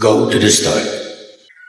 [0.00, 0.82] Go to the start.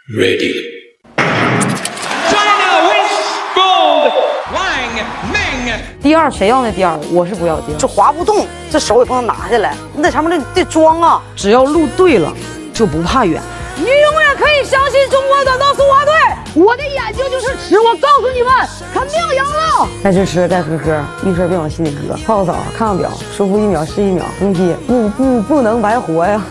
[0.09, 0.89] Ready.
[1.15, 3.13] China wins
[3.53, 4.11] gold.
[4.51, 5.79] Wang Ming.
[6.01, 7.77] 第二谁要那第二，我是不要第二。
[7.77, 11.21] 这滑不动，这手也不能拿下来，你在上面得得装啊！
[11.35, 12.33] 只要路对了，
[12.73, 13.39] 就不怕远。
[13.75, 16.13] 你永远可以相信中国短道速滑队，
[16.55, 18.51] 我的眼睛就是尺，我告诉你们，
[18.91, 19.87] 肯定赢了。
[20.03, 20.99] 该吃吃，该喝喝，
[21.29, 22.17] 遇事别往心里搁。
[22.25, 26.43] 泡个澡，看看表，舒服一秒是一秒，不批不不不能白活呀。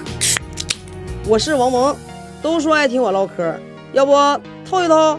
[1.27, 1.97] 我是王萌，
[2.43, 3.55] 都说爱听我唠嗑，
[3.95, 4.13] 要不
[4.69, 5.19] 透一透？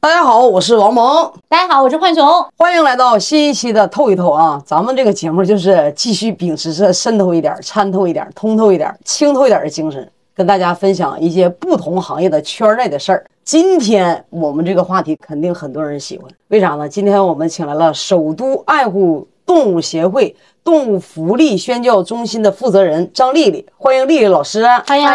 [0.00, 2.26] 大家好，我是王萌，大家好，我是浣熊。
[2.56, 4.62] 欢迎来到新一期的透一透啊！
[4.64, 13.26] 咱们这个节目就是继续秉持着渗透一点、参透一点、通透一点、清透一点的精神，跟大家分享一些不同行业的圈内的事儿。
[13.44, 16.88] 今天我们这个话题肯定很多人喜欢，为啥呢？
[16.88, 24.64] 今天我们请来了首都爱护动物协会动物福利宣教中心的负责人张丽丽，欢迎丽丽老师。
[24.86, 25.06] 欢迎，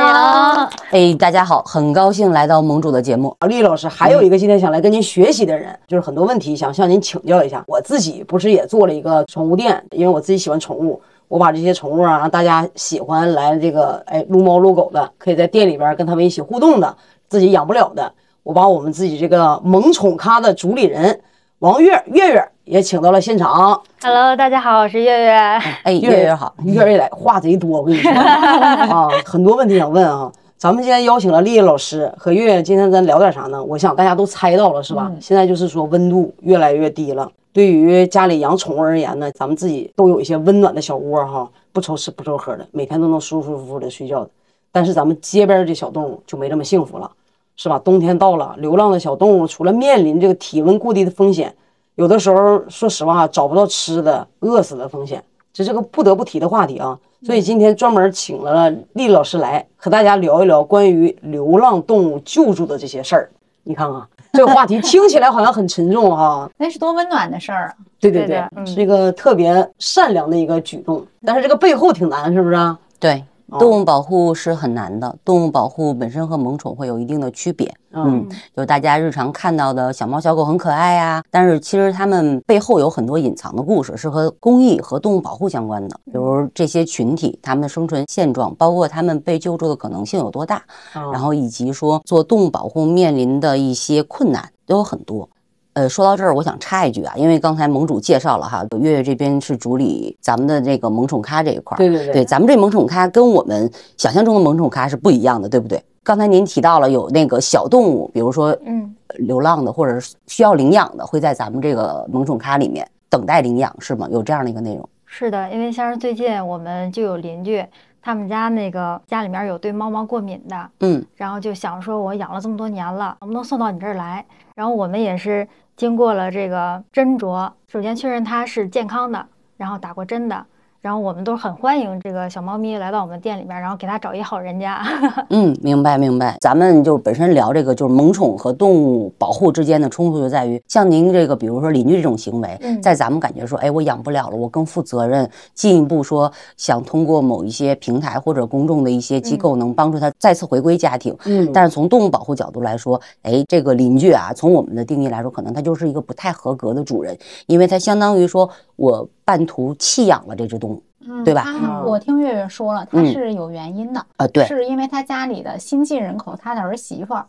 [0.91, 3.35] 哎，大家好，很高兴来到盟主的节目。
[3.39, 7.63] 啊，丽丽老师，还有一个今天想来跟您学习的人，就是很多问题想向您请教一下。
[7.67, 16.95] 我自己不是也做了一个宠物店，因为我自己喜欢宠物，我把这些宠物啊，让大家喜欢来这个哎撸猫撸狗的，可以在店里边跟他们一起互动的，
[17.29, 18.11] 自己养不了的，
[18.43, 21.21] 我把我们自己这个萌宠咖的主理人
[21.59, 23.81] 王月月月也请到了现场。
[24.01, 25.31] Hello，大家好，我是月月。
[25.31, 30.29] 哎，月月好， 月月来话贼多，我跟你说啊，很多问题想问啊。
[30.57, 33.63] 咱们今天邀请了丽丽老师和月月，今天咱聊点啥呢？
[33.63, 35.09] 我想大家都猜到了是吧？
[35.21, 44.29] 现在就是说温度越来越低了，对于家里养宠物而言呢，咱们自己都有一些温暖的小窝哈，不愁吃不愁喝的，每天都能舒舒服服的睡觉的。
[44.73, 47.09] 但是咱们街边这小动物就没这么幸福了，
[47.55, 47.79] 是吧？
[47.79, 51.55] 冬天到了，流浪的小动物除了面临这个体温过低的风险，
[51.97, 56.97] 有的时候说实话找不到吃的，饿死的风险，这是个不得不提的话题啊。
[57.23, 63.29] 所以今天专门请了丽丽老师来和大家聊一聊关于流浪动物救助的这些事儿。
[63.63, 63.99] 你看看
[64.33, 67.73] 这个话题 听起来好像很沉重哈，那是多温暖的事儿啊！
[67.99, 72.77] 对对对是一个特别善良的一个举动，但是这个背后挺难，是不是啊？
[72.99, 73.23] 对，
[73.59, 77.73] 动物保护是很难的，动物保护本身和萌宠会有一定的区别。
[77.93, 85.97] 嗯，就是大家日常看到的小猫小狗很可爱呀、但是其实它们背后有很多隐藏的故事，是和公益和动物保护相关的。
[86.05, 90.57] 比如这些群体它们的生存现状，包括它们被救助的可能性有多大，
[90.93, 95.27] 啊然后以及说做动物保护面临的一些困难都有很多。
[95.77, 105.79] 呃，说到这儿，我想插一句啊，因为刚才盟主介绍了哈，月月这边是主理咱们的这个萌宠咖这一块儿，对对对对，咱们这萌宠咖跟我们想象中的萌宠咖是不一样的，对不对？
[106.03, 114.07] 刚才您提到了有那个小动物，比如说嗯，流浪的或者是需要领养的，会在咱们这个萌宠咖里面等待领养，是吗？
[114.09, 114.89] 有这样的一个内容？
[115.05, 117.63] 是的，因为像是最近我们就有邻居，
[118.01, 124.25] 他们家那个家里面有对猫猫过敏的，嗯，然后就想说，我养了这么多年了，能不能送到你这儿来？
[124.55, 129.27] 然后我们也是经过了这个斟酌，首先确认它是健康的，
[129.57, 130.45] 然后打过针的。
[130.87, 134.81] 然后我们都很欢迎这个小猫咪来到我们店里面，然后给它找一好人家。
[135.31, 136.37] 嗯，明白明白。
[136.39, 151.13] 咱们就本身聊这个，就是萌宠和动物保护之间的冲突就在于，像您这个，比如说邻居这种行为，嗯在咱们感觉说，哎，我养不了了，我更负责任，进一步说想通过某一些平台或者公众的一些机构，能帮助它再次回归家庭。
[151.25, 157.17] 嗯但是从动物保护角度来说，哎，这个邻居啊，从我们的定义来说，可能他就是一个不太合格的主人，
[157.47, 160.81] 因为他相当于说我半途弃养了这只动物，
[161.25, 161.43] 对吧？
[161.43, 167.25] 他我听月月说了，他嗯是有原因的，啊，对，是因为他家里的新进人口，他的儿媳妇儿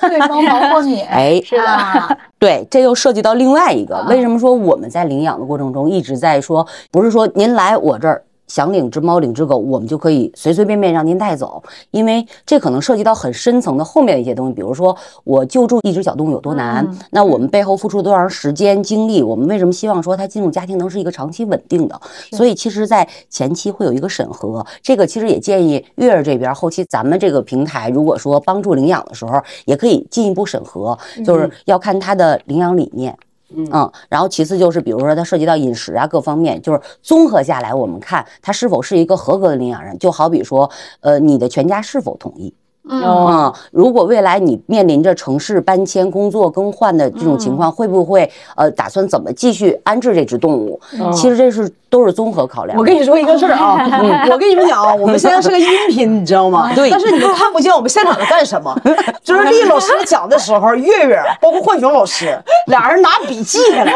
[0.00, 2.08] 对猫毛过敏， 哎，是的啊，
[2.40, 8.24] 对，这又涉及到另外一个，啊为什么说我们在领养的过程中一直在说，不是说您来我这儿。
[8.52, 21.98] 想领只猫领只狗，我们就可以随随便便让您带走，因为这可能涉及到很深层的后面的一些东西，比如说我救助一只小动物有多难，嗯那我们背后付出多长时间精力，我们为什么希望说它进入家庭能是一个长期稳定的？
[22.32, 33.12] 所以其实，在前期会有一个审核，这个其实也建议月儿这边后期咱们这个平台，如果说帮助领养的时候，也可以进一步审核，就是要看它的领养理念。
[33.12, 39.98] 嗯，嗯然后其次就是，比如说它涉及到饮食啊各方面，就是综合下来，我们看它是否是一个合格的领养人。
[39.98, 40.70] 就好比说，
[41.00, 42.54] 呃，你的全家是否同意？
[42.88, 50.80] 嗯啊、如果未来你面临着城市搬迁、工作更换的这种情况，会不会呃打算怎么继续安置这只动物？
[51.12, 52.76] 其实这是都是综合考量。
[52.76, 53.78] 我跟你说一个事儿啊，
[54.30, 56.72] 我跟你们讲啊，我们现在是个音频，你知道吗？
[56.74, 58.76] 对但是你都看不见我们现场在干什么。
[59.22, 62.36] 就是丽老师讲的时候，月月包括浣熊老师
[62.66, 63.94] 俩人拿笔记下来。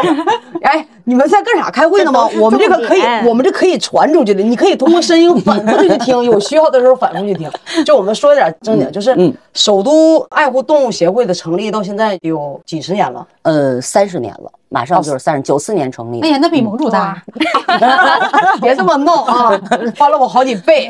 [0.61, 1.69] 哎，你们在干啥？
[1.69, 2.29] 开会呢吗？
[2.39, 7.49] 我们这个可以，我们这可以传出去的，你可以通过声音反复的去听，有需要的时候反复去听。
[7.85, 13.27] 就我们说点正经，就是嗯首都爱护动物协会的成立到现在有几十年了。
[13.43, 16.21] 呃，三十年了，马上就是三十九四年成立。
[16.21, 17.21] 哎呀，那比盟主大。
[18.61, 19.61] 别这么闹啊，
[19.95, 20.89] 翻了我好几倍，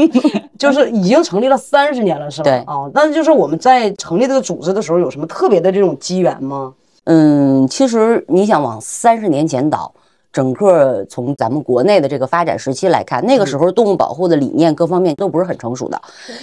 [0.58, 2.44] 就是已经成立了三十年了，是吧？
[2.44, 6.72] 对啊，那就是我们在成立这个组织的时候，有什么特别的这种机缘吗？
[7.04, 9.92] 嗯，其实你想往三十年前倒，
[10.34, 16.02] 整个从咱们国内的这个发展时期来看，那个时候动物保护的理念各方面都不是很成熟的。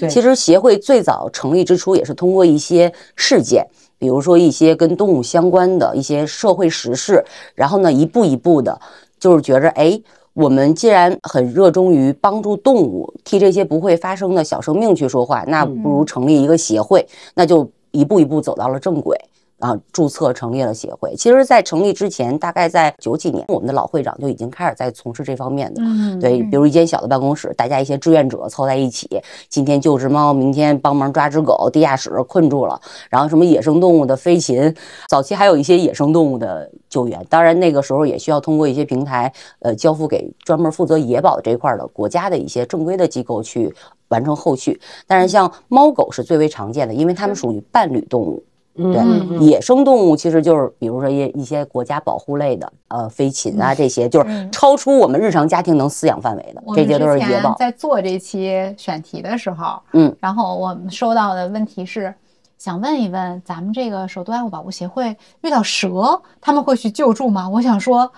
[0.09, 3.67] 其实协会最早成立之初也是通过一些事件，
[3.99, 7.21] 比如说一些跟动物相关的一些社会时事，
[7.53, 8.79] 然后呢一步一步的，
[9.19, 10.01] 就是觉着哎。
[10.33, 17.05] 我们既然很热衷于帮助动物，替这些不会发声的小生命去说话，那不如成立一个协会，
[17.35, 19.19] 那就一步一步走到了正轨。
[19.61, 21.15] 啊，注册成立了协会。
[21.15, 25.81] 其实，在成立之前，大概在九几年，我们的老会长就已经开始在从事这方面的。
[25.85, 29.07] 嗯对，比如一间小的办公室，大家一些志愿者凑在一起，
[29.49, 34.75] 今天救只猫，明天帮忙抓只狗，地下室困住了，然后什么野生动物的飞禽，
[35.07, 37.23] 早期还有一些野生动物的救援。
[37.29, 43.71] 当然，那个时候也需要通过一些平台，呃，交付给专门负责野保这一块的国家的一些正规的机构去
[44.07, 44.81] 完成后续。
[45.05, 48.43] 但是，像猫狗是最为常见的，因为它们属于伴侣动物。
[48.75, 57.53] 对，嗯野生动物其实就是比如说一一些国家保护类的，呃，飞禽啊这些，就是超出我们日常家庭能饲养范围的，我们这些都是之前野保。
[57.55, 62.13] 在做这期选题的时候，嗯，然后我们收到的问题是，
[62.57, 67.49] 想问一问咱们这个首都爱护保护协会遇到蛇，他们会去救助吗？
[67.49, 68.09] 我想说，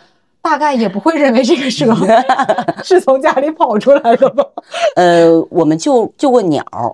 [0.41, 1.95] 大概也不会认为这个蛇
[2.83, 4.43] 是从家里跑出来的吧？
[4.97, 6.93] 呃，我们救救过鸟儿，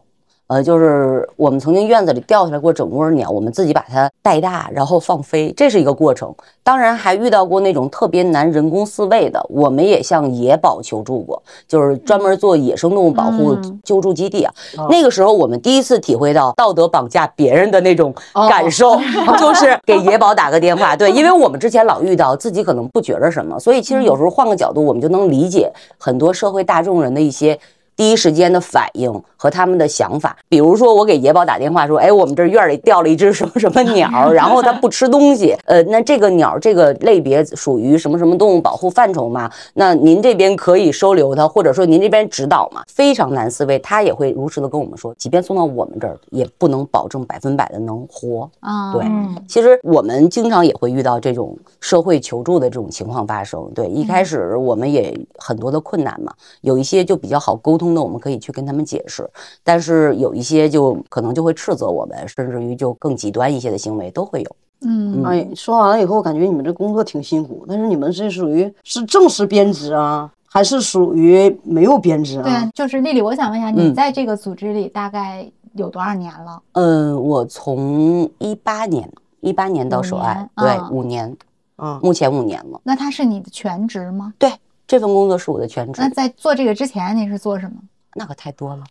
[0.49, 6.33] 呃，就是我们曾经院子里掉下来过整窝鸟，我们自己把它带大，然后放飞，这是一个过程。
[6.63, 14.51] 当然还遇到过那种特别难人工饲喂的，我们也向野保求助过，就是专门做野生动物保护嗯救助基地啊。
[14.89, 18.95] 那个时候我们第一次体会到道德绑架别人的那种哦感受，
[19.39, 20.95] 就是给野保打个电话。
[20.95, 27.59] 对，因为我们之前老遇到，自己可能不觉着什么，所以其实有时候换个角度，我们就能理解很多社会大众人的一些。
[27.99, 39.51] 第一时间的反应和他们的想法，比如说我给野宝打电话说，哎，我们这院里掉了一只什么什么鸟，然后它不吃东西， 呃，那这个鸟这个类别属于什么什么动物保护范畴吗？
[39.73, 42.81] 那您这边可以收留它，或者说您这边指导吗？
[42.87, 48.49] 非常难思维，他也会如实的跟我们说，即便送到我们这儿，也不能保证百分百的能活。
[48.61, 53.69] 啊，对嗯其实我们经常也会遇到这种社会求助的这种情况发生。
[53.75, 56.31] 对，一开始我们也很多的困难嘛，
[56.61, 59.23] 有一些就比较好沟通的，我们可以去跟他们解释；
[59.63, 64.55] 但是有一些就可能就会斥责我们，甚至于就更极端一些的行为都会有。
[64.81, 76.61] 嗯，哎，说完了以后，感觉你们这工作挺辛苦，但是你们是属于是正式编制啊，还是属于没有编制啊对啊？，就是丽丽，我想问一下，你嗯在这个组织里大概有多少年了？
[76.73, 81.35] 嗯，我从一八年一八年到首爱，对啊，五年，
[81.77, 82.79] 嗯，目前五年了。
[82.83, 84.33] 那他是你的全职吗？
[84.37, 84.49] 对，
[84.89, 86.09] 这份工作是我的全职那。
[86.09, 87.75] 在做这个之前，你是做什么？
[88.15, 88.83] 那可太多了，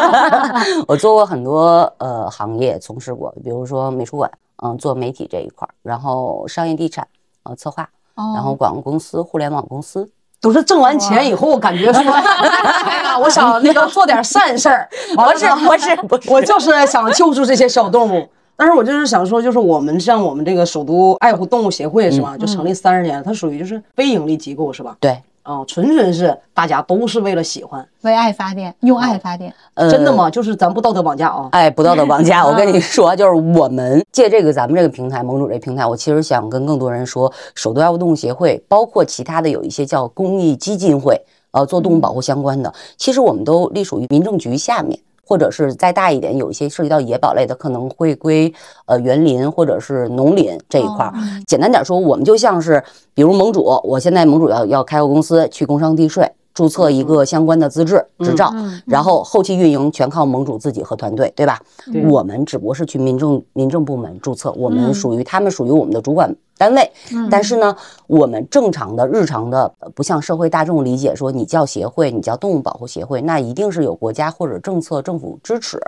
[0.88, 4.30] 我做过很多呃行业，从事过，比如说美术馆，
[4.64, 7.06] 嗯，做媒体这一块儿，然后商业地产，
[7.42, 7.82] 呃，策划，
[8.14, 10.10] 哦，然后广告公司、互联网公司，
[10.40, 14.88] 都是挣完钱以后，感觉说， 哎呀，我想那个做点善事儿。
[15.14, 15.38] 不
[15.78, 18.26] 是不是我就是想救助这些小动物。
[18.56, 22.36] 但是我就是想说，就是我们像我们这个首都爱护动物协会是吧？
[22.38, 24.96] 就成立三十年，它属于就是非盈利机构是吧？
[24.98, 29.52] 对，啊，纯纯是大家都是为了喜欢，为爱发电，用爱发电。
[29.74, 30.10] 呃，真的？
[30.12, 30.30] 吗？
[30.30, 31.48] 就是咱不道德绑架啊。
[31.52, 32.44] 哎，不道德绑架！
[32.48, 41.20] 我跟你说，就是我们借这个咱们这个平台，盟主这平台，我其实想跟更多人说，首都爱护动物协会，包括其他的有一些叫公益基金会，
[41.50, 44.98] 呃，做动物保护相关的，其实我们都隶属于民政局下面。
[45.26, 48.52] 或者是再大一点，有一些涉及到野保类的，可能会归
[48.84, 51.12] 呃园林或者是农林这一块儿。
[51.46, 56.30] 简单点说，我们就像是，比如盟主，我现在盟主要要开个公司去工商地税。
[56.56, 61.60] 注册一个相关的资质执照，嗯然后后期运营全靠盟主自己和团队，对吧？
[62.08, 67.28] 我们只不过是去民政民政部门注册，我们嗯属于他们属于我们的主管单位，嗯。
[67.30, 75.78] 但是呢，我们正常的日常的，呃不像社会大众理解说你叫协会，你叫动物保护协会，那一定是有国家或者政策政府支持，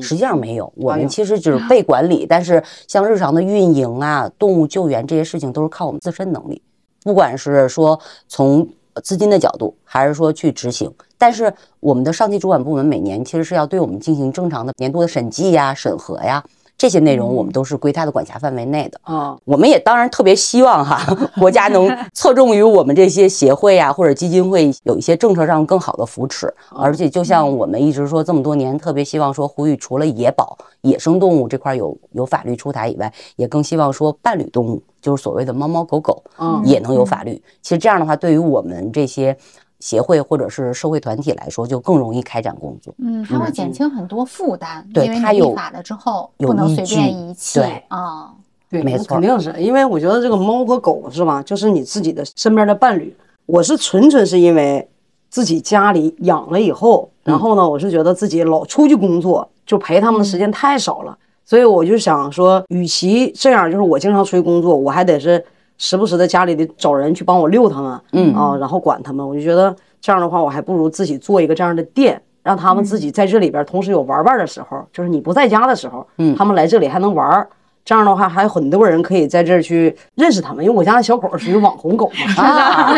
[0.00, 6.62] 实际上没有，我们其实只是被管理，但是像日常的运营啊、动物救援这些事情都是靠我们自身能力，
[7.02, 8.66] 不管是说从
[9.02, 10.92] 资金的角度，还是说去执行。
[11.16, 16.44] 但是我们的上级主管部门每年其实是要对我们进行正常的年度的审计呀、审核呀，
[16.76, 19.00] 这些内容我们都是归他的管辖范围内的。
[19.04, 21.00] 啊，我们也当然特别希望哈，
[21.40, 37.32] 国家能侧重于我们这些协会呀或者基金会有一些政策上更好的扶持，而且就像我们一直说这么多年，特别希望说呼吁除了野保、野生动物这块有有法律出台以外，也更希望说伴侣动物，就是所谓的猫猫狗狗，嗯也能有法律。
[37.60, 39.36] 其实这样的话，对于我们这些
[39.80, 42.94] 协会或者是社会团体来说，就更容易开展工作。
[42.96, 48.32] 嗯，它会减轻很多负担，因为对它有法了之后有不能随便遗弃对啊。
[48.70, 53.14] 对，没错肯定是因为我觉得这个猫和狗是吧，就是你自己的身边的伴侣。
[53.44, 54.88] 我是纯纯是因为
[55.28, 65.44] 自己家里养了以后，然后呢，我是觉得自己老出去工作，就陪他们的时间太少了，所以我就想说，与其这样，就是我经常出去工作，我还得是
[65.78, 72.20] 时不时的家里得找人去帮我遛他们，嗯啊，然后管他们，我就觉得这样的话，我还不如自己做一个这样的店。
[72.44, 76.36] 让他们自己在这里边同时有玩伴的时候，就是你不在家的时候，嗯。
[76.36, 77.48] 他们来这里还能玩，
[77.86, 82.94] 这样的话，还有很多人可以在这儿去认识他们，因为我家的小狗属于网红狗嘛，啊，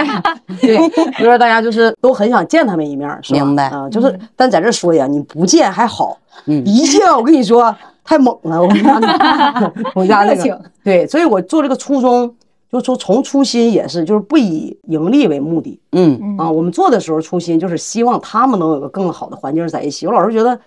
[0.61, 0.77] 对，
[1.23, 3.39] 就是大家就是都很想见他们一面，是吧？
[3.39, 6.65] 明白啊，就是，但在这儿说呀，你不见还好，嗯。
[6.67, 7.73] 一见我跟你说
[8.07, 12.33] 太猛了，我们家那 我们家那个，对，所以我做这个初衷，
[12.71, 15.81] 就说从初心也是，就是不以盈利为目的。
[15.93, 16.37] 嗯。
[16.39, 16.51] 啊。
[16.51, 20.07] 我们做的时候初心就是希望他们能有个更好的环境在一起。
[20.07, 20.59] 我老是觉得，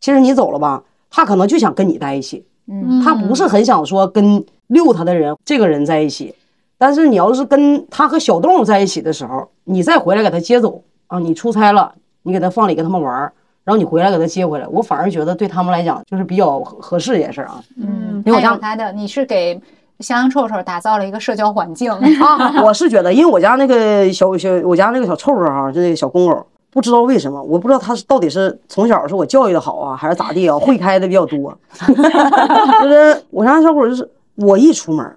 [0.00, 3.00] 其实你走了吧，他可能就想跟你在一起，嗯。
[3.04, 6.34] 他不是很想说跟遛他的人这个人在一起，
[6.76, 13.32] 但是你要是跟他和小动物在一起的时候，你再回来给他接走啊，你出差了，你给他放里跟他们玩儿，
[13.68, 17.62] 然后你回来给他接回来，我反而觉得对他们来讲就是比较合合适一件事儿啊。
[17.76, 19.52] 嗯，因为我家还有它的，你是给
[20.00, 21.92] 香香臭臭打造了一个社交环境。
[21.92, 31.54] 啊， 我是觉得，因为我家那个小小我家那个小臭臭哈，就那个小公狗，不知道为什么，我不知道它是到底是从小是我教育的好啊，还是咋地啊，会开的比较多。
[31.86, 35.14] 就是我家小狗，就是我一出门，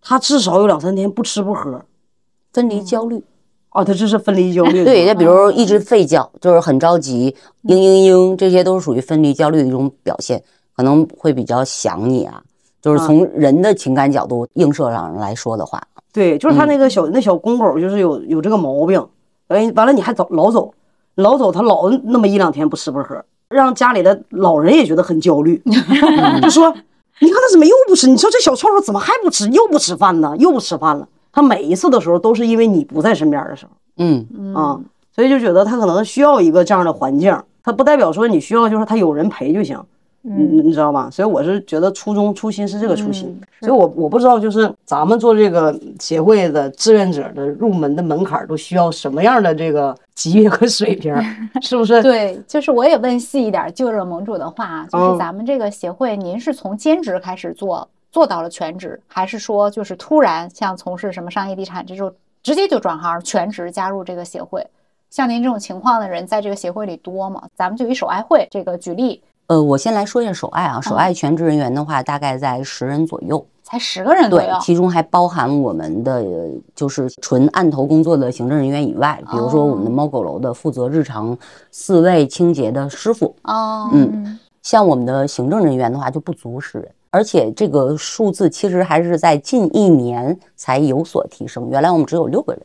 [0.00, 1.82] 它至少有两三天不吃不喝。
[2.54, 3.22] 分离焦虑。
[3.72, 4.84] 哦，它这是分离焦虑。
[4.84, 7.34] 对，就比如一直吠叫，就是很着急，
[7.64, 10.42] 嘤嘤嘤，这些都是属于分离焦虑的一种表现，
[10.76, 12.42] 可能会比较想你啊。
[12.82, 15.82] 就是从人的情感角度映射上来说的话，
[16.14, 19.06] 对，就是他那个小、那小公狗，就是有有这个毛病。
[19.48, 20.72] 哎，完了你还走老走，
[21.16, 25.62] 老走，它老那么一两天不吃不喝，让家里的老人也觉得很焦虑，
[26.40, 26.74] 就说
[27.20, 28.08] 你看它怎么又不吃？
[28.08, 29.46] 你说这小臭臭怎么还不吃？
[29.50, 30.34] 又不吃饭呢？
[30.38, 31.06] 又不吃饭了。
[31.32, 34.80] 它每一次的时候都是因为你不在身边的时候嗯，啊，
[35.14, 37.36] 所以就觉得他可能需要一个这样的环境。
[37.62, 39.78] 他不代表说你需要就是他有人陪就行。
[40.22, 41.08] 嗯你知道吧？
[41.10, 51.14] 所以我是觉得初衷初心是这个初心，所以我我不知道就是咱们做这个协会的志愿者的入门的门槛都需要什么样的这个级别和水平，
[51.62, 52.02] 是不是？
[52.02, 62.12] 对，就是我也问细一点，就着盟主的话，就是嗯咱们这个协会，您是从兼职开始做，做到了全职，还是说就是突然像从事什么商业地产这种，
[62.42, 64.66] 直接就转行全职加入这个协会？
[65.10, 67.42] 像您这种情况的人，在这个协会里多吗？
[67.54, 73.44] 咱们就以手爱会这个举例，呃，我先来说一下手爱啊，手爱全职人员的话，大概在十人左右。
[73.62, 81.38] 才十个人左对右，，其中还包含我们的呃就是纯案头工作的行政人员以外，比如说我们的哦猫狗楼的负责日常
[81.72, 92.62] 饲喂清洁的师傅，哦，嗯像我们的行政人员的话就不足十人，而且这个数字其实还是在近一年才有所提升，原来我们只有六个人，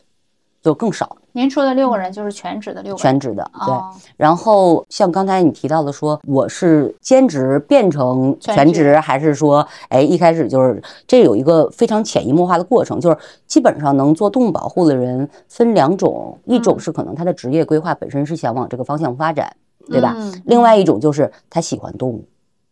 [0.62, 3.74] 就更少您说的六个人就是全职的六个人，全职的，对。
[3.74, 16.80] 哦，然后像刚才你提到的说，我是兼职变成全全职职，还是说，哎，一开始就是这有一个非常潜移默化的过程，就是基本上能做动物保护的人分两种，一种嗯。
[16.80, 19.54] 是可能他的职业规划本身是想往这个方向发展，
[19.88, 20.14] 对吧？
[20.16, 20.42] 嗯。
[20.46, 22.24] 另外一种就是他喜欢动物，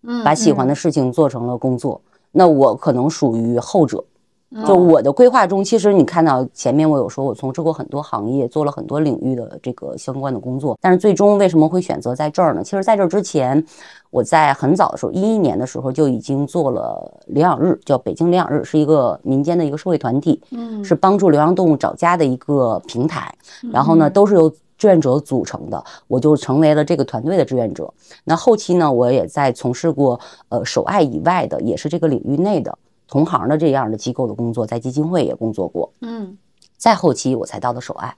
[0.07, 2.01] 嗯把喜欢的事情做成了工作。
[2.31, 4.03] 那我可能属于后者，
[4.51, 12.63] 嗯就我的规划中，其实你看到前面我有说，我从事过很多行业，做了很多领域的这个相关的工作，但是最终为什么会选择在这儿呢？
[12.63, 13.65] 其实在这之前，
[14.11, 23.33] 我在很早的时候，一一年的时候就已经做了领养日，叫北京领养日，是一个民间的一个社会团体，嗯是帮助流浪动物找家的一个平台。
[23.73, 27.93] 然后呢，都是由志愿者组成的，我就成为了这个团队的志愿者。
[28.25, 32.77] 那后期呢，我也在从事过呃手爱以外的，也是这个领域内的
[33.07, 35.93] 同行的这样的机构的工作，在基金会也工作过。
[36.01, 36.37] 嗯，
[36.77, 38.15] 再后期我才到的手爱。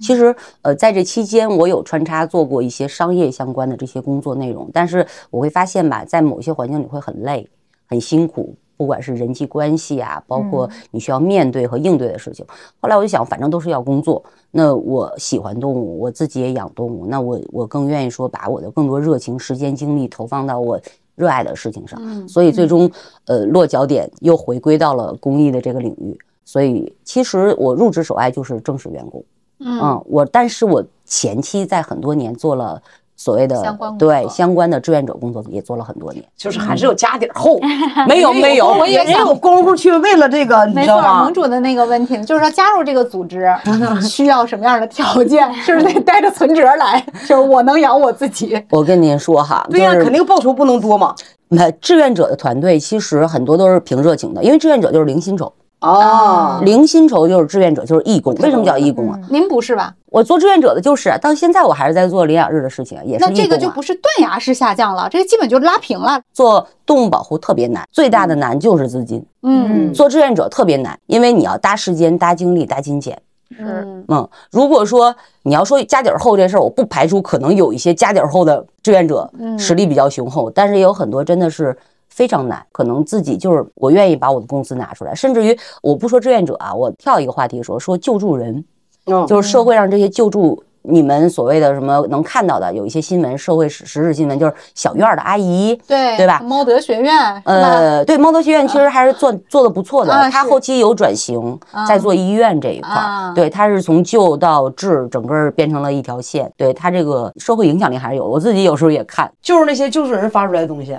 [0.00, 7.48] 其实，呃，在这期间，我有穿插做过一些商业相关的这些工作内容，但是我会发现吧，在某些环境里会很累、
[7.86, 12.44] 很辛苦，不管是人际关系啊，包括你需要面对和应对的事情。
[12.80, 20.80] 后来我就想，反正都是要工作，那我喜欢动物，我自己也养动物，那我我更愿意说把我的更多热情、时间、精力投放到我
[21.14, 22.28] 热爱的事情上。
[22.28, 22.90] 所以最终，
[23.26, 26.18] 呃，落脚点又回归到了公益的这个领域。
[26.44, 29.24] 所以其实我入职首爱就是正式员工。
[29.60, 32.82] 嗯，我但是我前期在很多年做了
[33.24, 36.22] 所谓的相关对相关的志愿者工作，也做了很多年。
[36.36, 37.58] 就是还是有家底儿厚，
[38.06, 41.32] 没有没有，我也没有功夫去为了这个，你没错，知道吗盟？
[41.32, 43.48] 主的那个问题，就是说加入这个组织
[44.06, 45.50] 需要什么样的条件？
[45.54, 47.02] 是不是得 带着存折来？
[47.26, 48.62] 就是我能养我自己。
[48.68, 51.14] 我跟您说哈，对呀、肯定报酬不能多嘛。
[51.48, 55.50] 那志愿者的团队其实很多都是凭热情的，因为志愿者就是零薪酬，
[55.90, 58.34] 啊，零薪酬就是志愿者就是义工。
[58.36, 59.18] 为什么叫义工啊？
[59.30, 59.94] 您不是吧？
[60.10, 66.20] 我做志愿者的就是啊到现在我还是在做领养日的事情，也是那这个就不是断崖式下降了，这个基本就拉平了。
[66.32, 69.24] 做动物保护特别难，最大的难就是资金。
[69.42, 73.20] 嗯做志愿者特别难，因为你要搭时间、搭精力、搭金钱。
[73.58, 81.76] 嗯嗯，如果说你要说家底儿厚这事儿，我不排除可能有一些家底儿厚的志愿者嗯实力比较雄厚，但是也有很多真的是
[82.14, 88.64] 非常难，可能自己就是我愿意把我的工资拿出来，甚至于我不说志愿者啊，我跳一个话题说说救助人，
[89.06, 89.26] 嗯。
[89.26, 90.62] 就是社会上这些救助。
[90.86, 96.42] 你们所谓的什么能看到的，有一些新闻，社会时时事新闻，就是小院儿的阿姨，对对吧？
[96.44, 102.90] 猫德学院，呃，对，猫德学院其实还是做做的不错的，啊是它后期有转型，在做医院这一块
[103.34, 108.26] 对，它是从救到治，整个变成了一条线，对它这个社会影响力还是有。
[108.26, 110.94] 我自己有时候也看，就是那些救助人发出来的东西，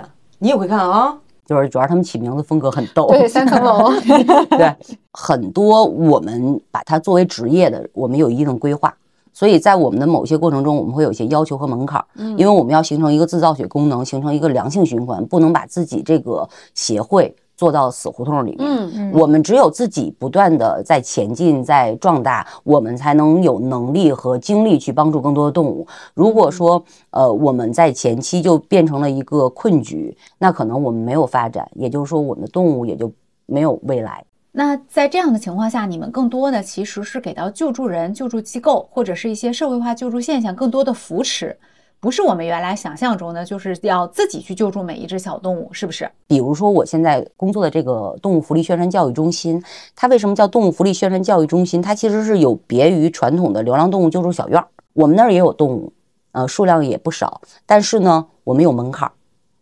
[0.45, 1.17] 你也会看啊。
[1.43, 3.91] 就是主要他们起名字风格很逗，对三层楼，
[4.51, 4.75] 对，
[5.11, 8.93] 很多我们把它作为职业的，我们有一定的规划。
[9.33, 12.05] 所以在我们的某些过程中，我们会有一些要求和门槛儿，
[12.37, 18.67] 因为我们要形成一个自造血功能，形成一个良性循环，不能把自己这个协会做到死胡同里面。
[18.67, 25.87] 嗯我们只有自己不断的在前进，在壮大，我们才能有能力和精力去帮助更多的动物。
[26.13, 33.11] 如果说呃我们在前期就变成了一个困局，那可能我们没有发展，也就是说我们的动物也就
[33.45, 34.23] 没有未来。
[34.51, 41.57] 那在这样的情况下，你们更多的其实是给到救助人、救助机构或者是一些社会化救助现象更多的扶持，
[42.05, 46.07] 不是我们原来想象中的，就是要自己去救助每一只小动物，是不是？
[46.27, 49.59] 比如说，我现在工作的这个动物福利宣传教育中心，
[49.95, 51.81] 它为什么叫动物福利宣传教育中心？
[51.81, 54.67] 它其实是有别于传统的流浪动物救助小院儿。
[54.93, 55.91] 我们那儿也有动物，
[56.33, 59.11] 呃，数量也不少，但是呢，我们有门槛儿，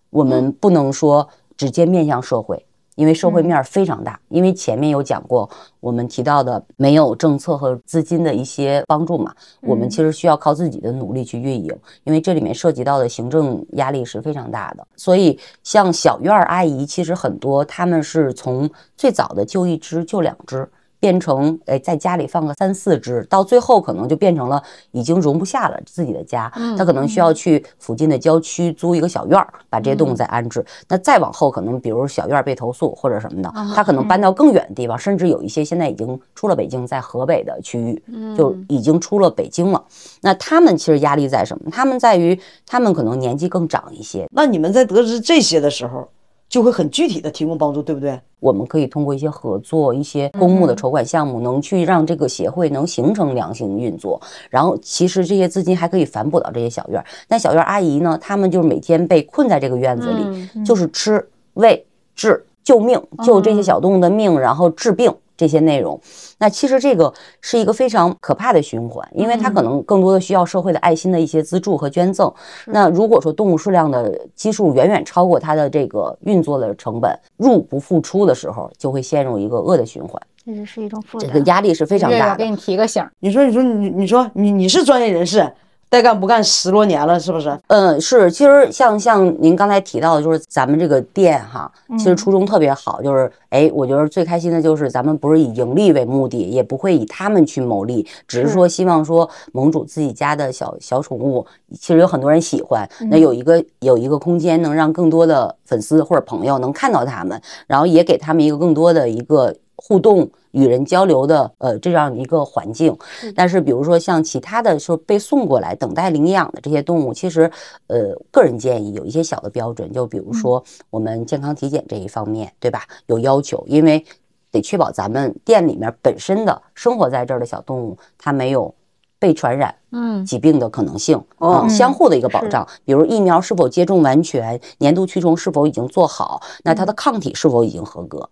[0.10, 2.66] 我们不能说直接面向社会。
[2.96, 14.88] 因为社会面儿非常大，因为前面有讲过，我们提到的没有政策和资金的一些帮助嘛，我们其实需要靠自己的努力去运营，因为这里面涉及到的行政压力是非常大的。
[14.96, 20.70] 所以像小院儿阿姨，其实很多他们是从最早的就一只、就两只。
[21.04, 30.66] 变成哎，在家里放个三四只，到最后可能就变成了已经容不下了自己的家，他可能需要去附近的郊区租一个小院儿，把这些动物再安置。
[30.88, 38.02] 那再往后，可能比如小院儿被投诉或者什么的，他可能搬到更远的地方，甚至有一些现在已经出了北京，在河北的区域
[38.38, 39.84] 就已经出了北京了。
[40.22, 41.70] 那他们其实压力在什么？
[41.70, 46.08] 他们在于他们可能年纪更长一些，那你们在得知这些的时候，
[46.54, 48.20] 就会很具体的提供帮助，对不对？
[48.40, 54.22] 我们可以通过一些合作、一些公募的筹款项目，能去让这个协会能形成良性运作。
[54.52, 57.06] 然后，其实这些资金还可以反哺到这些小院儿。
[57.28, 65.12] 那小院儿阿姨呢，她们就是每天被困在这个院子里，就是吃、喂、治、救命，救这些小动物的命，然后治病。
[65.36, 66.00] 这些内容，
[66.44, 72.30] 那其实这个是一个非常可怕的循环，因为它可能更多的需要社会的爱心的一些资助和捐赠。
[72.66, 81.30] 那如果说动物数量的基数远远超过它的这个运作的成本，入不敷出的时候，就会陷入一个恶的循环，这只是一种负这。
[81.30, 82.36] 个压力是非常大的。
[82.36, 85.50] 给你提个醒，你说，你说，你你说，你你是专业人士，
[85.94, 87.56] 带干不干十多年了，是不是？
[87.68, 101.46] 嗯，是，其实像像您刚才提到的，就是咱们这个店哈，其实初衷特别好，就是哎，我觉得最开心的就是咱们不是以盈利为目的，也不会以他们去谋利，只是说希望说盟主自己家的小小宠物，
[101.80, 109.56] 其实有很多人喜欢，那有一个有一个空间能让更多的粉丝或者朋友能看到他们，然后也给他们一个更多的一个。
[109.86, 112.98] 互动、与人交流的呃这样一个环境。
[113.36, 117.52] 但是比如说像其他的说被送过来等待领养的这些动物，其实
[117.88, 122.84] 呃个人建议有一些小的标准，就比如说我们健康体检这一方面，对吧？
[123.08, 124.06] 有要求，因为
[124.52, 128.74] 得确保咱们店里面本身的生活在这儿的小动物，它没有
[129.20, 132.66] 被传染嗯疾病的可能性，哦嗯，相互的一个保障。
[132.86, 138.30] 比如疫苗是否接种完全，年度驱虫是否已经做好，那它的抗体是否已经合格？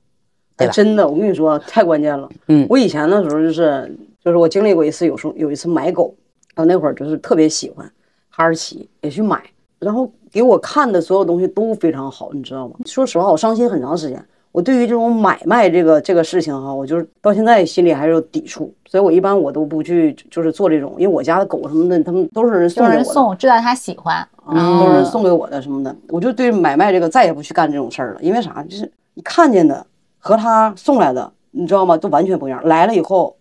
[0.61, 2.29] 对吧哎真的，我跟你说太关键了。
[2.47, 6.13] 嗯我以前的时候就是就是我经历过一次，有时候有一次买狗，
[6.55, 7.89] 然后那会儿就是特别喜欢
[8.29, 9.41] 哈士奇，也去买，
[9.79, 12.75] 然后给我看的所有东西都非常好，你知道吗？
[12.85, 14.23] 说实话，我伤心很长时间。
[14.51, 23.05] 我对于这种买卖这个这个事情哈，我就是到现在心里还是有抵触，所以我一般我都不去就是做这种，因为我家的狗什么的，他们都是人送有给我的。
[23.05, 28.61] 人送，知道他喜欢，啊，都是人送给我的什么的，我就对买卖这个再也不去干这种事儿了，因为啥？
[28.67, 29.85] 就是你看见的
[30.21, 31.97] 和他送来的，你知道吗？
[31.97, 32.63] 都完全不一样。
[32.63, 33.35] 来了以后，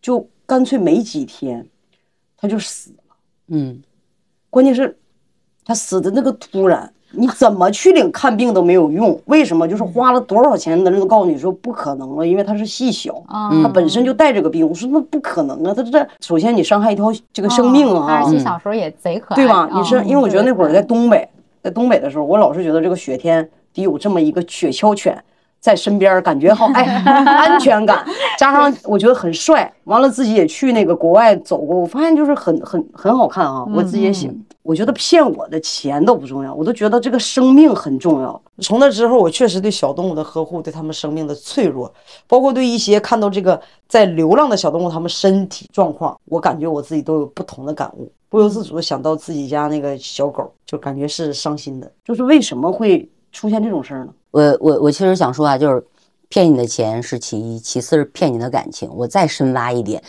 [0.00, 1.64] 就干脆没几天，
[2.36, 3.14] 他就死了。
[3.48, 3.80] 嗯，
[4.50, 4.98] 关键是，
[5.64, 9.20] 他死的那个突然，你怎么去领看病都没有用。
[9.26, 9.68] 为什么？
[9.68, 14.66] 就是花了多少钱的人都告诉你说不可能了，因为他是细小，嗯他本身就带这个病。
[14.66, 19.68] 我说那不可能啊，他这首先你伤害一条这个生命啊，哈士奇小时候也贼可爱，对吧？
[19.70, 21.28] 嗯你是因为我觉得那会儿在东北，
[21.62, 25.22] 在东北的时候，我老是觉得这个雪天得有这么一个雪橇犬
[25.62, 26.82] 在身边，感觉好哎，
[27.24, 28.04] 安全感，
[28.36, 29.72] 加上我觉得很帅。
[29.84, 34.36] 完了自己也去那个国外走过，我发现就是很很很好看啊，我自己也喜欢。
[34.64, 38.40] 我觉得骗我的钱都不重要，我都觉得这个生命很重要。
[38.58, 41.92] 从那之后，我确实对小动物的呵护，对它们生命的脆弱，
[42.26, 51.90] 包括对一些看到这个在流浪的小动物，它们身体状况，我感觉我自己都有不同的感悟，不由自主的想到自己家那个小狗，就感觉是伤心的。
[52.04, 54.14] 就是为什么会出现这种事儿呢？
[54.30, 55.84] 我我我其实想说啊，就是
[56.28, 58.88] 骗你的钱是其一，其次是骗你的感情。
[58.94, 60.02] 我再深挖一点，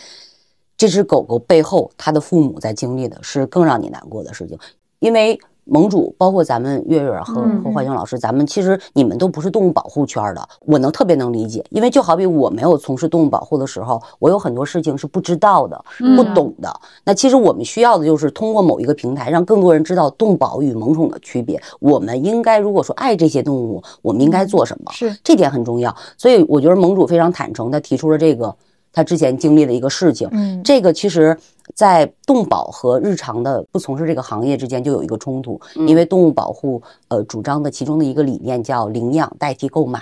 [0.76, 4.56] 这只狗狗背后它的父母在经历的是更让你难过的事情，
[5.00, 5.40] 因为。
[5.64, 15.84] 盟主，包括咱们月月和和焕英老师，咱们其实你们都不是动物保护圈的，我能特别能理解，因为就好比我没有从事动物保护的时候，我有很多事情是不知道的、
[16.16, 16.72] 不懂的。
[17.04, 21.60] 那其实我们需要的就是通过某一个平台，让更多人知道动保与萌宠的区别。
[21.80, 24.92] 我们应该如果说爱这些动物，我们应该做什么？
[24.92, 25.94] 是这点很重要。
[26.16, 28.54] 所以我觉得盟主非常坦诚，他提出了这个
[28.94, 30.26] 他之前经历的一个事情。
[30.32, 31.36] 嗯这个其实，
[31.74, 40.00] 在动保和日常的不从事这个行业之间就有一个冲突，因为动物保护呃主张的其中的一个理念叫领养代替购买。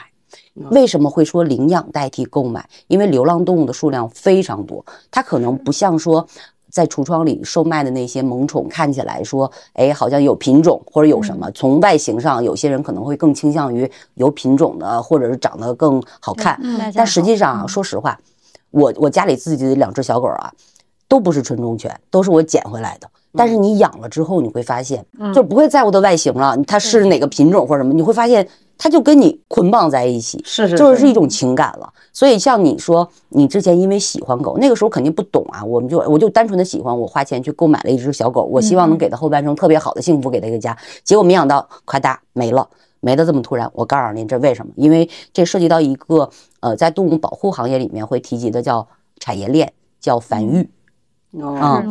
[0.70, 2.68] 为什么会说领养代替购买？
[2.86, 6.26] 因为流浪动物的数量非常多，它可能不像说
[6.70, 11.50] 在橱窗里售卖的那些萌宠，看起来说，哎，好像有品种或者有什么。
[11.52, 16.58] 从外形上，有些人可能会更倾向于有品种的，或者是长得更好看。
[16.94, 18.18] 但实际上啊，说实话，
[18.72, 20.52] 我我家里自己的两只小狗啊，
[21.06, 23.08] 都不是纯种犬，都是我捡回来的。
[23.34, 31.90] 但是你养了之后，你会发现，就不会在乎它外形了，它是哪个品种或者什么，你会发现它就跟你捆绑在一起，是是就是是一种情感了。
[32.12, 40.76] 所以像你说，你之前因为喜欢狗，那个时候肯定不懂啊，我们就我就单纯的喜欢，我花钱去购买了一只小狗，我希望能给它后半生特别好的幸福，给它一个家。
[41.02, 42.68] 结果没想到，咔嗒没了。
[43.02, 44.72] 没的这么突然，我告诉您这为什么？
[44.76, 48.86] 因为这涉及到一个呃，在动物保护行业里面会提及的叫
[49.18, 50.70] 产业链，叫繁育。
[51.32, 51.84] 哦啊、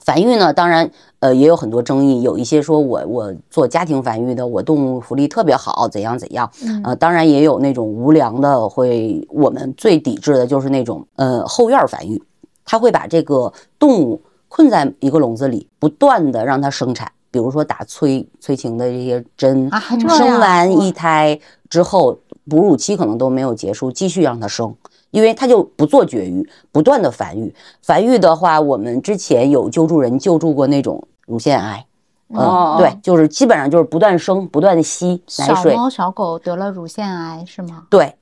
[0.00, 2.22] 繁育呢，当然，呃，也有很多争议。
[2.22, 6.50] 有一些说我我做家庭繁育的，我动物福利特别好，怎样怎样。
[6.82, 12.22] 呃，当然也有那种无良的，会我们最抵制的就是那种呃后院繁育，
[12.64, 19.68] 他会把这个动物困在一个笼子里，不断的让它生产，比如说打催催情的这些针，
[20.08, 21.36] 生完一胎
[21.68, 22.16] 之后，
[22.48, 24.72] 哺乳期可能都没有结束，继续让它生。
[25.10, 27.52] 因为它就不做绝育，不断的繁育。
[27.82, 31.84] 繁育的话，我们之前有救助人救助过那种乳腺癌，
[32.28, 37.84] 嗯，哦对，就是基本上就是不断生，不断吸奶水小水，猫小狗得了乳腺癌是吗？
[37.90, 38.14] 对，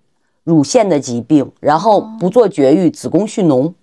[0.45, 3.75] 乳腺的疾病，然后不做绝育，子宫蓄脓，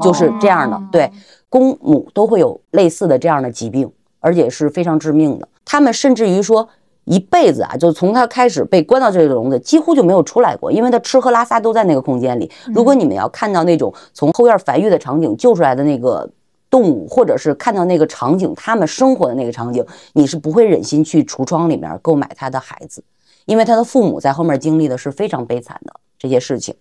[0.00, 0.80] 就是这样的。
[0.90, 1.10] 对，
[1.50, 5.48] 公母都会有类似的这样的疾病，而且是非常致命的。
[5.64, 6.68] 他们甚至于说。
[7.04, 12.48] 一辈子啊，就从他开始被关到这个笼子，几乎就没有出来过，因为他吃喝拉撒都在那个空间里。
[12.72, 16.30] 如果你们要看到那种从后院繁育的场景救出来的那个
[16.68, 23.02] 动物，或者是看到那个场景，他们生活的那个场景，你是不会忍心去橱窗里面购买他的孩子，
[23.46, 26.72] 因为他的父母在后面经历的是非常悲惨的这些事情。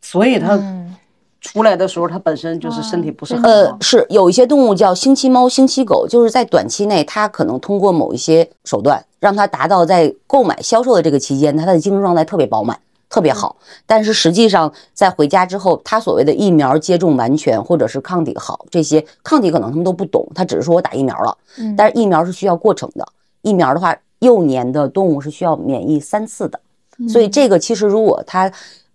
[0.00, 0.56] 所以它
[1.42, 3.48] 出来的时候，它本身就是身体不是很好，。
[3.50, 12.78] 呃是有一些动物叫星期猫、星期狗，就是在短期内，它可能通过某一些手段，让它达到在购买销售的这个期间，它的精神状态特别饱满，
[13.10, 13.56] 特别好。
[13.84, 23.04] 但是实际上在回家之后，他所谓的疫苗接种完全或者是抗体好，这些抗体可能他们都不懂，他只是说我打疫苗了，嗯但是疫苗是需要过程的。
[23.42, 26.60] 疫苗的话，幼年的动物是需要免疫三次的，
[27.08, 28.48] 所以这个其实如果它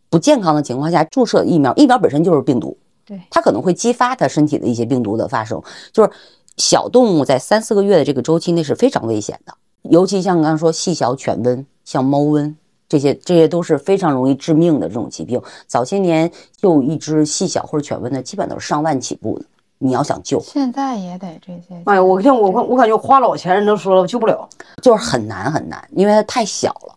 [0.09, 5.61] 不健康的情况下注射疫苗，疫苗本身就是病毒，对它可能会激发它身体的一些病毒的发生。
[5.91, 6.09] 就是
[6.57, 12.55] 小动物在三四个月的这个周期内是非常危险的，尤其像刚刚说细小犬瘟，像猫瘟。
[12.89, 15.41] 这些这些都是非常容易致命的这种疾病。
[15.67, 19.45] 早些年就一只细小或者犬瘟的，基本都是上万起步的。
[19.77, 21.75] 你要想救，现在也得这些。
[21.83, 24.47] 哎呀，我像我我感觉花老钱人都说了救不了。
[24.81, 26.95] 就是很难很难，因为它太小了。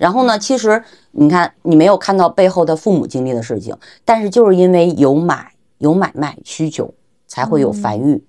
[0.00, 6.90] 然后呢，其实你看，你没有看到背后的父母经历的事情，但是就是因为有买有买卖需求，
[7.26, 8.24] 才会有繁育。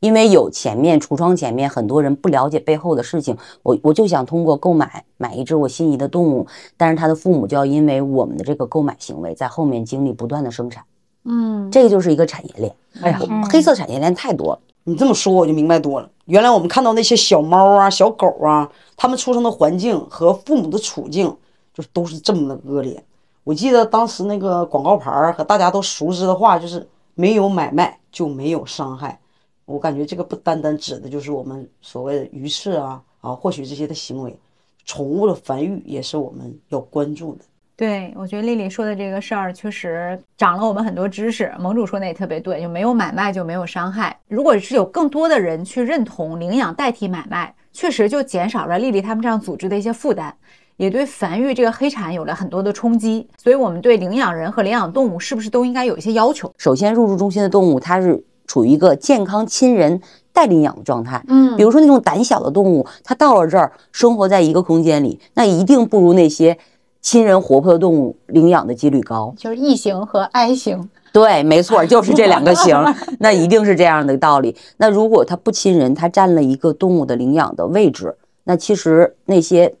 [0.00, 10.84] 因为有前面橱窗前面很多人不了解背后的事情，我我就想通过购买买一只我心仪的动物，但是他的父母就要因为我们的这个购买行为，在后面经历不断的生产，
[11.24, 12.74] 嗯，这个就是一个产业链。
[13.00, 14.60] 哎呀，嗯黑色产业链太多了。
[14.84, 16.10] 你这么说我就明白多了。
[16.26, 21.34] 原来我们看到那些小猫啊、小狗啊，它们出生的环境和父母的处境，
[21.72, 23.02] 就是都是这么的恶劣。
[23.44, 29.20] 我记得当时那个广告牌和大家都熟知的话，就是没有买卖就没有伤害。
[29.66, 34.38] 我感觉这个不单单指的就是我们所谓的鱼翅啊啊，或许这些的行为，
[34.84, 37.44] 宠物的繁育也是我们要关注的。
[37.76, 41.52] 对，我觉得丽丽说的这个事儿确实长了我们很多知识。
[41.58, 44.16] 盟主说的也特别对，就没有买卖就没有伤害。
[44.28, 50.32] 如果是有更多的人去认同领养代替买卖，确实就减少了丽丽他们这样组织的一些负担，
[50.76, 53.28] 也对繁育这个黑产有了很多的冲击。
[53.36, 56.52] 所以，我们对领养人和领养动物是不是都应该有一些要求？
[56.56, 60.00] 首先，入住中心的动物它是处于一个健康亲人
[60.32, 61.20] 代领养的状态。
[61.26, 66.56] 嗯比如说那种胆小的动物，它到了这儿生活在一个空间里，那一定不如那些
[67.04, 69.34] 亲人活泼的动物领养的几率高。
[69.36, 70.88] 就是异型和 I 型。
[71.12, 72.74] 对，没错， 就是这两个型，
[73.20, 74.56] 那一定是这样的道理。
[74.78, 79.74] 那如果它不亲人，它占了一个动物的领养的位置，那其实那些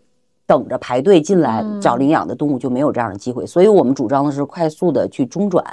[0.46, 3.46] 等着排队进来嗯找领养的动物就没有这样的机会。
[3.46, 5.64] 所以我们主张的是快速的去中转，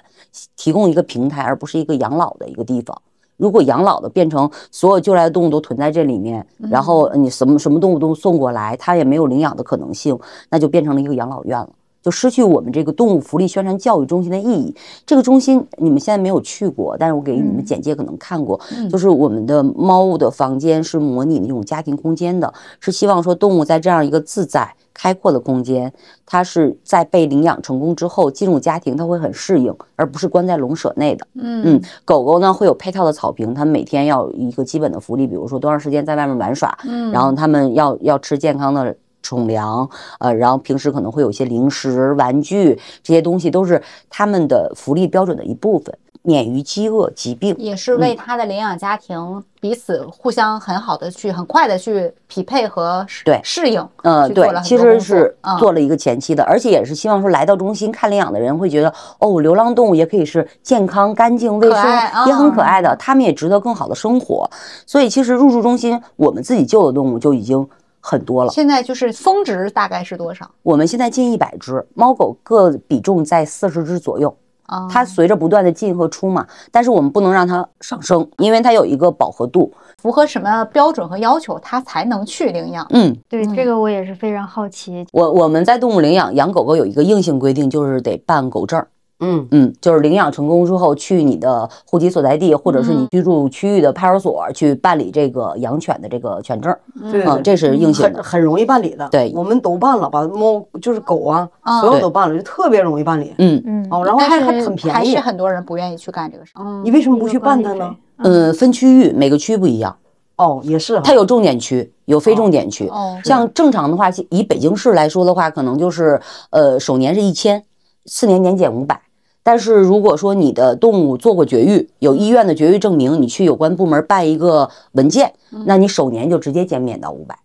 [0.55, 2.99] 提供一个平台，而不是一个养老的一个地方。
[3.41, 10.15] 如果养老的变成所有救来的动物都囤在这里面，然后你什么什么动物都送过来，它也没有领养的可能性，
[10.51, 11.69] 那就变成了一个养老院了。
[12.01, 14.73] 就失去我们这个动物福利宣传教育中心的意义。
[15.05, 18.59] 这个中心你们现在没有去过，但是我给你们简介可能看过，
[18.91, 25.91] 就是我们的猫的房间是模拟那种家庭空间的，是希望说动物在这样一个自在开阔的空间，
[26.25, 31.25] 它是在被领养成功之后进入家庭，它会很适应，而不是关在笼舍内的。
[31.35, 47.55] 嗯，狗狗呢会有配套的草坪，它们每天要一个基本的福利，比如说多长时间在外面玩耍，嗯然后它们要要吃健康的宠粮，呃，然后平时可能会有一些零食、玩具这些东西，都是他们的福利标准的一部分，免于饥饿、疾病。
[47.57, 61.85] 也是为他的领养家庭彼此互相很好的去很快的去匹配和适对适应，呃，去做了，很对其实是嗯做了一个前期的，而且也是希望说来到中心看领养的人会觉得，哦，流浪动物也可以是健康、干净、卫生
[62.25, 64.49] 也很可嗯爱的，它们也值得更好的生活。
[64.87, 67.67] 所以其实入住中心，我们自己救的动物就已经
[68.01, 68.51] 很多了。
[68.51, 74.35] 现在就是峰值大概是多少我们现在近一百只，猫狗各比重在四十只左右。
[74.65, 74.87] 啊？
[74.89, 79.73] 它随着不断的进和出嘛，但是我们不能让它上升，因为它有一个饱和度。
[79.97, 82.87] 符合什么标准和要求，它才能去领养？
[82.91, 85.05] 嗯，对嗯这个我也是非常好奇。
[85.11, 88.87] 我我们在动物领养养狗狗有一个硬性规定，就是得办狗证儿。
[89.21, 96.79] 嗯，嗯，就是领养成功之后，去你的户籍所在地或者是你居住区域的派出所去办理这个养犬的这个犬证儿。
[97.01, 98.21] 嗯，这是硬性的。
[98.21, 99.07] 很很容易办理的。
[99.09, 103.33] 对我们都办了，把猫就是狗啊，啊所有都办了，就特别容易办理。
[103.37, 105.19] 嗯嗯，哦，然后还还很便宜还是。
[105.19, 106.63] 很多人不愿意去干这个事儿。
[106.65, 107.95] 嗯你为什么不去办它呢？
[108.17, 109.95] 嗯，分区域，每个区不一样，
[110.37, 110.99] 哦，也是。
[111.03, 112.87] 它有重点区，有非重点区。
[112.87, 117.63] 哦，像正常的话，以北京市来说的话，可能就是呃首年是一千，
[118.05, 118.99] 次年年减五百。
[119.43, 125.33] 但是如果说你的动物做过绝育，有医院的绝育证明，你去有关部门办一个文件，
[125.65, 127.35] 那你首年就直接减免到五百，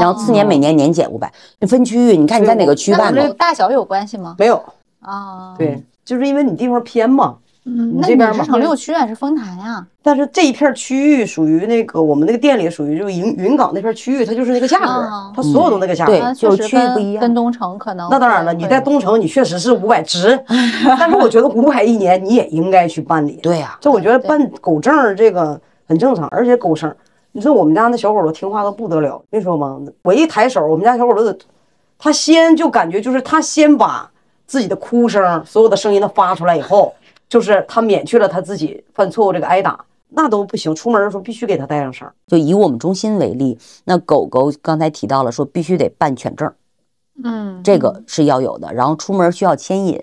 [0.00, 1.32] 然后次年每年年减五百。
[1.68, 3.34] 分区域，你看你在哪个区办的？
[3.34, 4.36] 大小有关系吗？
[4.38, 4.62] 没有，
[5.00, 7.38] 啊，对，就是因为你地方偏嘛。
[7.66, 9.86] 嗯，那你这边嘛是城六区还是丰台啊？
[10.02, 16.26] 但是这一片区域属于那个我们那个店里属于就是云云港那片区域，它就是那个价格哦，它所有都那个价对格。
[16.26, 20.38] 那就是跟区域不一样跟东城可能那当然了，你在东城你确实是五百值，
[20.98, 23.38] 但是我觉得五百一年你也应该去办理。
[23.42, 26.94] 对呀、这我觉得办狗证这个很正常，而且狗绳，
[27.32, 29.80] 你说我们家那小狗都听话的不得了，跟你说吗？
[30.02, 31.34] 我一抬手，我们家小狗都得，
[31.98, 34.10] 它先就感觉就是它先把
[34.46, 36.92] 自己的哭声，所有的声音都发出来以后，
[37.28, 40.74] 就是他免去了他自己犯错误这个挨打，那都不行。
[40.74, 42.08] 出门的时候必须给他带上绳。
[42.26, 46.52] 就以我们中心为例，那狗狗刚才提到了说必须得办犬证，
[47.22, 50.02] 嗯，这个是要有的，然后出门需要牵引。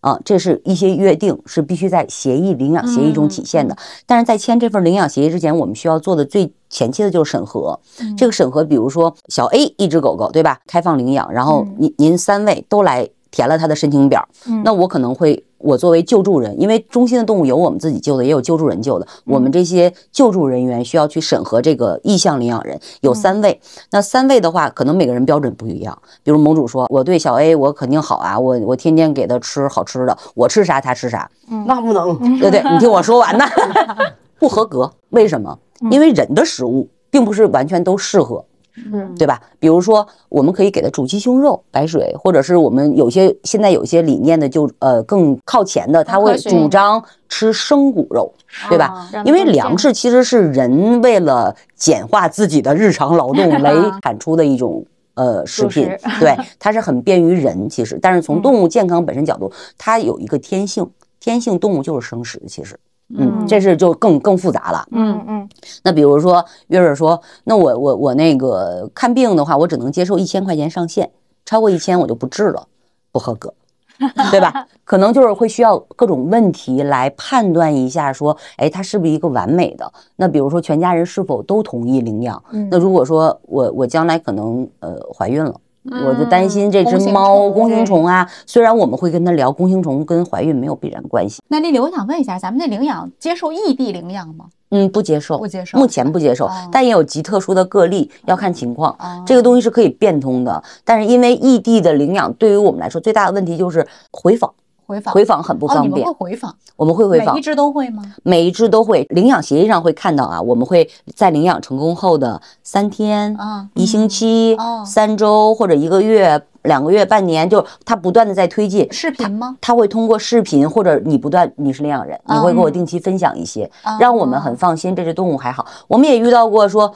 [0.00, 3.76] 啊，这是一些约定，是必须在协议领养协议中体现的。
[4.04, 7.78] 但是在签这份领养协议之前，我们需要做的最前期的就是审核。
[8.18, 10.58] 这个审核，比如说小 A 一只狗狗，对吧？
[10.66, 14.24] 开放领养，然后您您三位都来填了他的申请表，
[14.62, 15.44] 那我可能会。
[15.64, 19.06] 我作为救助人，因为中心的动物有我们自己救的，也有救助人救的。
[19.24, 23.60] 我们这些救助人员需要去审核这个意向领养人，有三位。
[23.92, 25.96] 那三位的话，可能每个人标准不一样。
[26.24, 31.30] 比如盟主说，我对小 A 我肯定好啊，我我天天给他吃好吃的，我吃啥他吃啥。
[31.64, 33.44] 那不能，对对，你听我说完呢，
[34.40, 34.90] 不合格。
[35.10, 35.56] 为什么？
[35.92, 38.44] 因为人的食物并不是完全都适合。
[38.92, 39.40] 嗯，对吧？
[39.58, 48.32] 比如说，我们可以给他煮鸡胸肉、白水，或者是我们有些现在有些理念的，就呃更靠前的，他会主张吃生骨肉，
[48.68, 49.08] 对吧？
[49.24, 55.86] 因为粮食其实是人为了简化自己的日常劳动 来产出的一种呃食品，
[56.18, 57.68] 对，它是很便于人。
[57.68, 60.88] 其实，但是从动物健康本身角度，它有一个天性，
[61.20, 62.78] 天性动物就是生食，其实。
[63.16, 64.86] 嗯，这是就更更复杂了。
[64.92, 65.48] 嗯嗯，
[65.84, 71.10] 那比如说月月说，那我我我那个看病的话，我只能接受一千块钱上限，
[71.44, 72.66] 超过一千我就不治了，
[73.10, 73.52] 不合格，
[74.30, 74.66] 对吧？
[74.84, 79.92] 可能就是会需要各种问题来判断一下，说，哎，它是不是一个完美的？
[80.16, 82.42] 那比如说全家人是否都同意领养？
[82.70, 85.54] 那如果说我我将来可能呃怀孕了。
[85.84, 91.42] 我就担心这只猫弓形虫啊，虽然我们会跟他聊弓形虫跟怀孕没有必然关系。
[91.48, 94.46] 那丽丽，我想问一下，咱们那领养接受异地领养吗？
[94.70, 98.96] 嗯，不接受，不接受，目前不接受，但也有极特殊的个例，要看情况。
[99.26, 104.50] 这个东西是可以变通的，但是因为异地的领养对于我们来说最大的问题就是回访。
[104.86, 106.06] 回访回访很不方便。
[106.06, 108.02] 会回访，我们会回访，每一只都会吗？
[108.22, 109.06] 每一只都会。
[109.10, 113.36] 领养协议上会看到啊，我们会在领养成功后的三天、
[113.74, 118.86] 一星期、三周或者一个月、两个月、半年，就它不断的在推进。
[118.92, 119.56] 视频吗？
[119.60, 125.66] 它会通过视频或者你不断，你是领养人，你会给我定期分享一些，让我们很放心，这只动物还好。
[125.88, 126.92] 我们也遇到过说，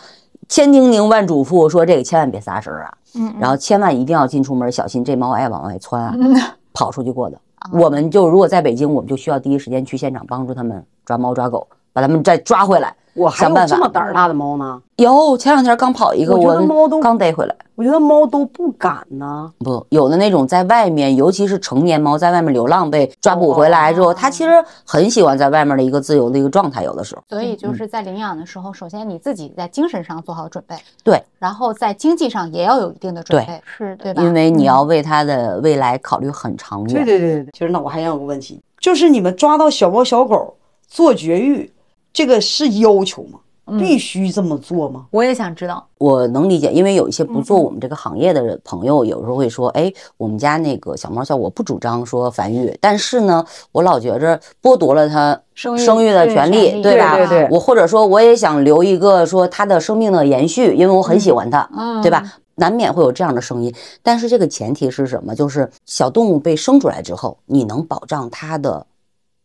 [0.49, 6.15] 千叮咛万嘱咐说这个千万别撒声啊，嗯，然后千万一定要进出门小心，这猫爱往外窜啊，
[6.73, 7.39] 跑出去过的。
[7.73, 12.95] 我们就如果在北京，我们就需要第一时间去现场帮助他们抓猫抓狗，把他们再抓回来。
[13.17, 14.81] 我还有这么胆儿大的猫呢？
[14.97, 17.55] 有，前两天刚跑一个，我猫都刚逮回来。
[17.75, 19.53] 我觉得猫都不敢呢。
[19.59, 24.51] 不，有的那种在外面，尤其是成年猫在外面流浪被抓捕回来之后，它其实
[24.87, 26.83] 很喜欢在外面的一个自由的一个状态。
[26.83, 30.75] 有的时候，所以就是在领养的时候，首先你自己在精神上做好准备，
[31.05, 34.23] 对，然后在经济上也要有一定的准备，是对吧？
[34.23, 36.95] 因为你要为它的未来考虑很长远。
[36.95, 37.51] 对对对对。
[37.53, 40.57] 其实那我还想有个问题，就是你们抓到小猫小狗
[40.89, 41.71] 做绝育，
[42.17, 43.39] 这个是要求吗？
[43.79, 45.05] 必须这么做吗？
[45.11, 45.87] 我也想知道。
[45.99, 57.17] 我能理解，因为有一些不做我们这个行业的朋友，有时候会说：“哎，我们家那个小猫小我不主张说繁育，但是呢，我老觉着剥夺了它生育的权利，对吧？
[57.19, 57.49] 对对。
[57.51, 61.69] 我或者说我也想留一个说它的生命的延续，因为我很喜欢它，
[62.03, 62.23] 对吧？
[62.55, 65.35] 难免会有这样的声音，但是这个前提是什么？
[65.35, 68.87] 就是小动物被生出来之后，你能保障它的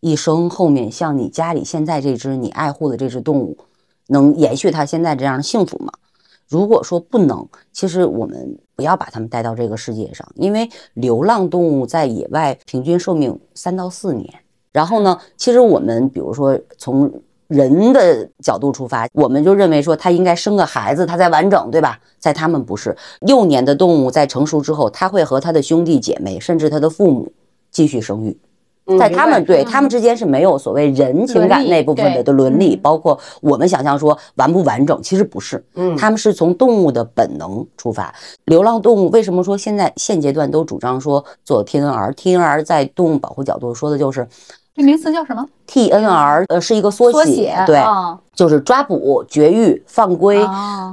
[0.01, 3.57] 一生后面像你家里现在这只你爱护的这只动物。
[4.07, 5.89] 能延续他现在这样的幸福吗？
[6.49, 14.27] 如果说不能，其实我们不要把它们带到这个世界上，因为流浪动物在野外平均寿命三到四年。
[14.73, 17.09] 然后呢，其实我们比如说从
[17.47, 21.97] 人的角度出发，我们就认为说它应该生个孩子，它才完整，对吧？
[22.19, 22.93] 在它们不是
[23.27, 27.31] 幼年的动物，在成熟之后，它会和它的兄弟姐妹，甚至它的父母
[27.71, 28.37] 继续生育。
[28.97, 35.63] 在他们对他们之间是没有所谓人情感那部分的的伦理，包括我们想象说完不完整，其实不是。
[35.75, 38.13] 嗯，他们是从动物的本能出发。
[38.45, 44.27] 流浪动物为什么说现在现阶段都主张说做 TNR？TNR 在动物保护角度说的就是，
[44.75, 47.81] 这名词叫什么？TNR 呃是一个缩写，对，
[48.41, 50.43] 就是抓捕、绝育、放归。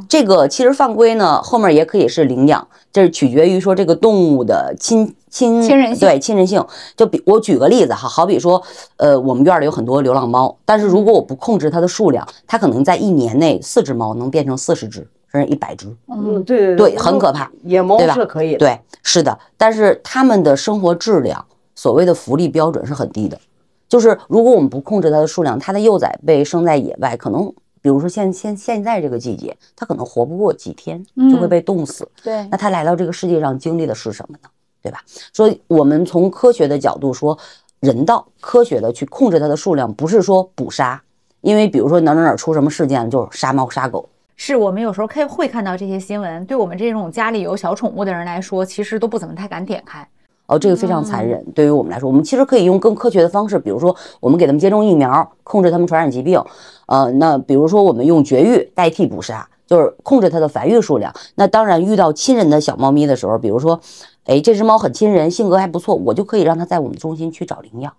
[0.06, 5.14] 这个其实放归呢后面也可以是领养，这是取决于说这个动物的亲。
[5.30, 6.64] 亲亲人性对亲人性，
[6.96, 8.62] 就比我举个例子哈，好比说，
[8.96, 15.86] 呃，我们院里有很多流浪猫，但是如果我不控制它的数量，它可能在一年内四只猫能变成四十只，甚至一百只。
[16.10, 17.50] 嗯，对对对，很可怕。
[17.64, 23.38] 野猫是可以，对，是的，但是它们的生活质量，所谓的福利标准是很低的，
[23.88, 32.06] 就是如果我们不控制它的数量，它的幼崽被生在野外，可能比如说现现现在这个季节，它可能活不过几天就会被冻死。
[32.22, 34.48] 对，那它来到这个世界上经历的是什么呢？
[34.82, 35.02] 对吧？
[35.32, 37.36] 所以我们从科学的角度说，
[37.80, 41.02] 人道科学的去控制它的数量，不是说捕杀，
[41.40, 44.08] 因为比如说哪哪哪出什么事件，就是杀猫杀狗。
[44.36, 50.06] 是我们有时候看会看到这些新闻，对我们这种家里有小宠物的人来说，其实都不怎么太敢点开。
[50.48, 51.44] 哦，这个非常残忍。
[51.54, 56.42] 对于我们来说，我们其实可以用更科学的方式，比如说我们给他们接种疫苗，控制他们传染疾病。
[56.86, 61.12] 呃，那比如说我们用绝育代替捕杀，就是控制它的繁育数量。
[61.34, 63.78] 那当然，遇到亲人的小猫咪的时候，比如说，
[64.24, 67.92] 哎，这只猫很亲人，性格还不错，我就可以让它在我们中心去找领养。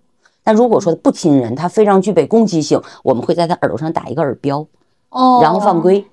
[0.44, 4.66] 但如果说不亲人，它非常具备攻击性，我们会在它耳朵上打一个耳标，
[5.10, 6.04] 哦然后放归。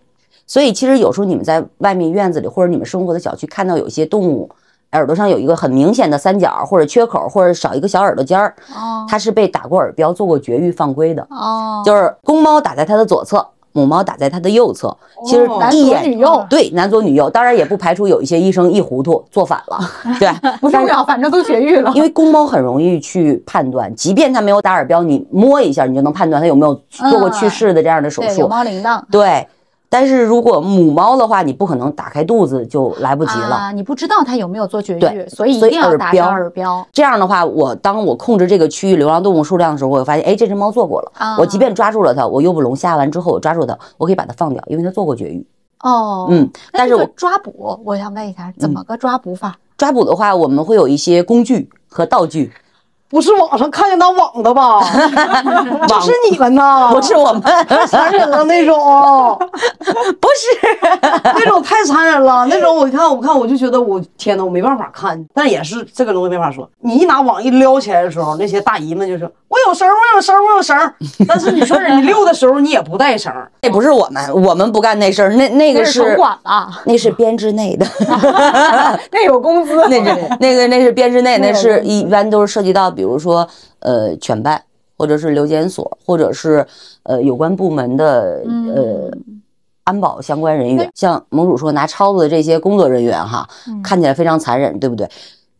[0.47, 4.51] 所以其实有时候你们在外面院子里或者你们生活的小区看到有一些动物
[4.97, 11.27] 耳朵上有一个很明显的三角或者缺口，或者少一个小耳朵尖儿，哦它是被打过耳标、做过绝育犯规的。
[11.31, 14.95] 哦，就是公猫打在它的左侧，母猫打在它的右侧。
[15.25, 19.79] 其实男左一眼女右对男左女右，当然也不排除有一些医生一糊涂做反了，
[20.19, 20.29] 对，
[20.61, 21.93] 不重要，反正都绝育了。
[21.95, 28.47] 因为公猫很容易去判断，即便它没有打耳标，你摸一下你就能判断它有没有做过去世的这样的手术。
[28.49, 29.01] 猫铃铛。
[29.11, 29.47] 对，
[29.89, 33.57] 但是如果母猫的话，你不可能打开肚子就来不及了。
[33.57, 36.87] 啊，你不知道它有没有做绝育，所以一定要打上耳标。
[36.93, 41.13] 这样的话，我当我控制这个区域流浪动物数量的时候，我会发现，哎，这只猫做过了。
[41.15, 45.47] 啊我即便抓住了它，我诱捕笼下完之后，我抓住它，我可以把它放掉，因为它做过绝育。
[45.81, 49.57] 哦，嗯，但是我抓捕，我想问一下，怎么个抓捕法？
[49.77, 52.53] 抓捕的话，我们会有一些工具和道具。
[53.09, 54.81] 不是网上看见那网的吧？
[55.87, 58.77] 就是你们呐， 不是我们，太残忍了那种，
[60.21, 60.79] 不是，
[61.23, 66.69] 那种太残忍了，那种我看我看我就觉得我天呐，我没办法看，但也是这个东西没法说。
[66.81, 70.77] 你一拿网一撩起来的时候，那些大姨们就说：“我有绳，我有绳，我有绳。”
[71.29, 73.33] 但是你说你溜的时候你也不带绳，
[73.63, 76.69] 那不是我们，我们不干那事儿，那那个是城管吧？
[76.85, 77.87] 那是编制内的，
[79.13, 83.47] 那有工资，那是那个那是编制内，那是一般都是涉及到，比如说
[83.79, 84.61] 呃犬办，
[84.97, 86.67] 或者是留检所，或者是
[87.05, 88.43] 呃有关部门的
[88.75, 89.11] 呃
[89.85, 93.49] 安保相关人员，像盟主说拿抄子的这些工作人员哈，
[93.85, 95.09] 看起来非常残忍，对不对？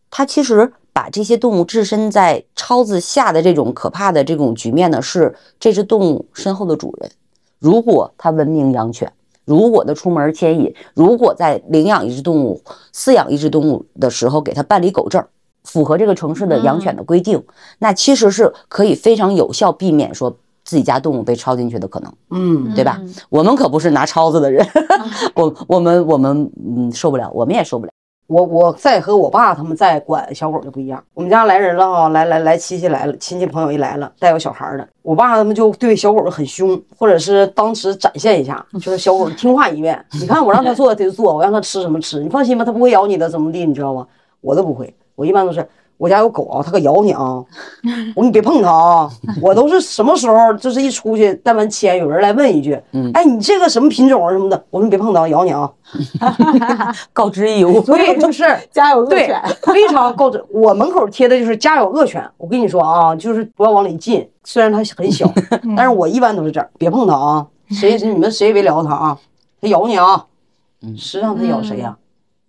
[0.09, 7.11] 他其实把这些动物置身在抄子下的这种可怕的这种局面呢，是这只动物身后的主人。
[7.59, 9.11] 如果他文明养犬，
[9.45, 12.61] 如果他出门牵引，如果在领养一只动物、
[12.93, 15.23] 饲养一只动物的时候给他办理狗证，
[15.67, 17.43] 符合这个城市的养犬的规定，
[17.79, 22.13] 那其实是可以非常有效避免说自己家动物被抄进去的可能。
[22.31, 22.99] 嗯，对吧？
[23.29, 24.65] 我们可不是拿抄子的人，
[25.35, 27.91] 我我们我们嗯受不了，我们也受不了。
[28.27, 31.01] 我我再和我爸他们再管小狗就不一样。
[31.13, 40.05] 我们家来人了哈，来来来亲戚来了，亲戚朋友一来了，带有小孩儿的，我爸他们就对小狗很凶，或者是当时展现一下，就是小狗听话一面。
[40.19, 44.05] 你看我让它做它就做，我让它吃什么吃，你放心吧，它不会咬你的，怎么地，你知道吗？
[44.41, 45.67] 我都不会，我一般都是。
[45.99, 47.43] 我家有狗啊，它可咬你啊！
[48.15, 49.09] 我说你别碰它啊！
[49.41, 52.79] 我都是什么时候，就是一出去带完牵，有人来问一句，
[53.15, 55.67] 哎，你这个什么品种啊什么的，我说你别碰它，咬你啊！
[57.11, 57.81] 告知义务。
[57.81, 60.39] 所以就是家有恶犬，非常告知。
[60.51, 64.29] 我门口贴的就是家有恶犬，我跟你说啊，就是不要往里进。
[64.43, 65.27] 虽然它很小，
[65.75, 67.47] 但是我一般都是这样，别碰它啊！
[67.71, 69.17] 谁谁你们谁也别撩它啊，
[69.59, 70.23] 它咬你啊！
[70.95, 71.97] 实际上它咬谁呀、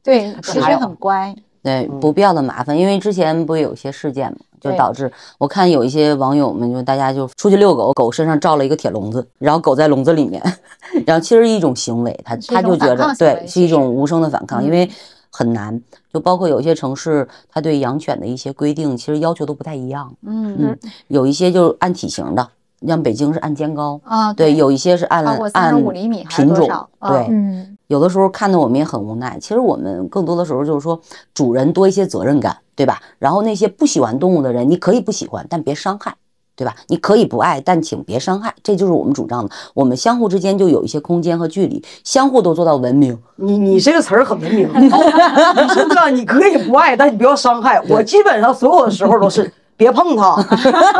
[0.04, 1.34] 对，其实很乖。
[1.68, 10.42] 对，不必要的麻烦，因为之前不也有一些事件嘛，就导致我看有一些网友们就大家就出去遛狗，狗身上罩了一个铁笼子，然后狗在笼子里面，
[11.06, 14.90] 然后其实一种行为，他他就觉得对是一种无声的反抗，因嗯为
[15.30, 15.80] 很难，
[16.12, 22.48] 就包括有些城市，它对养犬的一些规定其实要求都不太一样，嗯嗯，有一些就是按体型的，
[22.86, 29.36] 像北京是按肩高，啊，对，有一些是按按35厘米还是品种多少，啊对，嗯，有的时候看得我们也很无奈。
[29.40, 31.00] 其实我们更多的时候就是说，
[31.34, 33.00] 主人多一些责任感，对吧？
[33.18, 36.14] 然后那些不喜欢动物的人，你可以不喜欢，但别伤害，
[36.54, 36.74] 对吧？
[36.86, 39.50] 你可以不爱，但请别伤害，这就是我们主张的。
[39.74, 43.18] 我们相互之间就有一些空间和距离，相互都做到文明。
[43.36, 47.80] 你你这个词儿很文明， 你是这样，你可以不爱，但你不要伤害。
[47.88, 50.26] 我基本上所有的时候都是别碰它，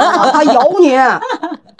[0.00, 0.96] 啊它咬你，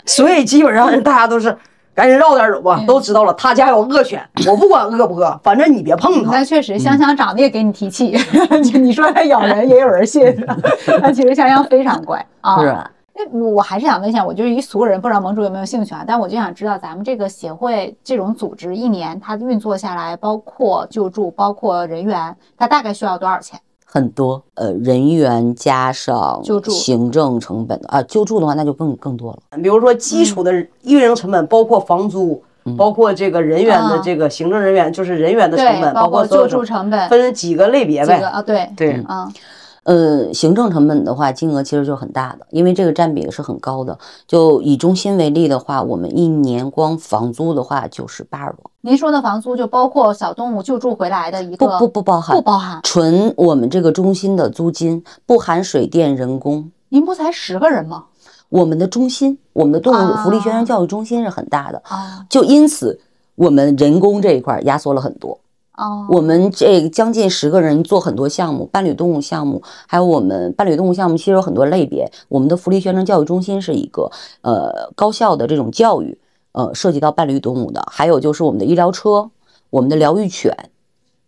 [0.04, 1.56] 所以基本上大家都是
[1.98, 6.44] 赶紧绕点走吧，都知道了，他家有恶犬，我不管恶不恶，反正你别碰它那。
[6.44, 8.16] 确实，香香长得也给你提气。
[8.78, 10.24] 你说它咬人，也有人信。
[11.02, 12.60] 但其实香香非常乖啊。
[12.60, 12.72] 是
[13.32, 16.04] 那我还是想问一下，我就是一俗人，不知道盟主有没有兴趣啊？
[16.06, 23.58] 但我就想知道，咱们这个协会这种组织一年它运作下来，包括救助，包括人员，它大概需要多少钱？
[23.90, 26.70] 很多呃人员加上救助。
[26.70, 29.38] 行政成本啊，救助的话那就更更多了。
[29.62, 32.42] 比如说基础的运营成本，包括房租，
[32.76, 34.00] 包括这个人员的啊。
[34.04, 38.16] 这个行政人员，就是人员的成，本，包括救助成本，分几个类别呗。
[38.20, 38.42] 啊？
[38.42, 39.32] 对，对，嗯，
[39.88, 43.98] 呃，行政成本的话，金额其实就很大的，因为这个占比是很高的。
[44.26, 52.78] 就以中心为例的话，我们一年光房租的话就是八十多，您说的房租就包括小动物救助回来的一个不不不包含，不包含。
[52.82, 56.70] 纯我们这个中心的租金，不含水电人工。
[56.90, 58.04] 您不才十个人吗？
[58.50, 63.00] 我们的中心，我们的动物福利宣啊传教育中心是很大的，啊就因此
[63.36, 65.38] 我们人工这一块儿压缩了很多。
[65.78, 72.10] 哦，我们这将近十个人做很多项目，伴侣动物项目，还有我们伴侣动物项目其实有很多类别。
[72.28, 74.10] 我们的福利宣传教育中心是一个
[74.42, 76.18] 呃高校的这种教育，
[76.50, 79.30] 呃涉及到伴侣动物的，还有就是我们的医疗车，
[79.70, 80.52] 我们的疗愈犬，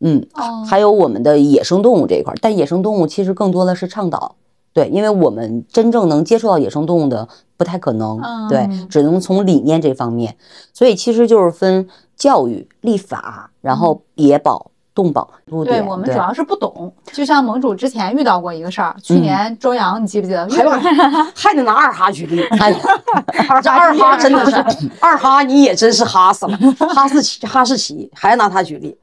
[0.01, 2.35] 嗯，哦还有我们的野生动物这一块。
[2.43, 4.35] 但野生动物其实更多的是倡导，
[4.73, 10.37] 对，因为我们真正能接触到野生动物的不太可能，对嗯，只能从理念这方面，
[10.73, 11.87] 所以其实就是分
[12.17, 15.31] 教育、立法，然后野保、动保
[15.65, 15.83] 对。
[15.83, 20.49] 我们主要是不懂，就像盟主之前遇到过一个事儿，去嗯年周洋，你记不记得？
[20.49, 20.71] 还有
[21.35, 22.73] 还得拿二哈举例，哎，
[23.63, 24.57] 这 二哈真的是
[25.01, 26.59] 二哈，你也真是哈死了，
[26.95, 28.97] 哈士奇哈士奇还拿他举例，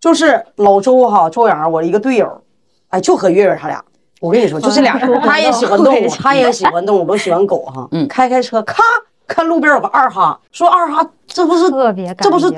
[0.00, 2.42] 就是老周哈周洋，我一个队友，
[2.88, 3.82] 哎，就和月月他俩。
[4.18, 7.86] 我跟你说，就这俩人， 他也喜欢动物，他也喜欢动物，都喜欢狗哈。
[7.90, 8.82] 嗯开开车，咔，
[9.26, 11.06] 看路边有个二哈，说二哈，
[11.36, 12.50] 这不是特别这不是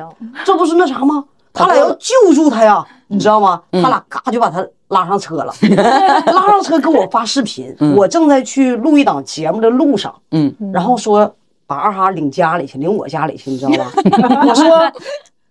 [0.45, 1.25] 这不是那啥吗？
[1.53, 3.61] 他俩要救助他呀，你知道吗？
[3.73, 5.53] 他俩嘎就把他拉上车了，
[6.33, 7.75] 拉上车给我发视频。
[7.97, 11.35] 我正在去录一档节目的路上，嗯，然后说
[11.67, 13.91] 把二哈领家里去，领我家里去，你知道吗？
[14.47, 14.65] 我说。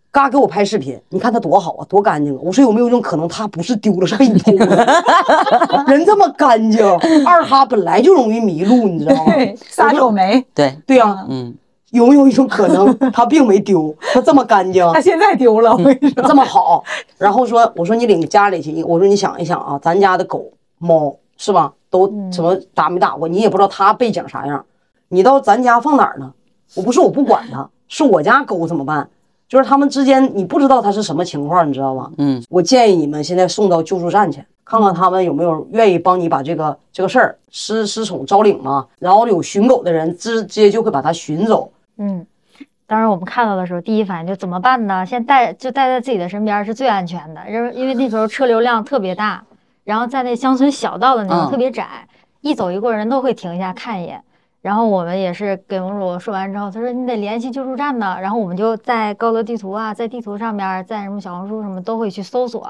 [0.10, 2.40] 嘎给我拍视频，你看他多好啊，多干净啊！
[2.42, 5.04] 我说有没有一种可能，他不是丢了，是被你偷了？
[5.86, 6.84] 人这么干净，
[7.24, 9.34] 二哈本来就容易迷路，你知道吗？
[9.36, 11.54] 对，撒手没，对，对呀、嗯，
[11.92, 16.24] 有没有一种可能， 他并没丢，他这么干净，他现在丢了，我跟你说。
[16.24, 16.84] 这么好，
[17.18, 24.66] 然后说，我说你领家里去，我说你想一想啊，咱家的狗猫是吧，都什么打没打过，你也不知道它背景啥样，
[25.08, 26.34] 你到咱家放哪儿呢？
[26.76, 29.10] 我不是我不管它，是我家狗怎么办？
[29.48, 32.12] 就是他们之间你不知道它是什么情况，你知道吧？
[32.18, 41.72] 嗯，我建议你们现在送到救助站去，看看他们有没有愿意帮你把这个这个事儿失失宠招领嘛，然后有寻狗的人直接就会把它寻走。
[41.98, 42.26] 嗯，
[42.86, 45.06] 当时我们看到的时候，第一反应就怎么办呢？
[45.06, 49.44] 先带就带在自己的身边是最安全的，因为因为那时候车流量特别大，
[49.84, 52.08] 然后在那乡村小道的那种嗯特别窄，
[52.42, 54.24] 一走一过人都会停一下看一眼。
[54.62, 58.18] 然后我们也是给盟主说完之后，他说你得联系救助站呢。
[58.22, 62.62] 然后我们就在高德地图啊，在地图上面，在什么小红书什么都会去搜索，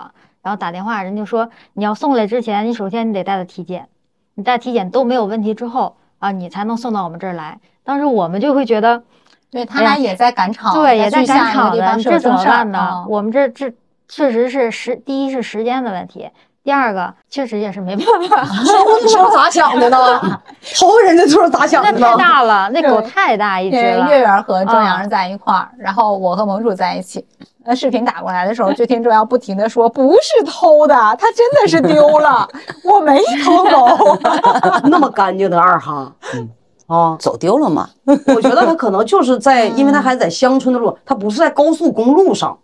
[0.44, 3.88] 然后打电话，人就说你要送来之前，你首先你得带他体检，
[4.36, 7.60] 你带体检都没有问题之后啊，你才能送到我们这儿来。
[7.84, 9.04] 当时我们就会觉得。
[9.50, 13.06] 对他俩也在赶场，对，也在赶场的，下一个地方这怎么办呢？
[13.08, 13.72] 我们这这
[14.08, 16.30] 确实是时，第一是时间的问题，
[16.64, 19.98] 第二个确实也是没办法， 头的时候咋想的呢？
[20.78, 22.08] 头人家就是咋想的那呢？
[22.18, 24.08] 太大了，那狗太大一只了。
[24.10, 27.26] 月圆和周洋啊是在一块儿，然后我和盟主在一起。
[27.70, 32.48] 那视频打过来的时候，就听周洋不停的说：“不是偷的，他真的是丢了，
[32.86, 34.18] 我没偷狗。
[34.86, 36.10] 那么干净的二哈，
[36.88, 37.90] 啊，走丢了嘛？
[38.06, 42.58] 我觉得他可能就是在，因为他还在乡村的路，他不是在高速公路上，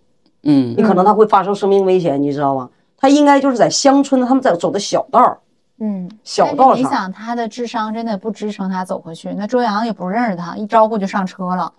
[0.43, 2.69] 嗯你可能他会发生生命危险，你知道吗？
[2.97, 5.38] 他应该就是在乡村，他们在走的小道儿、
[5.80, 6.78] 嗯，小道上。
[6.78, 9.34] 你想，他的智商真的不支撑他走回去。
[9.34, 11.71] 那周洋也不认识他，一招呼就上车了。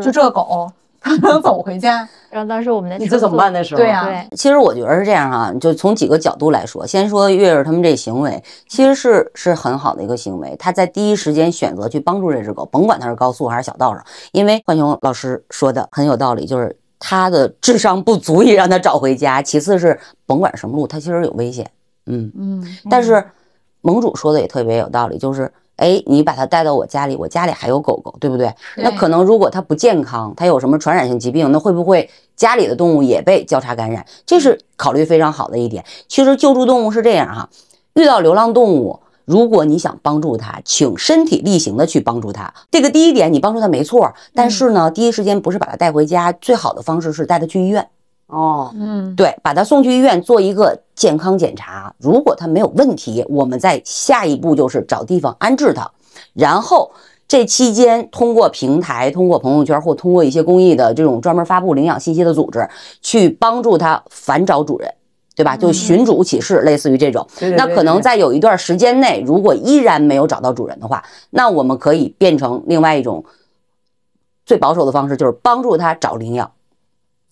[0.00, 0.70] 就这狗，
[1.42, 2.08] 走回家？
[2.30, 3.50] 然后当时我们的你这怎么办？
[3.52, 3.80] 那时候？
[3.80, 10.54] 对呀对，其实我觉得是这样哈、就从几个角度来说，先说月月他们这行为，其实是是很好的一个行为。
[10.58, 19.40] 他在第一时间选择去帮助这只狗，甭管它是高速还是小道上，因为浣熊老师说的很有道理，就是他的智商不足以让他找回家。
[19.40, 21.70] 其次是甭管什么路，它其实有危险，
[22.06, 22.30] 嗯。
[22.36, 23.24] 嗯，但是
[23.80, 28.52] 盟主说的也特别有道理，就是哎，你把它带到我家里，我家里还有狗狗，对不对？
[28.76, 34.04] 那可能如果它不健康，它有什么传染性疾病，那会不会家里的动物也被交叉感染？
[34.26, 35.84] 这是考虑非常好的一点。
[36.08, 37.48] 其实救助动物是这样哈，
[37.94, 39.00] 遇到流浪动物。
[39.24, 42.52] 如果你想帮助它，请身体力行的去帮助它。
[42.70, 47.86] 这个第一点，你帮助它没错，但是呢，第一时间不是把它带回家，最好的方式是带它去医院。
[48.28, 55.90] 哦，嗯，对，把他送去医院做一个健康检查，如果他没有问题，我们再下一步就是找地方安置他，
[56.32, 56.90] 然后
[57.26, 62.68] 这期间通过平台、通过朋友圈或通过一些公益的这种专门发布领养信息的组织，
[63.02, 64.94] 去帮助他反找主人。
[65.38, 65.56] 对吧？
[65.56, 67.24] 就寻主启事，类似于这种。
[67.38, 71.00] 对对对那可能在有一段时间内，如果依然没有找到主人的话，
[71.30, 73.24] 那我们可以变成另外一种
[74.44, 76.50] 最保守的方式，就是帮助他找领养。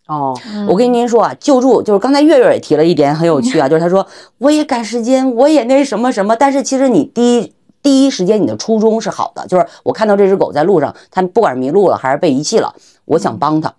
[0.07, 0.39] 哦，
[0.69, 4.07] 我跟您说啊，救助就是刚才月月也提了一点很有趣啊， 就是他说
[4.39, 7.53] 我也赶时间，我也那什么什么，但是其实你第一
[7.83, 13.73] 第一时间你的初衷是好的，就是我看到这只狗在路上，它不管是迷路了还是被遗弃了，我想帮它。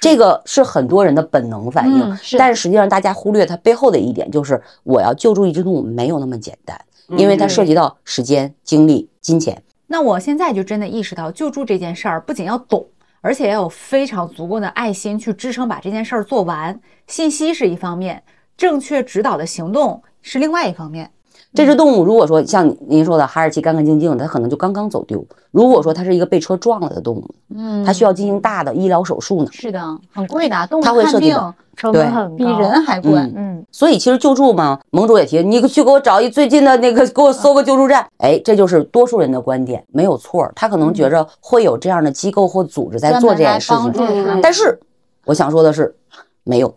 [0.00, 2.36] 这个是很多人的本能反应，嗯是。
[2.36, 6.78] 但是实际上大家忽略它背后的一点，就是我要救助一只动物没有那么简单，
[7.16, 7.64] 因为它涉。
[7.64, 9.62] 及到时间、精力、金钱。
[9.86, 12.84] 那我现在就真的意识到，救助这件事儿不仅要懂，
[13.24, 16.78] 而且要有非常足够的爱心去支撑把这件事儿做完。
[17.06, 18.22] 信息是一方面，
[18.54, 21.10] 正确指导的行动是另外一方面。
[21.54, 29.48] 这只动物如果说像您说的哈士奇干干净净的，它可能就刚刚走丢；如果说它是一个被车撞了的动物，嗯它需要进行大的医疗手术呢。
[29.52, 29.80] 是的，
[30.12, 33.12] 很贵的，动物它会看病涉及到成对本很高，比人还贵。
[33.12, 38.04] 嗯嗯，所以其实救助嘛，盟主也提，你去给我找一最近的那个，给我搜个救助站。
[38.18, 40.52] 哎，这就是多数人的观点，没有错儿。
[40.56, 44.76] 他可能觉着会有这样的机构或组织在做这件事情，但是
[45.24, 45.94] 我想说的是，
[46.42, 46.74] 没有，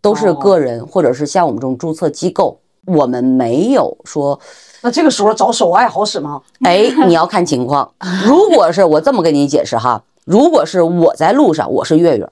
[0.00, 4.38] 都是哦个人或者是像我们这种注册机构，我们没有说
[4.82, 6.40] 那这个时候找手爱好使吗？
[6.62, 7.90] 哎，你要看情况。
[8.24, 12.28] 如果是我这么跟你解释哈，如果是我在路上，我是月月，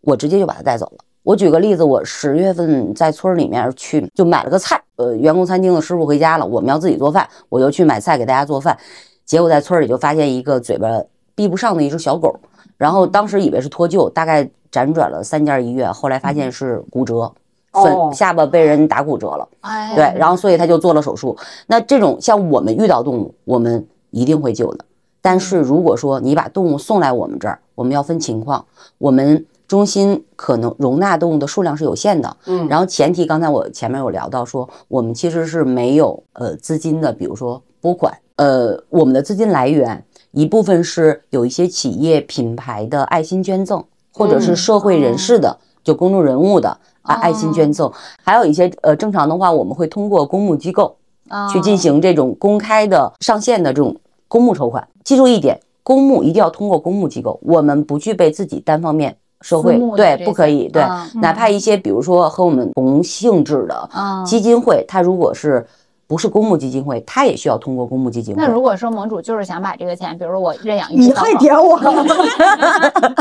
[0.00, 1.04] 我直接就把他带走了。
[1.22, 8.76] 我举个例子，我十月份在村里面去就买了个菜，呃，员工餐厅的师傅回家了，我们要自己做饭，我就去买菜给大家做饭。
[9.24, 10.88] 结果在村里就发现一个嘴巴
[11.34, 12.34] 闭不上的一只小狗，
[12.78, 17.34] 然后当时以为是脱臼，大概辗转了三家医院，后来发现是骨折，哦
[17.82, 19.48] 粉下巴被人打骨折了。
[19.94, 21.36] 对，然后所以他就做了手术。
[21.66, 24.84] 那这种像我们遇到动物，我们一定会救的。
[25.20, 28.64] 但是如果说你把动物送来我们这儿，我们要分情况，
[28.98, 32.36] 我们中心可能容纳动物的数量是有限的。
[32.46, 46.78] 嗯然后前提刚才我前面有聊到说，我们其实是没有呃资金的，比如说拨款，呃，我们的资金来源一部分是有一些企业品牌的爱心捐赠，或者是社会人士的，就公众人物的
[47.08, 47.90] 啊爱心捐赠，
[48.22, 50.94] 还有一些呃正常的话，我们会通过公募机构
[51.28, 53.96] 啊去进行这种公开的上线的这种
[54.28, 54.86] 公募筹款。
[55.02, 64.22] 记住一点，公募一定要通过公募机构，我们不具备自己单方面社会对不可以对，啊哪怕一些比如说和我们同性质的啊。
[64.24, 65.66] 基金会，它如果是
[66.08, 68.40] 不是公募基金会，它也需要通过公募基金会。
[68.42, 71.78] 那如果说盟主就是想把这个钱，比如说我认养一你只小狗，还点我？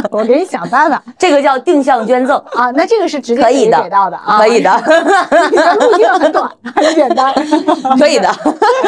[0.19, 2.71] 我给你想办法这个叫定向捐赠，啊。
[2.71, 4.71] 那这个是直接可以的给到的啊，可以的，
[5.51, 7.33] 你的路径很短，很简单。
[7.99, 8.33] 可以的。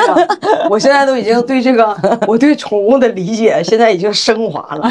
[0.71, 1.93] 我现在都已经对这个
[2.25, 4.89] 我对宠物的理解现在已经升华了，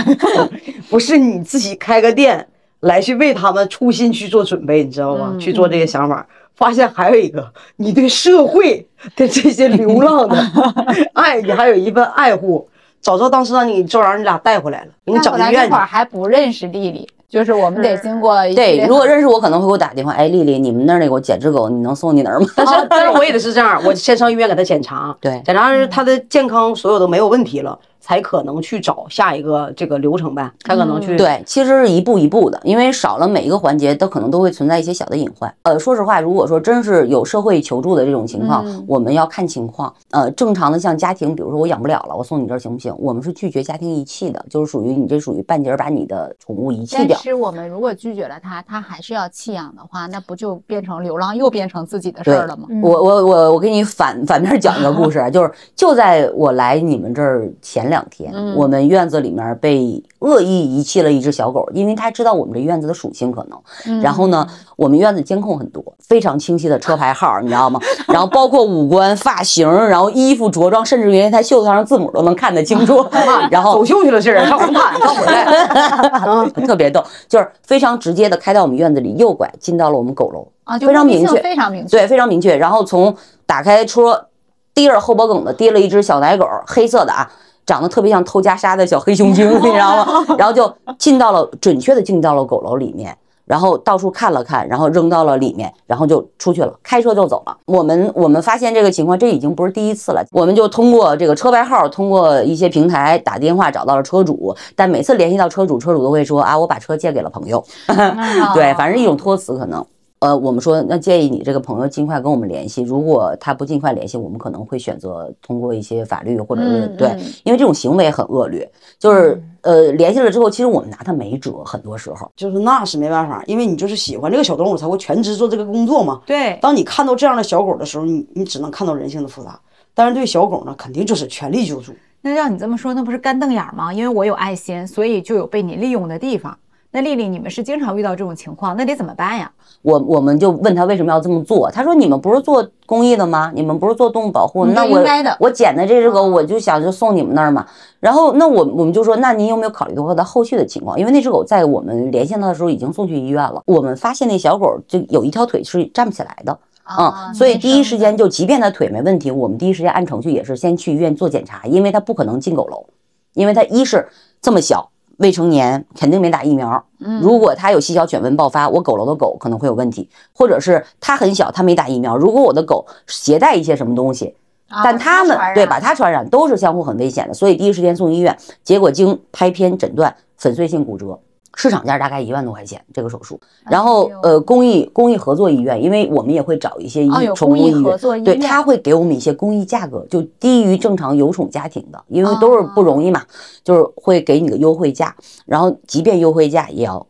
[0.90, 2.46] 不是你自己开个店
[2.80, 5.30] 来去为他们初心去做准备，你知道吗？
[5.32, 6.26] 嗯去做这个想法。
[6.58, 8.84] 发现还有一个，你对社会
[9.14, 10.36] 的这些流浪的
[11.14, 12.68] 爱，你还有一份爱护。
[13.00, 15.80] 早知道当时让你照让你俩带回来了，给你那整医院去那会。
[15.80, 20.12] 儿还不认识丽丽，就是我们得经过对，如果认识我，可能会给我打电话。
[20.12, 22.46] 哎，丽丽，你们那儿那个我捡只狗，你能送你哪儿吗？
[22.56, 27.78] 但是但是我也得是这样，我先上医院给他检查，对检查是他的健康所有都没有问题了，
[28.08, 31.14] 才可能去找下一个这个流程呗，才可能去。
[31.18, 35.54] 对，其实是一步一步的，因为少了每一个环节，都可能都会存在一些小的隐患。
[35.64, 39.92] 呃，说实话，如果说真是有社会求助的这种情况，嗯我们要看情况。
[40.12, 42.94] 呃，正常的像家庭，比如说我养不了了，我送你这儿行不行？
[42.98, 47.18] 我们是拒绝家庭遗弃的，就是属于你这属于半截儿把你的宠物遗弃但掉。
[47.18, 52.68] 是我们如果拒绝了他，他还是要弃养的话，那不就变成流浪，又变成自己的事儿了吗？
[52.82, 64.46] 我我我我给你反反面讲一个故事啊，就是就在我来你们这儿前两天，嗯我们院子里面被恶意遗弃了一只小狗，因为他知道我们这院子的属性可能，嗯然后呢，
[64.76, 67.80] 我们院子监控很多，非常清晰的车牌号，你知道吗？
[68.08, 73.04] 然后包括五官、发型，然后衣服着装，甚至连他袖子上字母都能看得清楚。
[73.50, 81.98] 然后走秀去了，这人上红毯上回来，特别逗，就是非常直接的开到我们院子里，右拐进到了我们狗楼，啊，就非常明确，非常明确。
[81.98, 82.56] 对，非常明确。
[82.56, 83.14] 然后从
[83.46, 84.26] 打开车，
[84.74, 87.30] 提着后脖梗子提了一只小奶狗，黑色的啊，
[87.68, 90.24] 长得特别像偷袈裟的小黑熊精， 你知道吗？
[90.38, 93.14] 然后就进到了，准确的进到了狗楼里面。
[93.44, 97.56] 然后到处看了看，然后扔到了里面，然后就出去了，开车就走了。
[97.66, 100.22] 我们我们发现这个情况，这已经不是第一次了。
[100.32, 107.62] 我们就通过这个车牌号，通过一些平台打电话找到了车主，但每次联系到车主，车主都会说啊，我把车借给了朋友。
[108.54, 109.84] 对，反正一种托词可能。
[110.20, 122.28] 呃，我们说那建议你这个朋友尽快跟我们联系，如果他不尽快联系，我们可能会选择通过一些法律或者是、对因为这种行为很恶劣，就是呃联系了之后，其实我们拿他没辙，很多时候。
[122.34, 126.20] 就是那是没办法，因为你就是喜欢这个小动物，才会全职做这个工作嘛。
[126.26, 129.60] 对，当你看到这样的小狗的时候，你你只能看到人性的复杂，
[129.94, 131.92] 但是对小狗呢，肯定就是全力救助。
[132.22, 133.94] 那让你这么说，那不是干瞪眼吗？
[133.94, 136.58] 因为我有爱心，所以就有被你利用的地方。
[136.90, 139.50] 那丽丽，你们是经常遇到这种情况，那得怎么办呀？
[139.82, 143.52] 我我们就问他为什么要这么做，他说你们不是做公益的吗？
[143.54, 147.66] 你们不是做动物保护那我应该的我捡的这只狗，我就想就送你们那儿嘛。
[148.00, 150.98] 然后那我我们就说，那您有没有考虑过它后续的情况？
[150.98, 156.58] 因为那只狗在我们连线它的时候已经送去医院了，我们发现那小狗就有一条腿是站不起来的。
[156.84, 162.86] 啊嗯，所以第一时间就，即便它腿没问题，我们第一时间按程序也是先去医院做检查，因为它不可能进狗楼，
[163.34, 164.08] 因为它一是
[164.40, 166.84] 这么小，未成年，肯定没打疫苗。
[167.00, 174.34] 嗯如果它有细小犬瘟爆发，我狗楼的狗可能会有问题，或者是它很小，它没打疫苗，如果我的狗携带一些什么东西，
[174.68, 181.18] 啊但它们对把它传染都是相互很危险的，所以第一时间送医院，结果经拍片诊断粉碎性骨折。
[181.54, 193.24] 市场价大概一万多块钱这个手术，然后呃公益公益合作医院，因为我们也会找一些医哦有公益宠物医院对他会给我们一些公益价格，就低于正常有宠家庭的，因为都是不容易嘛，
[193.64, 197.04] 就是会给你个优惠价，然后即便优惠价也要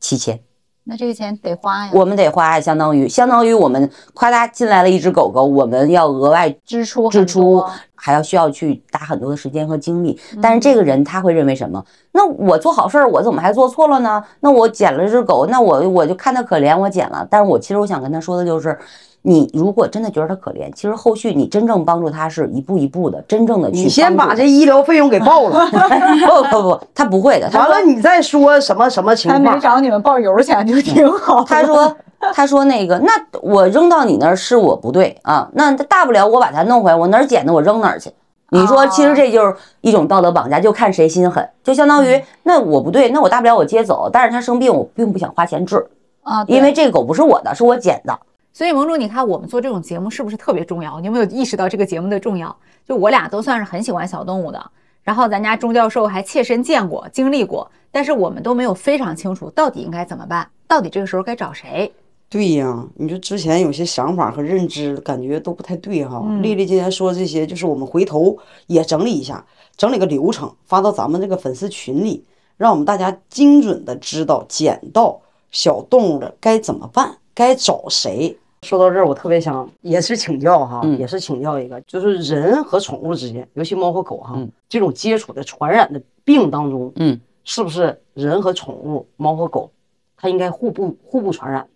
[0.00, 0.40] 七千，
[0.84, 7.64] 那这个钱得花呀，我们得花相当于相当于我们夸嗒进来了一只狗狗，我们要额外支出支出，
[7.94, 10.18] 还要需要去打很多的时间和精力。
[10.34, 11.84] 嗯但是这个人他会认为什么？
[12.10, 14.22] 那我做好事儿，我怎么还做错了呢？
[14.40, 17.26] 那我捡了只狗，那我我就看它可怜，我捡了。
[17.30, 18.76] 但是我其实我想跟他说的就是。
[19.24, 27.48] 你如果真的觉得他可怜，其实后续你真正帮助他是一步一步的，真正的去你先把这医疗费用给报了， 不不不，他不会的。
[27.54, 29.40] 完了你再说什么什么情况？
[29.44, 29.60] 他没。
[29.60, 31.44] 找你们报油钱就挺好。
[31.46, 31.96] 他说
[32.34, 38.10] 他说那个，那我扔到你那儿是我不对啊，那大不了我把它弄回来，我哪儿捡的我扔哪儿去。
[38.50, 45.86] 你说，其实这就是一种道德绑架，就看谁心狠，就相当于那我不对，那我大不了我接走，但是他生病，我并不想花钱治，
[46.22, 48.18] 啊，因为这个狗不是我的，是我捡的。
[48.52, 51.00] 所以盟主，你看我们做这种节目是不是特别重要？
[51.00, 52.54] 你有没有意识到这个节目的重要？
[52.86, 54.70] 就我俩都算是很喜欢小动物的，
[55.02, 61.90] 然后咱家钟教授还切身见过、经历过，但是我们都没有非常清楚到底应该怎么办，到底这个时候该找谁？
[62.28, 66.22] 对呀，你说之前有些想法和认知感觉都不太对哈。
[66.40, 68.36] 丽丽今天说这些，就是我们回头
[68.66, 69.44] 也整理一下，
[69.76, 72.24] 整理个流程发到咱们这个粉丝群里，
[72.56, 78.38] 让我们大家精准的知道捡到小动物的该怎么办，该找谁。
[78.62, 89.70] 说到这儿，我特别想也是请教哈，嗯也是请教一个，就是人和宠物之间，尤其猫和狗哈，嗯这种接触的传染的病当中，嗯，是不是人和宠物，猫和狗，
[90.16, 91.66] 它应该互不互不传染？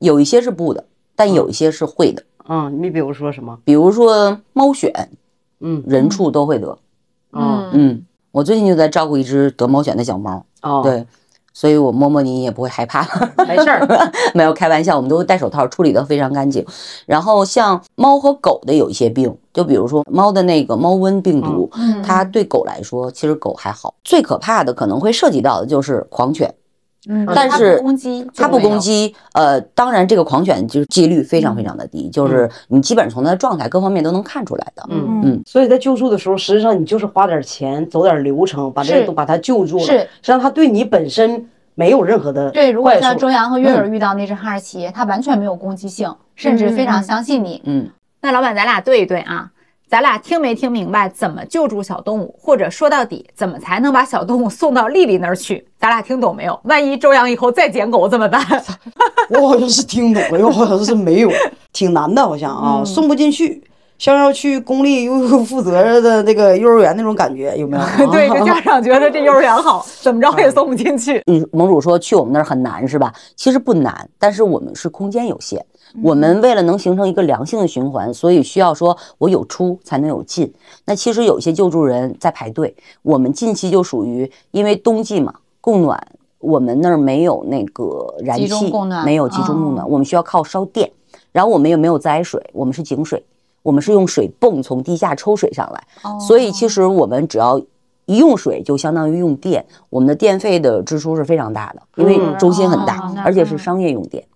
[0.00, 0.84] 有一些是不的，
[1.14, 3.58] 但有一些是会的，嗯，你比如说什么？
[3.64, 4.90] 比如说猫癣，
[5.60, 6.76] 嗯人畜都会得。
[7.34, 11.06] 嗯嗯，我最近就在照顾一只得猫癣的小猫，哦，，对，
[11.52, 13.02] 所以我摸摸你也不会害怕。
[13.46, 13.86] 没事儿。
[14.34, 16.64] 没有开玩笑，我们都会戴手套，处理得非常干净。
[17.06, 23.94] 然后像猫和狗的有一些病，就比如说猫的那个猫瘟病毒，嗯它对狗来说，其实狗还好。
[24.04, 26.52] 最可怕的可能会涉及到的就是狂犬，
[27.08, 29.14] 嗯但是不攻击，它不攻，击。
[29.34, 34.84] 呃，当然这个狂犬就是几率非常非常的低，就是你基本从它的状态各方面都能看出来的。
[34.88, 39.84] 嗯嗯，所以在救助的时候，实际上你就是花点钱，走点流程，把这个都把它救助了。
[39.84, 47.62] 是实际上它对你本身没有任何的对，如果像周洋和月儿遇到那只哈士奇，它完全没有攻击性，甚至非常相信你。
[47.64, 47.88] 嗯，
[48.20, 49.50] 那老板，咱俩对一对啊，
[49.92, 55.66] 咱俩听没听明白怎么救助小动物，或者说到底怎么才能把小动物送到丽丽那儿去？
[55.78, 56.58] 咱俩听懂没有？
[56.64, 58.42] 万一周洋以后再捡狗怎么办？
[59.38, 61.30] 我好像是听懂了，又好像是没有，
[61.74, 63.62] 挺难的，好像啊，送不进去，
[63.98, 67.84] 像要去公立又又负责的那个幼儿园那种感觉，有没有？
[68.10, 71.22] 对，这家长觉得这幼儿园好， 怎么着也送不进去。
[71.26, 73.12] 嗯，盟主说去我们那儿很难是吧？
[73.36, 75.62] 其实不难，但是我们是空间有限，
[76.02, 80.52] 我们为了能形成一个良性的循环，所以需要说我有出才能有进。
[80.86, 86.00] 那其实有一些救助人在排队，我们近期就属于因为冬季嘛，供暖，
[86.38, 88.72] 我们那儿没有那个燃气
[89.04, 90.90] 没有集中供哦暖，我们需要靠烧电，
[91.30, 93.22] 然后我们也没有自来水，我们是井水，
[93.62, 95.84] 我们是用水泵从地下抽水上来。
[96.02, 97.60] 哦所以其实我们只要
[98.06, 104.31] 一用水，就相当于用电，我们的电费的支出是非常大的，因为嗯中心很大，而且是商业用电啊。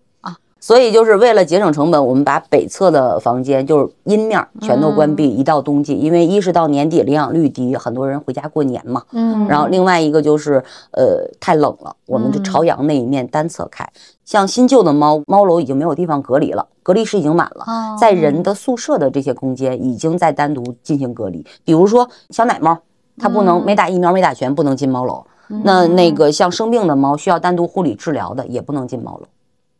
[0.59, 9.03] 所以就是为了节省成本，我们把北侧的房间就是阴面全都关闭，一到冬季，因为一是到年底领养率低，很多人回家过年嘛。
[9.13, 10.55] 嗯，然后另外一个就是
[10.93, 13.87] 呃太冷了，我们就朝阳那一面单侧开。
[14.25, 17.65] 像新旧的猫猫楼已经没有地方隔离了，隔离室已经满了。
[17.69, 21.47] 哦在人的宿舍的这些空间已经在单独进行隔离。
[21.65, 22.77] 比如说小奶猫，
[23.19, 25.25] 它不能没打疫苗、没打全，不能进猫楼。
[25.63, 29.27] 那那个像生病的猫需要单独护理治疗的，也不能进猫楼。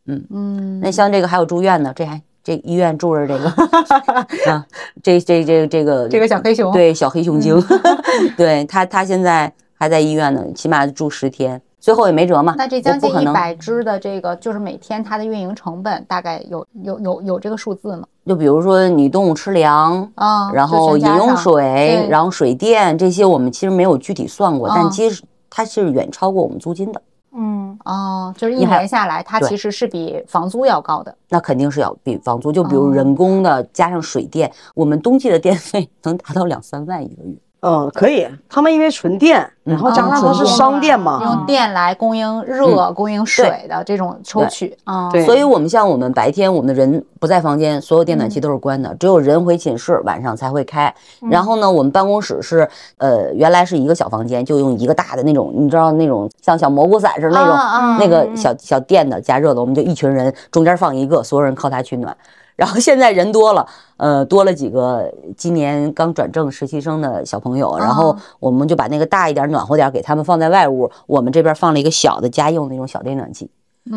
[0.07, 3.45] 嗯嗯，那像这个还有住院的，这还这医院住着这个
[4.51, 4.65] 啊，
[5.03, 7.61] 这这这这个这个小黑熊，对小黑熊精，
[8.35, 11.61] 对他他现在还在医院呢，起码住十天。
[11.79, 12.55] 最后也没辙嘛。
[12.57, 18.03] 那这将近一百只的这个，就是每天它的运营成本大概有有有有这个数字吗？
[18.25, 27.01] 就比如说你动物吃粮，啊，然后饮用水，然后水电这些，我们其实没有具体算过，但嗯其实它是远超过我们租金的。
[27.39, 31.15] 嗯，哦，就是一年下来，它其实是比房租要高的。
[31.29, 37.37] 那肯定是要比房租，就比如哦人工的加上水电，我们冬季的电费能达到两三万一个月。
[37.67, 38.25] 嗯，可以。
[38.47, 45.09] 他们因为纯电，然后加上它是商店嘛，用电来供应热、供应水的这种抽取啊。
[45.11, 50.93] 对所以，我们像我们白天我们的人不在房间，所有电暖气都是关的，只有人回寝室晚上才会开。
[51.29, 62.15] 然后呢，我们办公室是呃原来是一个小房间，就用一个大的那种，你知道那种像小蘑菇伞似的那种、那个小小电的加热的，我们就一群人中间放一个，所有人靠它取暖。
[62.57, 73.49] 然后现在人多了， 呃，多了几个今年刚转正实习生的小朋友，然后我们就把那个大一点、暖和点给他们放在外屋，我们这边放了一个小的家用那种小电暖气。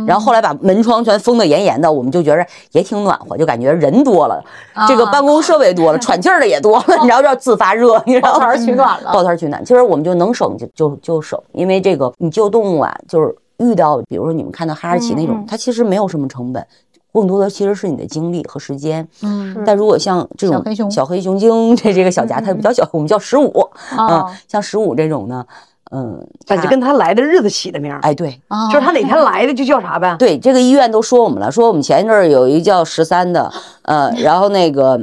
[0.06, 4.40] 然后后来把门窗全封得严严的，我们就觉着也挺暖和，就感觉人多了，
[4.86, 8.38] 这个办公设备多了， 喘气儿的也多了， 你知道这自发热，你知道吗？
[8.38, 9.64] 抱团取暖了抱团取暖。
[9.64, 16.64] 其实我们就能省就就就省，因为这个你救动物啊，就是遇到比如说你们看到哈士奇那种它其实没有什么成本。
[17.12, 25.44] 更多的其实是你的精力和时间，嗯但如果像这种小黑熊小黑熊精这这个小家，它比较小，我们叫十五，嗯哦，像十五这种呢，
[25.90, 30.14] 嗯，它感觉跟他来的日子起的名儿，哎对，啊就是他哪天来的就叫啥呗。
[30.18, 33.52] 对，这个医院都说我们了，说我们前一阵儿有一个叫十三的，
[33.82, 35.00] 呃，然后那个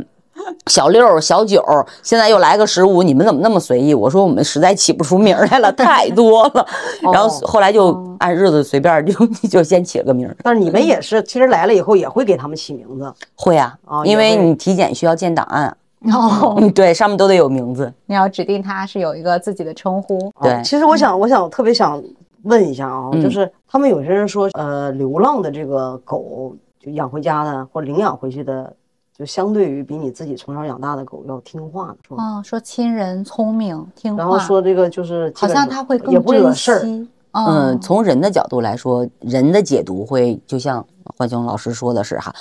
[0.67, 3.93] 小六儿、小九儿，现在又来个十五，你们怎么那么随意？
[3.93, 6.65] 我说我们实在起不出名儿来了， 太多了。
[7.13, 10.35] 然后后来就按日子随便就 就先起了个名儿。
[10.43, 13.13] 但是你们也是，其实来了以后也会给他们起名字。
[13.35, 15.75] 会啊因为你体检需要建档案，
[16.13, 17.91] 哦，嗯，对，上面都得有名字。
[18.05, 20.31] 你要指定它是有一个自己的称呼。
[20.41, 22.01] 对啊其实我想，我想特别想
[22.43, 28.73] 问一下啊，嗯就是他们有些人说，呃，流浪的这个狗就养回家的或领养回去的，
[29.17, 32.23] 就相对于比你自己从小养大的狗要听话的，是吧？
[32.23, 36.53] 哦，说亲人聪明听话，然后说这个就是好像它会更也不惹珍。
[36.53, 37.09] 惜。
[37.31, 40.85] 嗯，从人的角度来说，人的解读会就像
[41.17, 42.33] 浣熊老师说的是哈，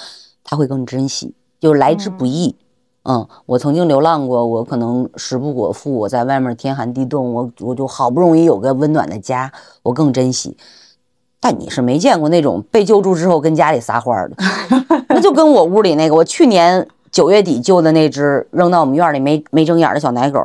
[0.44, 2.54] 他会更珍惜，就是来之不易。
[3.02, 9.52] 嗯，我曾经流浪过，我可能食不果腹，我在外面天寒地冻，我我就好不容易有个温暖的家，
[9.82, 10.56] 我更珍惜。
[11.48, 14.34] 但你是没见过那种被救助之后跟家里撒欢儿的，
[15.10, 20.40] 那就跟我屋里那个，我去年九月底救的那只扔到我们院里没没睁眼的小奶狗，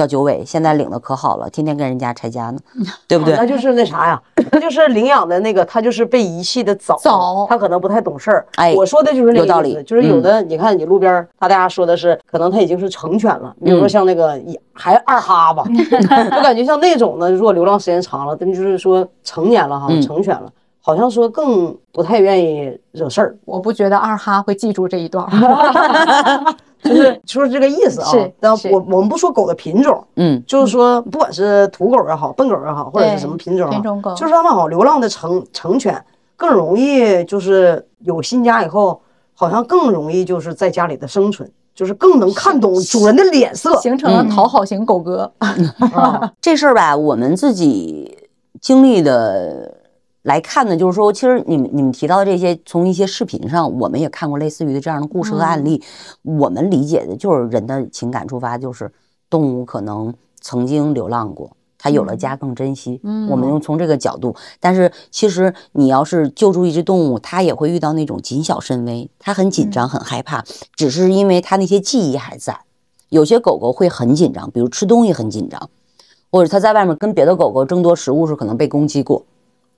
[0.00, 2.58] 叫九尾，现在领的可好了，天天跟人家拆家呢，
[3.06, 3.36] 对不对？
[3.36, 4.18] 那就是那啥呀，
[4.50, 8.46] 那就是领养的那个，他就是被遗弃的早，早他可能不太懂事儿。
[8.54, 15.64] 哎我说的就是那个道理就是有的，你看你路边儿，他大家说的是，可能他已经是成犬了，比如说嗯像那个一还二哈吧，
[16.34, 26.54] 我感觉像那种的，如果流浪时间长了，但就是说成年了哈，嗯成犬了，好像说更不太愿意惹事儿，我不觉得二哈会记住这一段儿。
[26.82, 28.32] 就是说这个意思啊是。
[28.40, 36.02] 但我我们不说狗的品种，嗯，就是说不管是土狗也好，笨狗也好，或者是什么品种啊，品种狗就是它们好流浪的成成犬
[36.36, 39.00] 更容易，就是有新家以后，
[39.34, 43.78] 好像更容易就是在家里的生存，就是更能看懂主人的脸色。
[43.80, 45.30] 形成了讨好型狗哥。
[45.38, 48.16] 啊， 这事儿吧，我们自己
[48.60, 49.72] 经历的
[50.22, 55.82] 来看呢，就是说，其实你们你们提到的这些，从一些视频上，我们也看过类似于的这样的故事和案例。
[56.22, 58.92] 我们理解的就是人的情感出发，就是
[59.30, 61.56] 动物可能曾经流浪过。
[61.82, 70.44] 它有了家更珍惜，嗯我们用从这个角度，但是其实你要是救助一只动物，它也会遇到那种谨小慎微，它很紧张、很害怕，
[70.74, 72.60] 只是因为它那些记忆还在。
[73.08, 75.70] 有些狗狗会很紧张，比如吃东西很紧张，
[76.30, 79.24] 或者它在外面跟别的狗狗争夺食物时可能被攻击过，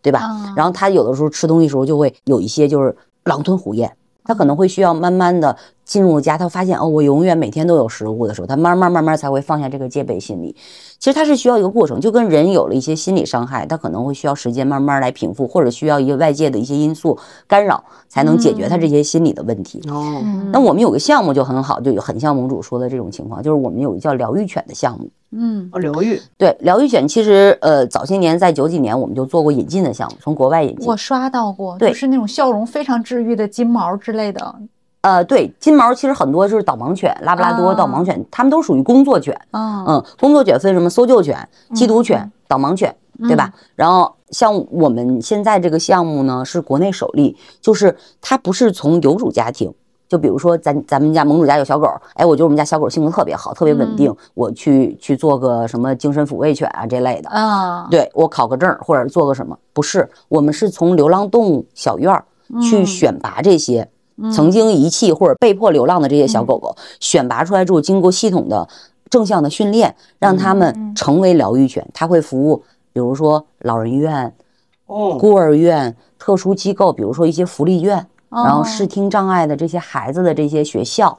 [0.03, 0.19] 对吧？
[0.21, 2.95] 啊然后他有的时候吃东西的时候就会有一些就是
[3.25, 3.91] 狼吞虎咽，
[4.25, 10.55] 他可能会需要慢慢的进入家，他发现哦，我永远每天都有食物的时候，他慢慢慢慢才会放下这个戒备心理。
[10.99, 19.83] 其实他是需要一个过程，就跟人有了一些心理伤害，他可能会需要时间慢慢来平复，或者需要一个外界的一些因素干扰，才能解决他这些心理的问题。
[19.89, 20.23] 哦，
[20.53, 25.11] 那我们有个项目就很好，就有很像盟主说的这种情况，就是我们有一个叫疗愈犬的项目。
[25.33, 30.97] 嗯，哦疗愈，对，疗愈犬其实呃早些年在九几年我们就做过引进的项目，从国外引进我。
[30.97, 34.55] 刷到过，对就是那种笑容非常治愈的金毛之类的。
[35.01, 39.37] 呃，对，金毛其实很多就是导盲犬，拉布拉多、啊导盲犬，它们都属于工作犬。
[39.51, 42.95] 嗯嗯，工作犬分什么搜救犬、缉毒犬、导盲犬，
[43.27, 43.53] 对吧？
[43.75, 49.75] 然后像我们现在这个项目呢，是国内首例，就是它不是从有主家庭。
[50.13, 62.23] 就比如说咱咱们家盟主家有小狗，哎，我觉得我们家小狗性格特别好，特别稳定，我去去做个什么精神抚慰犬啊这类的，啊，对我考个证儿或者做个什么，不是，我们是从流浪动物小院儿
[62.61, 63.89] 去选拔这些
[64.35, 68.69] 曾经遗弃或者被迫流浪的这些小狗狗，选拔出来之后，经过系统的
[69.09, 74.35] 正向的训练，让它们成为疗愈犬，它会服务，比如说老人院、
[74.89, 81.19] 哦，孤儿院、特殊机构，比如说一些福利院，然后哦视听障碍的这些孩子的这些学校，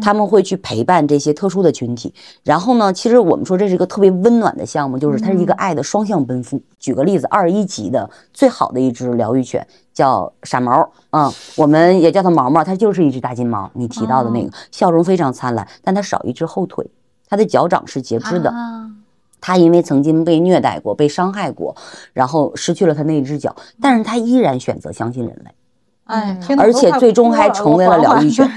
[0.00, 2.12] 他们会去陪伴这些特殊的群体。
[2.42, 6.60] 然后呢，其实我们说这是一个特别温暖的项目，就是它是一个爱的双向奔赴。
[6.78, 13.70] 举个例子，二一级的最好的一只疗愈犬叫傻毛，嗯，我们也叫它毛毛，它就是一只大金毛。
[13.74, 16.86] 你提到的那个，笑容非常灿烂，但它少一只后腿，
[17.28, 18.50] 它的脚掌是截肢的。
[18.50, 18.90] 啊
[19.46, 21.76] 他因为曾经被虐待过、被伤害过，
[22.14, 25.50] 然后失去了他那一只脚，但是他依然选择相信人类，
[26.04, 28.48] 哎，而且最终还成为了疗愈犬。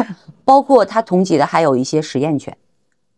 [0.44, 2.56] 包括它同级的还有一些实验犬，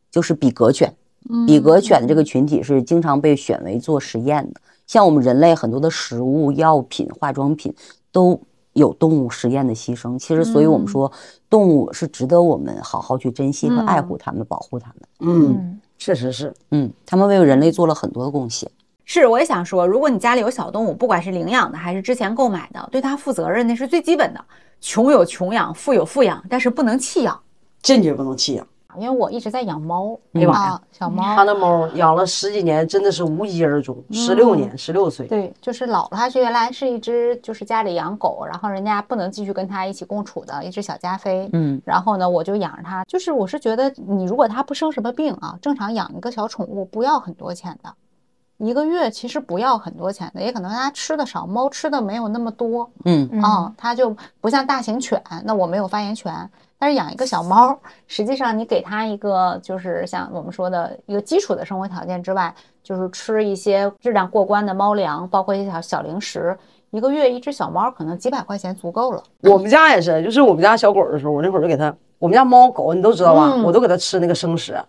[0.09, 0.93] 就是比格犬。
[1.29, 7.75] 嗯比格犬的这个群体是经常被选为做实验的，像我们人类很多的食物、药品、化妆品
[8.11, 8.39] 都
[8.73, 10.17] 有动物实验的牺牲。
[10.17, 11.11] 其实，所以我们说
[11.49, 14.97] 动物是值得我们好好去珍惜和爱护它们、保护它们。
[15.19, 18.71] 嗯，确实是，嗯，它们为人类做了很多的贡献。
[19.11, 24.45] 是，我也想说，如果你家里有小动物，不管是领养的还是之前购买的，对它负责任那是最基本的。
[24.79, 27.41] 穷有穷养，富有富养，但是不能弃养。
[27.81, 28.67] 坚决不能弃养。
[28.99, 35.25] 因为我一直在养猫，哎呀妈呀啊，小猫他那猫养了十几年，真的是无疾而终，十六年，十六岁。
[35.25, 36.11] 对，就是老了。
[36.11, 41.49] 它是原来是一只，就是家里养狗，然后人家不能继续跟它一起共处的一只小加菲。
[41.53, 43.03] 嗯，然后呢，我就养着它。
[43.05, 47.91] 就是我是觉得，你如果它不生什么病啊，正常养一个小宠物不要很多钱的，
[48.59, 52.89] 一个月其实不要很多钱的，也可能它吃的少，猫吃的没有那么多。
[53.05, 56.33] 嗯啊，它就不像大型犬，那我没有发言权。
[56.77, 66.57] 但是养一个小猫，实际上你给它一个就是像我们说的一个基础的生活条件之外，就是吃一些质量过关的猫粮，包括一些小小零食，
[66.91, 69.21] 一个月一只小猫可能几百块钱足够了。
[69.41, 74.81] 我们家也是，就是我们家小狗的时候，我那会儿就给它，我们家猫狗你都知道吧，嗯我都给它吃那个生食，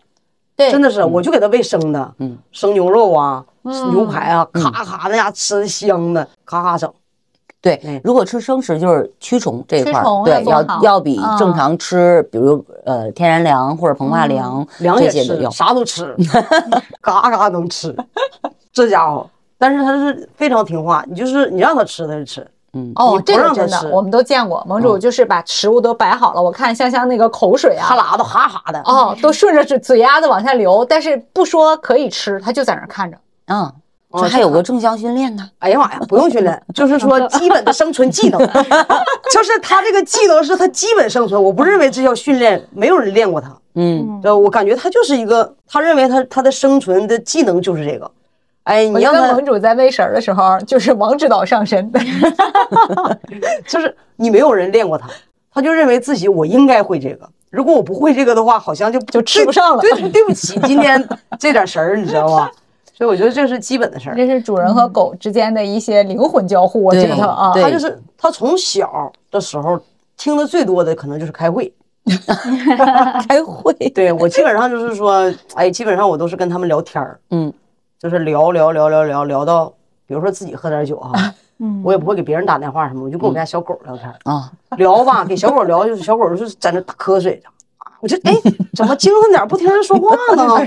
[0.54, 6.92] 对，真的是，我就给它喂生的，嗯，生牛肉啊，嗯牛排啊，咔咔那家吃的香的，咔咔整。
[7.62, 15.50] 对嗯，如果吃生食就是驱虫这一块儿，驱虫对，要要比嗯正常吃，比如呃天然粮或者膨化粮粮也吃，这些的要。
[15.50, 16.16] 啥都吃，
[17.02, 17.94] 嘎嘎能吃。
[18.72, 22.50] 这家伙，但是它是非常听话，你就是你让它吃，它就吃。
[22.72, 28.80] 嗯，哦，这个真的我们都见过，盟主就是把食物都摆好了，我看香香那个口水啊哈，喇子哈哈的。
[28.86, 33.18] 哦，都顺着嘴嘴丫子往下流，但是不说可以吃，它就在那看着。
[33.50, 33.72] 啊，
[34.10, 35.48] 哦这还有个正向训练呢。
[35.58, 38.38] 哎呀妈呀，不用训练，就是说基本的生存技能，
[39.32, 41.42] 就是他这个技能是他基本生存。
[41.42, 43.56] 我不认为这叫训练，没有人练过他。
[43.74, 48.10] 嗯，对，我感觉他就是一个，他认为他他的生存的技能就是这个。
[48.64, 51.90] 哎，你让他盟主在喂食儿的时候，就是王指导上身。
[53.66, 55.08] 就是你没有人练过他，
[55.52, 57.28] 他就认为自己我应该会这个。
[57.48, 61.04] 如果我不会这个的话，好像就就吃不上了对，对不起，今天
[61.38, 62.50] 这点神儿，你知道吧？
[63.00, 64.14] 所以我觉得这是基本的事儿。
[64.14, 69.80] 这是主人和狗之间的一些灵魂交互，我觉得啊，对他就是他从小的时候
[70.18, 71.72] 听的最多的可能就是开会。
[73.26, 73.72] 开会。
[73.94, 77.50] 对我基本上就是说，哎，基本上我都是跟他们聊天儿，嗯，
[77.98, 79.72] 就是聊聊聊聊聊聊到，
[80.06, 84.14] 比如说自己喝点酒哈，嗯我也不会给别人打电话什么，我就跟我们家小狗聊天儿。
[84.24, 87.42] 啊， 聊吧，给小狗聊，就是小狗就是在那打瞌睡，
[88.00, 88.34] 我就哎，
[88.74, 90.66] 怎么精神点不听人说话呢？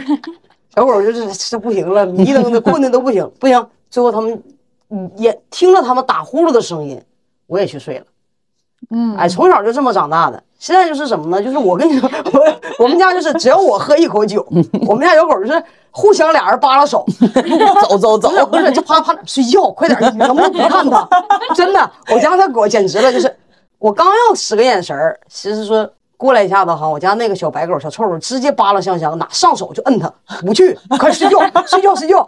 [0.75, 3.67] 小狗就是是不行了，迷瞪的困的都不行，不行。
[3.89, 4.41] 最后他们
[4.89, 7.01] 嗯也听了他们打呼噜的声音，
[7.47, 8.05] 我也去睡了。
[8.89, 10.43] 嗯，哎，从小就这么长大的。
[10.59, 11.43] 现在就是什么呢？
[11.43, 14.45] 就是我跟你说，我我们家就是只要我喝一口酒，
[14.87, 17.05] 我们家小狗就是互相俩人扒拉手，
[17.89, 21.07] 走走走不，是，就趴趴睡觉，快点，你能不能不看它？
[21.53, 23.33] 真的，我家那狗简直了，就是
[23.77, 25.89] 我刚要使个眼神儿，其实说
[26.23, 30.09] 过来一下子哈，我家那个小白狗小臭臭直接扒拉香香，拿上手就摁它，
[30.39, 32.25] 不去，快 睡觉，睡觉睡觉。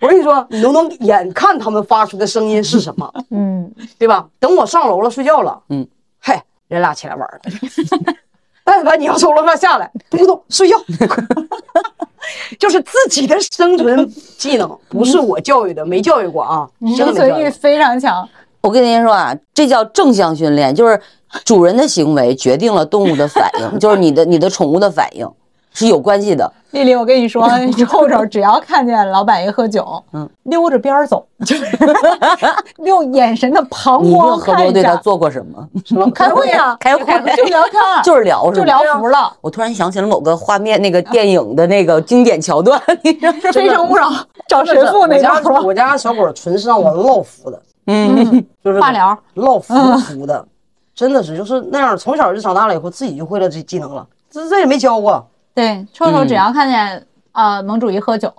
[0.00, 4.26] 我跟你说，你都能眼看它们发出的声音是什么，嗯，对吧？
[4.40, 5.86] 等我上楼了睡觉了，嗯，
[6.22, 8.14] 嘿，人俩起来玩儿了。
[8.64, 10.76] 但凡你要从楼上下来，不许动，睡觉。
[12.58, 16.66] 就是自己的生存技能，不是我教育的，没教育过啊，
[16.96, 18.26] 生存欲非常强。
[18.62, 20.98] 我跟您说啊，这叫正向训练，就是
[21.44, 25.28] 主人的行为决定了动物的反应， 就是你的你的宠物的反应。
[25.76, 26.48] 是有关系的。
[26.70, 31.64] 丽丽，我跟你说， 臭臭只要看见老板一喝酒，嗯，溜着边儿走， 就是
[32.84, 34.94] 用眼神的膀你胱问何博对他。
[34.98, 35.68] 做过什么？
[35.84, 37.04] 什么开会啊，开会
[37.34, 39.32] 就聊天，就是聊是就聊服了。
[39.40, 44.08] 我突然想起了某个画面，那个电影的那个经典桥段，你知道《非诚勿扰》
[44.46, 45.60] 找神父那我家？
[45.64, 50.46] 我家小狗纯是让我唠服的，嗯，就是化疗唠服服的，
[50.94, 55.26] 真的是就是那样，从小就长大了以后自己就会了这技能了，这这也没教过。
[55.54, 58.32] 对，臭臭只要看见呃盟主一喝酒，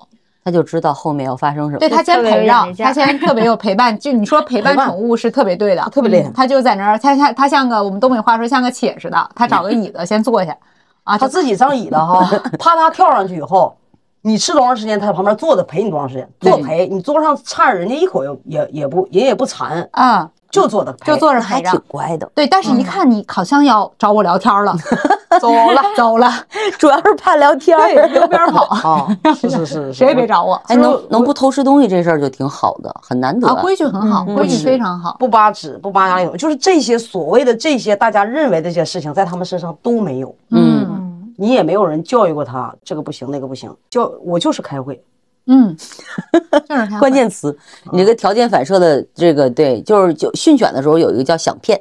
[0.43, 1.80] 他就知道后面要发生什么。
[1.80, 3.97] 对他先陪着他先特别有陪伴。
[3.97, 10.56] 就你说陪伴宠物是特别对的，特别厉害嗯他就在那儿，他像他像个我们东北话说像个且似的，他找个椅子先坐下，
[11.03, 12.26] 啊，他自己上椅子哈，
[12.60, 13.76] 啪嗒跳上去以后，
[14.22, 21.72] 你吃多长时间，他在旁边坐着陪你多长时间，坐陪你桌上差点人家一口也也也不人也不馋，啊，就坐着，就坐着还陪着。
[21.72, 24.76] 挺乖的，对，但是一看你好像要找我聊天了，
[25.39, 26.32] 走了 走了，
[26.78, 28.08] 主要是怕聊天对，儿。
[28.08, 30.56] 溜边跑，啊，是是是是，谁也别找我。
[30.68, 33.47] 哎，能能不偷吃东西这事儿就挺好的，很难得。
[33.47, 35.18] 啊，规矩很好，嗯规矩非常好。
[35.20, 40.34] 不扒纸不扒牙里头，就是这些所谓的这些大家认为的这些事情，在他们身上都没有。
[40.51, 43.74] 嗯，嗯，你也没有人教育过他，这个不行，那个不行。
[43.89, 45.03] 教我就是开会，
[45.48, 45.76] 嗯，
[46.68, 47.58] 就是他关键词，
[47.91, 51.80] 你这个条件反射的这个对，就是就训犬的时候有一个叫响片，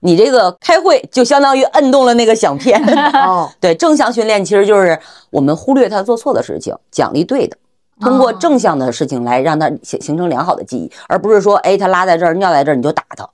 [0.00, 2.82] 你这个开会就相当于摁动了那个响片。
[3.26, 4.98] 哦， 对，正向训练其实就是
[5.30, 7.56] 我们忽略他做错的事情，奖励对的。
[7.98, 13.26] 通过正向的事情来让他形形成良好的记忆，而不是说，哎，他拉在这儿，尿在这儿，你就打他，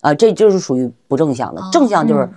[0.00, 1.62] 啊，这就是属于不正向的。
[1.70, 2.28] 正向就是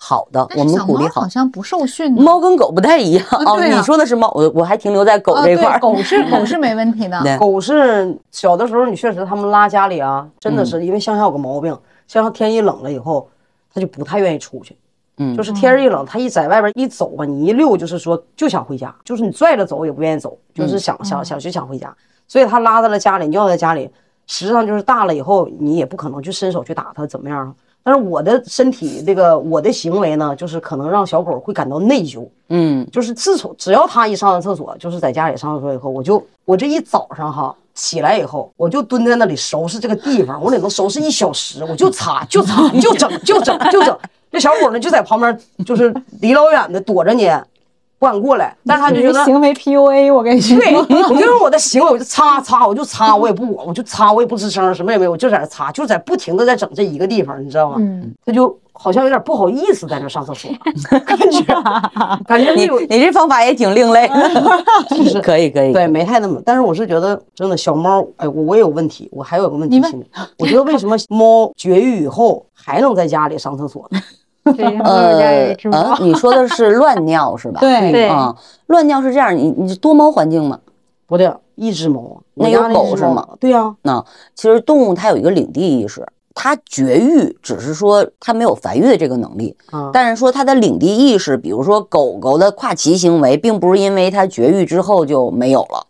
[0.00, 1.28] 好的，我们鼓励好猫好。
[1.28, 2.22] 像不受训呢。
[2.22, 5.78] 猫跟狗不太一样哦，你说的是猫，我我还停留在狗啊这块儿。
[5.78, 7.20] 对狗是狗是没问题的。
[7.24, 11.76] 对狗是小的时候，你确实他们拉家里啊，真的是因为乡下有个毛病，
[12.06, 13.28] 香香天一冷了以后，
[13.74, 14.76] 它就不太愿意出去。
[15.20, 21.92] 嗯就是天一冷，它一在外边一走吧，你一溜就是说就想回家，就是你拽着走也不愿意走，就是想想想就想回家，
[22.28, 23.90] 所以它拉在了家里，尿在家里，
[24.28, 27.52] 实际上就是大了以后你也不可能去伸手去打它怎么样啊？
[27.90, 43.98] 但是我的身体这个我的行为呢，就是可能让小狗会感到内疚，嗯，就是自从只要它一上完厕所，就是在家里上厕所以后，我就 我这一早上哈起来以后，我就蹲在那里收拾这个地方，我得能收拾一小时，我就擦就擦就整就整就整。
[44.30, 47.26] 这小狗呢就在旁边，就是离老远的躲着你，
[47.98, 49.24] 不敢过来，但是它就觉得。
[49.24, 50.56] 行为 PUA，我跟你说。
[50.58, 57.76] 对，我就用我的行为，我就擦擦，我就擦，我也不我，我就擦，我也不吱声，什么也没有，我就在那擦，就在不停的在整这一个地方，你知道吗？
[57.80, 60.48] 嗯，它就好像有点不好意思在那上厕所，
[61.04, 61.42] 感觉
[62.24, 64.08] 感觉你你这方法也挺另类，
[64.90, 65.72] 就是可以可以。
[65.72, 69.82] 对，没太那么，但是我是觉得真的小猫，哎，我我也有问题，我还有个问题
[70.38, 73.98] 我觉得为什么猫绝育以后还能在家里上厕所呢？
[74.84, 75.96] 呃， 啊。
[76.00, 77.60] 你说的是乱尿是吧？
[77.60, 78.34] 对对啊，
[78.66, 80.58] 乱尿是这样，你你是多猫环境吗？
[81.06, 83.26] 不对，一只猫，那有狗是吗？
[83.40, 86.06] 对呀、那其实动物它有一个领地意识，
[86.40, 95.84] 它绝育只是说它没有繁育的这个能力，啊，但是说它的领地意识，比如说狗狗的跨骑行为，并不是因为它绝育之后就没有了。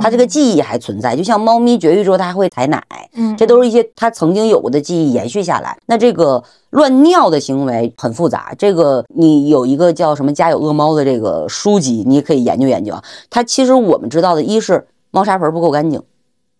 [0.00, 2.80] 它这个记忆还存在，就像猫咪绝育之后它还会采奶，
[3.14, 5.76] 嗯，这都是一些它曾经有过的记忆延续下来。
[5.84, 13.02] 那这个乱尿的行为很复杂，这个你有一个叫什么“家有恶猫”的这个书籍，你也可以研究研究啊。
[13.28, 16.00] 它其实我们知道的，一是猫砂盆不够干净，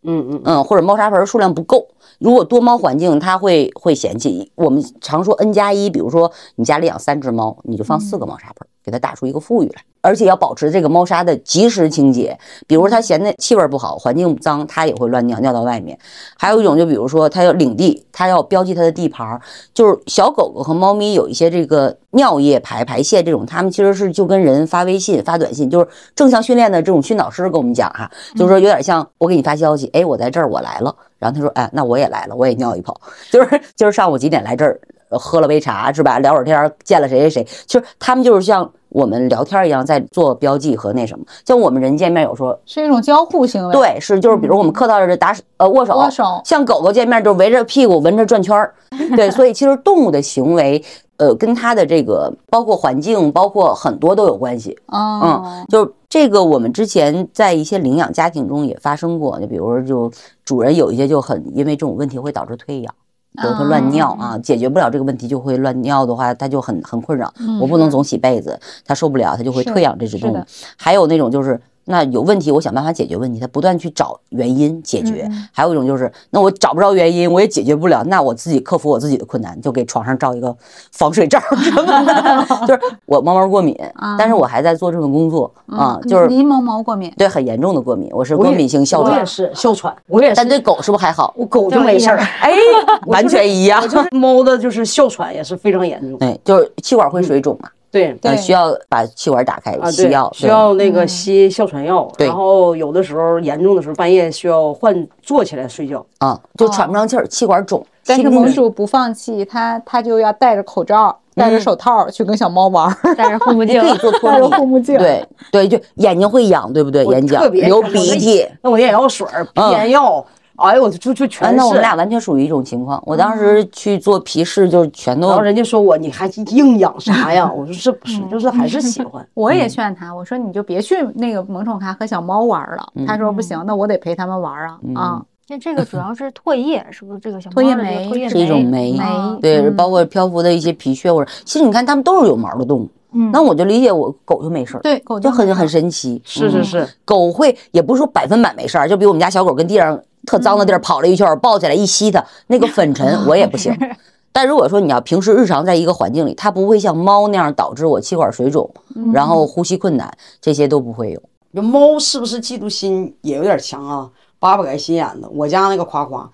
[0.03, 1.86] 嗯嗯嗯，或者猫砂盆数量不够。
[2.19, 4.51] 如果多猫环境，它会会嫌弃。
[4.55, 9.83] 我们常说 n 加一，比如说你家里养三只猫，你就放四个猫砂盆，给它打出一个富裕来。
[10.01, 12.39] 而且要保持这个猫砂的及时清洁，
[12.69, 15.99] 比如它嫌那气味不好，环境脏，它也会乱尿，尿到外面。
[16.39, 19.41] 还有一种，就比如说它要领地，它要标记它的地盘儿。
[19.75, 30.95] 就是小狗狗和猫咪有一些这个尿液排排泄这种，它们其实是就跟人发微信、发短信，就是正向训练的这种训导师跟我们讲哈、就是说有点像我给你发消息，哎，我在这儿，我来了。
[31.19, 32.99] 然后他说，哎，那我也来了，我也尿一泡。
[33.31, 36.19] 就是今儿上午几点来这儿，呃喝了杯茶是吧？
[36.19, 41.25] 聊会儿天，见了谁谁谁，就是他们就是像我们聊天一样在做标记和那什么。
[41.45, 48.75] 像我们人见面有时候是一种交互行为。，对，是就是比如我们客套着打呃握手，握手像狗狗见面就围着屁股闻着转圈儿，
[49.16, 50.83] 对，所以其实动物的行为，
[51.16, 54.79] 呃，跟它的这个包括环境，包括很多都有关系。
[54.87, 60.13] 哦嗯，，就这个我们之前在一些领养家庭中也发生过，就比如说就
[60.45, 62.95] 主人有一些就很因为这种问题会导致退养。
[63.41, 67.33] 比如他乱尿啊，解决不了这个问题就会乱尿的话，他就很很困扰。
[67.61, 70.43] 我不能总洗被子，他受不了，他就会退养这只动物。
[70.76, 75.27] 还有那种就是那有问题，我想办法解决问题，他不断去找原因解决。
[75.31, 80.55] 嗯还有一种就是，那我找不着原因，我也解决不了，那我自己克服我自己的困难，就给床上罩一个
[80.93, 82.47] 防水罩什么的。
[82.67, 83.77] 就是我猫毛过敏，
[84.19, 89.15] 但是我还在做这份工作啊，就是您猫毛过敏，对很严重的过敏，我是过敏性哮喘。
[89.15, 90.37] 我也是哮喘，我也是。
[90.37, 91.33] 但对狗是不是还好？
[91.37, 92.53] 我狗就没事儿，哎，
[93.07, 93.89] 完全一样我。
[93.89, 96.19] 就是猫的，就是哮喘也是非常严重。
[96.19, 98.37] 对，就是气管会水肿嘛，对。
[98.37, 102.27] 需要把气管打开啊，对吸药，，需要那个吸哮喘药，对。
[102.27, 106.05] 然后有的时候严重的时候半夜需要换坐起来睡觉。
[106.19, 107.85] 啊，就喘不上气儿，气管肿。
[108.07, 113.79] 但是萌叔不放弃，他他就要戴着口罩、戴着手套去跟小猫玩儿， 戴着护目镜。
[113.81, 114.97] 可，以做脱戴着，护目镜。
[114.97, 117.05] 对对，就眼睛会痒，对不对？
[117.05, 118.47] 眼角特别流鼻涕。
[118.63, 120.25] 那我眼药水儿、鼻嗯炎药，
[120.59, 121.57] 哎呦，我就就啊，全是。
[121.57, 123.03] 那我们俩完全属于一种情况。
[123.07, 127.51] 我当时去做皮试，就是全都然后人家说我你还硬养啥呀？
[127.51, 129.26] 我说这不是，就是还是喜欢。
[129.35, 132.93] 我嗯也劝他，我说你就别去那个萌宠咖和小猫玩了。
[132.95, 135.22] 嗯他说不行，那我得陪他们玩儿啊啊！
[135.51, 142.89] 那这个主要是唾液，是不是这个小唾液猫唾液是一种酶酶，对，嗯包括漂浮的一些皮屑或者，其实你看它们都是有毛的动物。
[143.14, 146.17] 嗯那我就理解我狗就没事儿，对，狗就很很神奇。
[146.17, 149.99] 嗯是是是，狗会也不是说百分百没事儿，就比我们家小狗跟地上
[150.29, 153.75] 特脏的地儿跑了一圈儿，抱起来一吸它，那个粉尘我也不行。
[154.30, 158.71] 但如果说你要平时日常在一个环境里，它不会像猫那样导致我气管水肿，
[159.13, 161.22] 然后呼吸困难，这些都不会有。
[161.55, 164.11] 这猫是不是嫉妒心也有点强啊？
[164.38, 165.26] 巴不该心眼子。
[165.33, 166.30] 我家那个夸夸，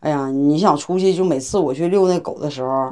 [0.00, 2.90] 哎呀，你想出去就每次我去遛那狗的时候，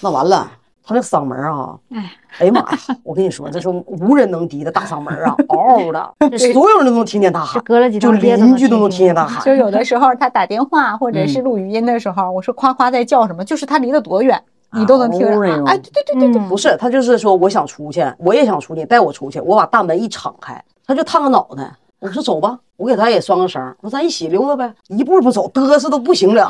[0.00, 0.50] 那完了，
[0.86, 2.78] 它那嗓门啊，哎，哎呀妈呀！
[3.02, 9.44] 我跟你说，这是无人能敌的大嗓门啊，嗷嗷的，所有人都能听见他喊，隔了几就邻居都能听听见他喊。
[9.44, 14.40] 就有的时候他打电话或者嗯是录语音的时候，我说夸夸在叫什么，就是他离得多远，
[14.74, 15.26] 你都能听着。
[15.26, 19.40] 嗷嗷哎，对对对对对，嗯不是，他就是说我想出去，我也想出去，带我出去。
[19.40, 21.74] 我把大门一敞开，他就探个脑袋。
[21.98, 24.72] 我说走吧，我给他也拴个绳，我说咱一起溜达呗。
[24.86, 26.46] 一步不走，嘚瑟都不行了。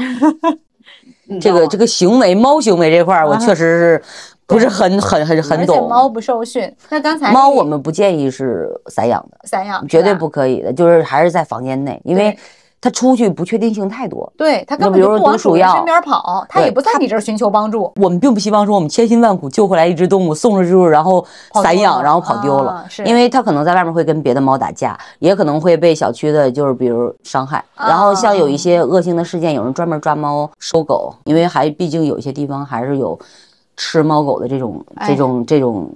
[1.41, 4.03] 这个这个行为，猫行为这块儿，我确实是
[4.47, 5.89] 不是很很很很而且懂。
[5.89, 6.73] 猫不受训。
[6.89, 12.37] 那刚才猫我们不建议是散养的，散养绝对不可以的，就是还是在房间内，因为
[12.81, 14.33] 对它出去不确定性太多。
[14.37, 17.93] 对他那比如说根本就不往主人身边跑，他也不在你这儿寻求帮助。
[17.97, 21.25] 我们并不希望说我们千辛万苦救回来一只动物，送了之后然后
[21.63, 27.65] 散养，然后跑丢了啊，是因为它可能在外面会跟别的猫打架，也可能会被小区的就是比如伤害。
[27.77, 33.19] 然后像有一些恶性的事件，有人专门抓猫收狗，因为还毕竟有一些地方还是有。
[33.77, 35.91] 吃猫狗的这种、哎这种、这种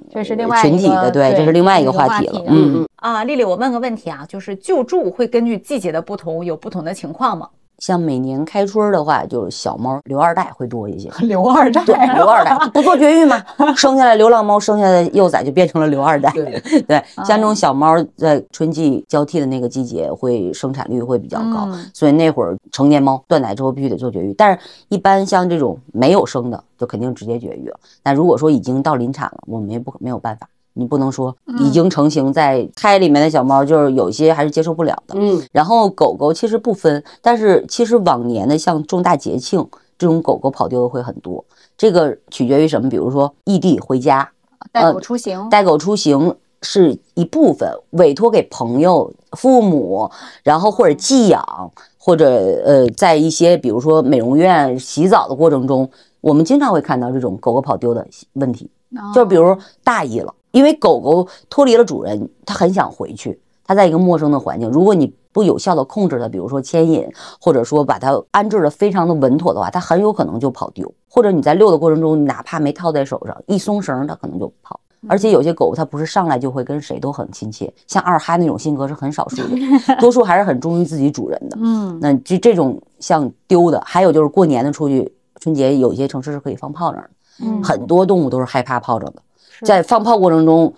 [0.62, 2.44] 群体的，对，这是另外一个话话题了题。
[2.48, 7.48] 嗯，啊，丽丽，我问个问题啊，就是救助会根据季节的不同有不同的情况吗？
[7.80, 11.10] 像每年开春儿的话，就是小猫留二代会多一些。
[11.26, 13.42] 刘二代对，留二代 不做绝育吗？
[13.74, 16.30] 生下来流浪猫，生下来幼崽就变成了留二代。
[16.30, 24.32] 对对，像这种小猫在春季交替的那个季节，会生产率会比较高，嗯所以那会儿成年猫断奶之后必须得做绝育。
[24.34, 24.58] 但是，
[24.88, 27.80] 一般像这种没有生的，就肯定直接绝育了。
[28.04, 30.46] 那如果说已经到临产了，我们也不没有办法。
[30.80, 35.14] 你不能说已经成型在胎里面的小猫，就是有些还是接受不了的。
[35.18, 39.64] 嗯，然后狗狗其实不分，但是其实往年的像重大节庆
[39.98, 41.44] 这种狗狗跑丢的会很多，
[41.76, 42.88] 这个取决于什么？
[42.88, 44.26] 比如说异地回家，
[44.72, 50.10] 带狗出行，带狗出行是一部分，委托给朋友、父母，
[50.42, 52.30] 然后或者寄养，或者
[52.64, 55.86] 呃，在一些比如说美容院洗澡的过程中，
[56.22, 58.64] 我们经常会看到这种狗狗跑丢的问题。
[58.96, 67.08] 哦就比如大意了，因为狗狗脱离了主人，它很想回去，它在一个陌生的环境，如果你不有效的控制它，比如说牵引，
[67.40, 74.78] 或者说把它安置的非常的稳妥的话，它很有可能就跑丢，或者你在遛的过程中，哪怕没套在手上，一松绳，它可能就跑。
[75.08, 81.56] 而且有些狗它不是上来就会跟谁都很亲切，像二哈那种性格是很少数的， 多数还是很忠于自己主人的。
[81.58, 85.10] 嗯，那就这种像丢的，还有就是过年的出去，
[85.40, 87.10] 春节有一些城市是可以放炮仗的。
[87.42, 89.22] 嗯很多动物都是害怕炮仗的，
[89.64, 90.72] 在放炮过程中，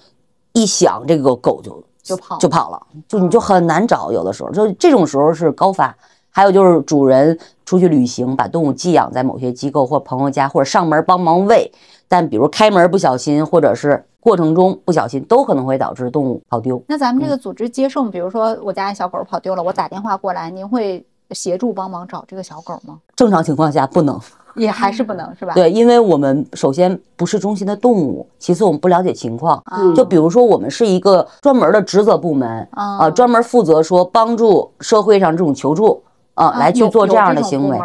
[0.52, 5.94] 一响这个狗就就跑就跑了，就你就很难找，有的时候就这种时候是高发。
[6.34, 11.70] 还有就是主人出去旅行，把动物寄养在某些机构或朋友家，或者上门帮忙喂，
[12.08, 16.82] 但比如开门不小心，或者是过程中不小心，都可能会导致动物跑丢。
[16.88, 22.98] 那咱们这个组织接送，比如说我家小狗跑丢了，我打电话过来，您会协助帮忙找这个小狗吗？
[23.14, 24.18] 正常情况下不能，
[24.54, 25.54] 也还是不能是吧？
[25.54, 29.62] 对，因为我们首先不是中心的动物，其次我们不了解情况。
[29.70, 36.02] 嗯就比如说，我们是一个专门的职责部门啊啊，专门负责说帮助社会上这种求助
[36.34, 37.78] 啊，啊来去做这样的行为？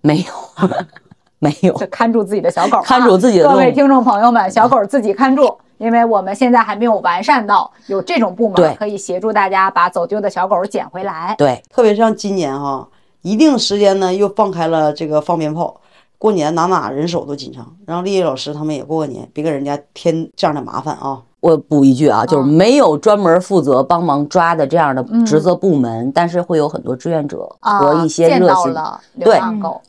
[0.00, 0.68] 没有，
[1.38, 1.72] 没有。
[1.74, 11.34] 就看住自己的小狗啊， 看住自己的各位听众朋友们，小狗自己看住，因为我们现在还没有完善到有这种部对门可以协助大家把走丢的小狗捡回来。
[11.38, 12.86] 对，特别像今年哈，
[13.22, 15.80] 一定时间呢又放开了这个放鞭炮，
[16.20, 21.22] 过年哪哪人手都紧张，让丽丽老师他们也过个年，别给人家添这样的麻烦啊。
[21.40, 28.72] 我补一句啊，就是嗯没有专门负责帮忙抓的这样的职责部门，但是会有很多志愿者和啊，一些热心。
[28.74, 29.40] 到了流对，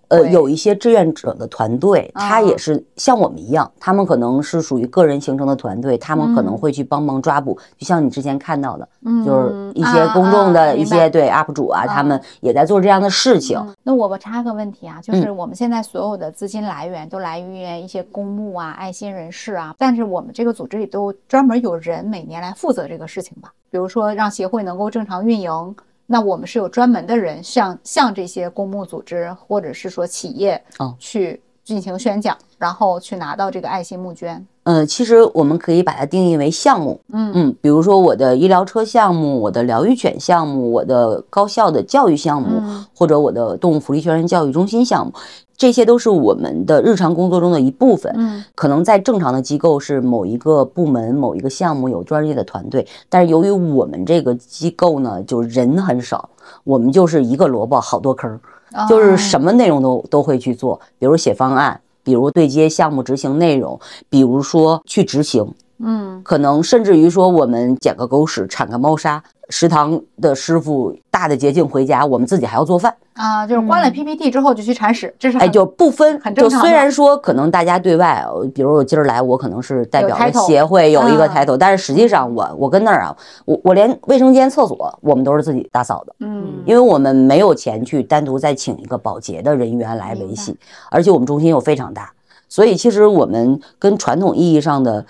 [0.08, 13.58] 呃，有一些志愿者的团队，他啊也是像我们一样，他们可能是属于个人形成的团队，他们可能嗯会去帮忙抓捕，就像你之前看到的，嗯就是一些啊公众啊的一些对 UP 主啊，他们也在做这样的事情。
[13.58, 23.54] 嗯那我我插个问题啊，就是嗯我们现在所有的资金来源都来源于一些公募啊、爱心人士啊，但是我们这个组织里都专门有人每年来负责这个事情吧？
[23.70, 34.46] 比如说让协会能够正常运营，那我们是有专门的人向向这些公募组织或者是说企业哦去进行宣讲，然后去拿到这个爱心募捐。
[34.64, 45.12] 嗯，其实我们可以把它定义为项目，嗯嗯，比如说我的医疗车项目、我的疗愈犬项目、我的高校的教育项目，嗯或者我的动物福利宣传教育中心项目，
[45.58, 48.14] 这些都是我们的日常工作中的一部分。
[48.16, 56.30] 嗯可能在正常的机构是某一个部门、某一个项目有专业的团队，但是由于我们这个机构呢，就人很少，
[56.64, 58.40] 我们就是一个萝卜好多坑
[58.88, 63.80] 就是什么内容都都会去做，比如写方案，比如对接项目执行内容，
[64.10, 66.22] 比如说去执行，嗯。
[66.24, 72.94] 可能甚至于说我们捡个狗屎、铲个猫砂，食堂的师傅大的捷径回家，我们自己还要做饭。
[73.14, 81.30] 啊，就是关了 PPT 之后就去铲屎，这是哎，就不分，就很正常的虽然说可能大家对外，呃比如我今儿来，我可能是代表有了协会有一个嗯。
[81.30, 90.56] title，、但是实际上我我跟那儿啊，我我连卫生间、厕所我们都是自己打扫的，嗯因为我们没有钱去单独再请一个保洁的人员来维系，
[90.90, 92.12] 而且我们中心又非常大，
[92.48, 95.06] 所以其实我们跟传统意义上的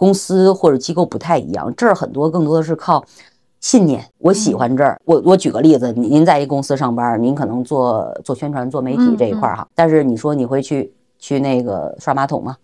[0.00, 3.04] 公司或者机构不太一样，这儿很多更多的是靠。
[3.60, 4.98] 信念，我喜欢这儿。
[5.04, 12.56] 我我举个例子，您您在一公司上班，您可能做做宣传、做媒体嗯这一块儿哈，但是你说你会去去那个刷马桶吗？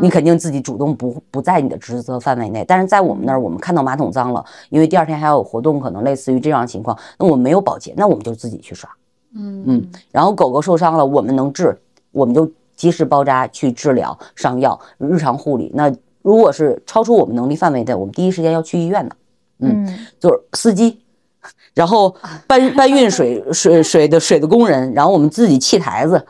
[0.00, 8.88] 你肯定自己主动不不在你的职责范围内，但是在我们那儿，我们看到马桶脏了，因为第二天还要有活动，可能类似于这样的情况，那我们没有保洁，那我们就自己去刷，
[9.34, 11.76] 嗯嗯，然后狗狗受伤了，我们能治，
[12.12, 15.72] 我们就及时包扎去治疗、上药、日常护理。
[15.74, 15.92] 那
[16.22, 19.16] 如果是超出我们能力范围的，我们第一时间要去医院的，
[19.60, 19.86] 嗯，
[20.18, 21.00] 就是司机，
[21.74, 22.14] 然后
[22.46, 26.24] 搬 搬运水 水水的水的工人，然后我们自己砌台子，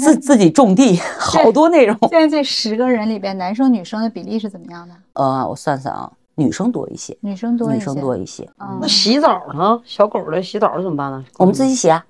[0.00, 1.96] 自自己种地，好多内容。
[2.10, 4.94] 现在这十个人里边，男生女生的比例是怎么样的？
[5.14, 8.48] 呃，我算算啊，女生多一些，女生多一些，女生多一些。
[8.58, 9.80] 嗯那洗澡呢？
[9.84, 11.24] 小狗的洗澡怎么办呢？
[11.38, 12.04] 我们自己洗啊，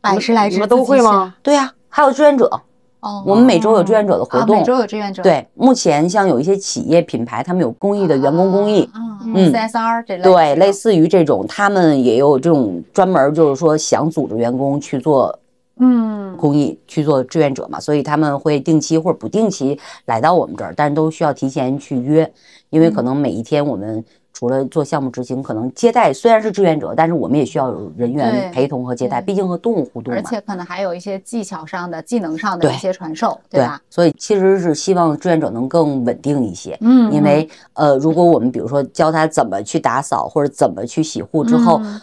[0.00, 1.34] 百十来只你们都会吗？
[1.42, 2.60] 对呀、还有志愿者，
[3.04, 4.56] 哦，我们每周有志愿者的活动。
[4.56, 15.38] 啊每周有志愿者，对，目前像有一些企业品牌，他们有公益的员工公益，啊，嗯，CSR 这类对，类似于这种，他们也有这种专门就是说想组织员工去做
[15.76, 22.32] 嗯公益、去做志愿者嘛，所以他们会定期或者不定期来到我们这儿，但是都需要提前去约，
[22.70, 23.04] 因为可嗯。
[23.04, 24.02] 能每一天我们。
[24.34, 30.20] 除了做项目执行，可能接待虽然是志愿者，但是我们也需要有人员陪同和接待，毕竟和动物互动嘛。
[30.20, 33.80] 而且可能还有一些技巧上的、技能上的一些传授，对吧？
[33.88, 36.76] 所以其实是希望志愿者能更稳定一些。
[36.80, 42.00] 嗯因为呃，如果我们比如说教他怎么去打扫或者怎么去洗护之后，嗯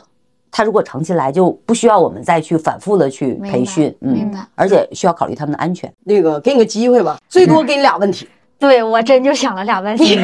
[0.53, 5.89] 他如果长期来，就不需要我们再去反复的去培训，嗯明白，而且需要考虑他们的安全。
[6.03, 8.27] 那个给你个机会吧，最多给你俩问题，
[8.61, 10.17] 对我真就想了俩问题。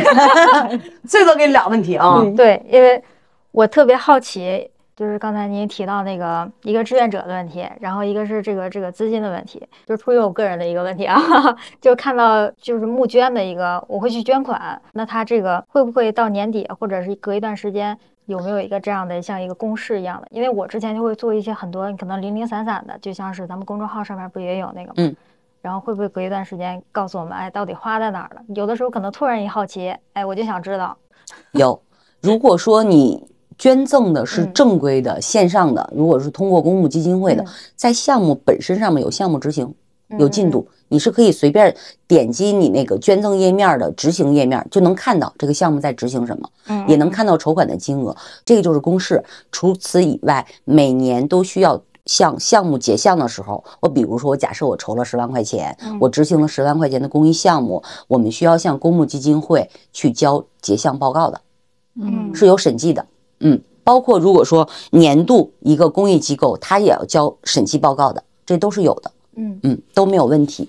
[1.03, 2.23] 最多给你俩问题啊。
[2.37, 3.03] 对，因为
[3.51, 11.19] 我特别好奇，就是刚才您提到那个一个志愿者的问题，然后一个是这个这个资金的问题，就是出于我个人的一个问题啊，
[11.81, 17.97] 就看到就是募捐的一个，我会去捐款，那他这个会不会到年底或者是隔一段时间？
[18.27, 20.27] 有没有一个这样的像一个公式一样的？
[20.31, 24.93] 因为我之前就会做一些很多可能零零散散的，就像是咱们公众号上面不也有那个吗？
[24.97, 25.15] 嗯。
[25.67, 28.41] 然后会不会隔一段时间告诉我们，哎，到底花在哪儿了？
[28.55, 30.97] 有的时候可能突然一好奇，哎，我就想知道。
[31.51, 31.77] 有，
[32.21, 33.21] 如果说你
[33.57, 39.75] 捐赠的是嗯正规的、线上的，如果是通过公募基金会的嗯，在项目本身上面有项目执行，
[40.17, 41.75] 有进嗯度，你是可以随便
[42.07, 48.15] 点击你那个捐赠页面的执行页面，就能看到这个项目在执行什么，嗯也能看到筹款的金额，
[48.45, 49.21] 这个就是公示。
[49.51, 51.83] 除此以外，每年都需要。
[52.07, 61.39] 向项目结项的时候，我比如说，我假设我筹了十万块钱，嗯我执行了十万块钱的公益项目，我们需要向公募基金会去交结项报告的。
[61.99, 63.05] 嗯是有审计的，
[63.41, 69.11] 嗯，包括如果说年度一个公益机构，它也要交审计报告的，这都是有的。
[69.37, 70.67] 嗯嗯，都没有问题。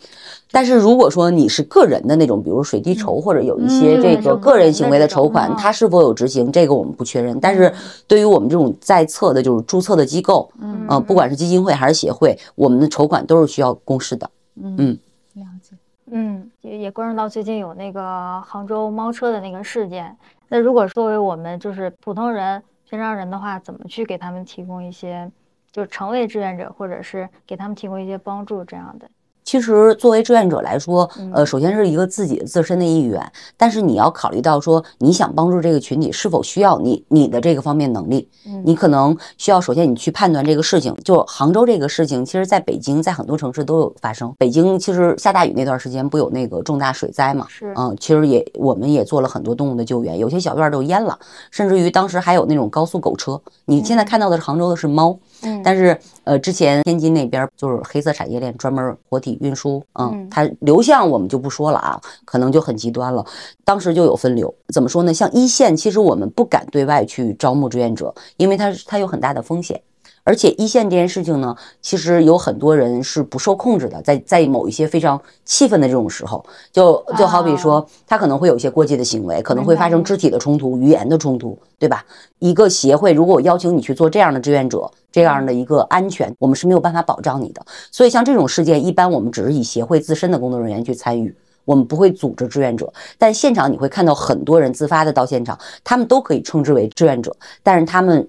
[0.51, 7.39] 但是如果说你是个人的那种，比如水滴筹或者有一些嗯这个个人行为的筹款，它是否有执行，这个我们不确认。
[7.41, 7.73] 但是
[8.07, 14.31] 对于我们这种在册的，就是注册的机构，嗯呃，不管是基金会还是协会，我们的筹款都是需要公示的。
[14.63, 14.97] 嗯
[15.35, 15.77] 了解。
[16.11, 20.17] 嗯，也也关注到最近有那个杭州猫车的那个事件。
[20.49, 25.31] 那如果作为我们就是普通人、平常人的话，怎么去给他们提供一些，
[25.71, 29.11] 就是成为志愿者，或者是给他们提供一些帮助这样的？
[29.49, 33.19] 其实作为志愿者来说，嗯呃，首先是一个自己自身的意愿，
[33.57, 40.95] 但是你要考虑到说，你想帮助这个群体是否需要你你的这个方面能力，嗯你可能需要首先你去判断这个事情。
[41.03, 44.31] 就杭州这个事情，其实在北京，在很多城市都有发生。
[44.37, 47.47] 北京其实下大雨那段时间不有那个重大水灾嘛？
[47.49, 51.19] 是嗯，其实也我们也做了很多动物的救援，有些小院都淹了，
[51.51, 53.41] 甚至于当时还有那种高速狗车。
[53.65, 63.25] 你现在看到的是杭州的是猫，嗯但是呃，之前天津那边就是黑色产业链，专门活体运输，嗯，嗯它流向我们就不说了啊，可能就很极端了。
[63.65, 65.13] 当时就有分流，怎么说呢？
[65.13, 69.81] 像一线，其实我们不敢对外去招募志愿者，因为它它有很大的风险。
[70.29, 82.05] 而且一线这件事情呢，其实有很多人是不受控制的，在在某一些非常气愤的这种时候，就就好比说，他可能会有一些过激的行为，可能会发生肢体的冲突、语言的冲突，对吧？
[82.41, 87.65] 一个协会如果我邀请你去做这样的志愿者，这样的一个安全，我们是没有办法保障你的。
[87.91, 91.35] 所以像这种事件，一般我们只是以协会自身的工作人员去参与。
[91.65, 98.29] 我们不会组织志愿者，但现场你会看到很多人自发的到现场，他们都可以称之为志愿者，但是他们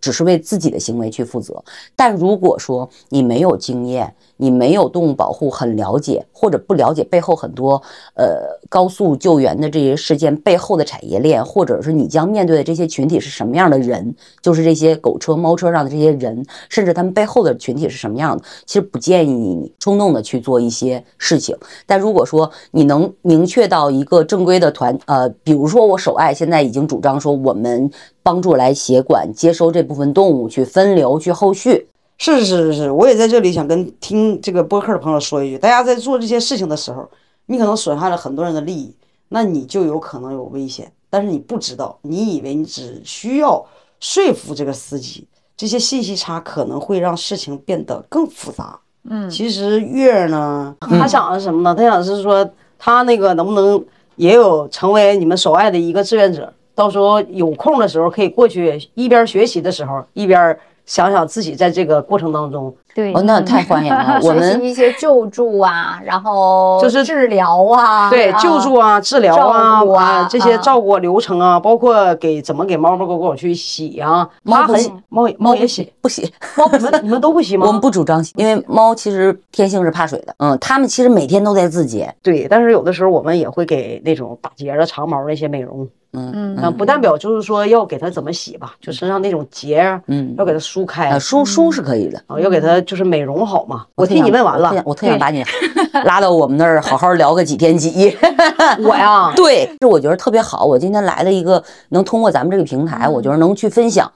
[0.00, 1.62] 只是为自己的行为去负责。
[1.96, 7.82] 但如果说你没有经验，你没有动物保护很了解，或者不了解背后很多
[8.14, 21.56] 呃高速救援的这些事件背后的产业链，或者是你将面对的这些群体是什么样的人，就是这些狗车、猫车上的这些人，甚至他们背后的群体是什么样的，其实不建议你冲动的去做一些事情。
[21.84, 27.90] 但如果说你能明确到一个正规的团，呃，比如说我手爱现在已经主张说，我们
[28.22, 31.88] 帮助来协管接收这部分动物，去分流，去后续。
[32.18, 37.08] 是是是是，我也在这里想跟听这个播客的朋友说一句：大家在做这些事情的时候，
[37.46, 38.92] 你可能损害了很多人的利益，
[39.28, 40.90] 那你就有可能有危险。
[41.08, 43.64] 但是你不知道，你以为你只需要
[44.00, 45.26] 说服这个司机，
[45.56, 48.78] 这些信息差可能会让事情变得更复杂。
[49.08, 51.74] 嗯，其实月儿呢，他想的是什么呢？
[51.74, 52.46] 他想是说，
[52.78, 53.82] 他那个能不能
[54.16, 56.52] 也有成为你们所爱的一个志愿者？
[56.74, 60.58] 到时候有空的时候可以过去，一边学习的时候，一边
[60.88, 64.18] 想想自己在这个过程当中，对哦，那太欢迎了。
[64.24, 77.66] 我学们习一些救助啊，然后就是治疗啊，对救助啊、治疗啊照顾啊这些啊照顾流程啊，包括给怎么给猫猫狗狗去洗啊，它很猫不洗猫也猫也洗，不洗， 猫你们你们都不洗吗？
[77.68, 80.34] 我们不主张洗，因为猫其实天性是怕水的。
[80.38, 82.12] 嗯，它们其实每天都在自洁。
[82.22, 90.34] 对，但是有的时候我们也会给那种打结的长毛那些美容，嗯啊，不代表就是说要给它怎么洗吧，就身上那种结啊，嗯。
[90.38, 91.10] 要给它梳开。
[91.10, 92.18] 呃，梳梳是可以的。
[92.26, 93.84] 啊，要给它就是美容好嘛。
[93.94, 94.82] 我替你问完了。
[94.86, 95.44] 我特想，把你
[96.04, 98.16] 拉到我们那儿好好聊个几天几夜。
[98.82, 100.64] 我呀， 对，是我觉得特别好。
[100.64, 104.10] 我今天来了一个能通过咱们这个平台，我觉得能去分享，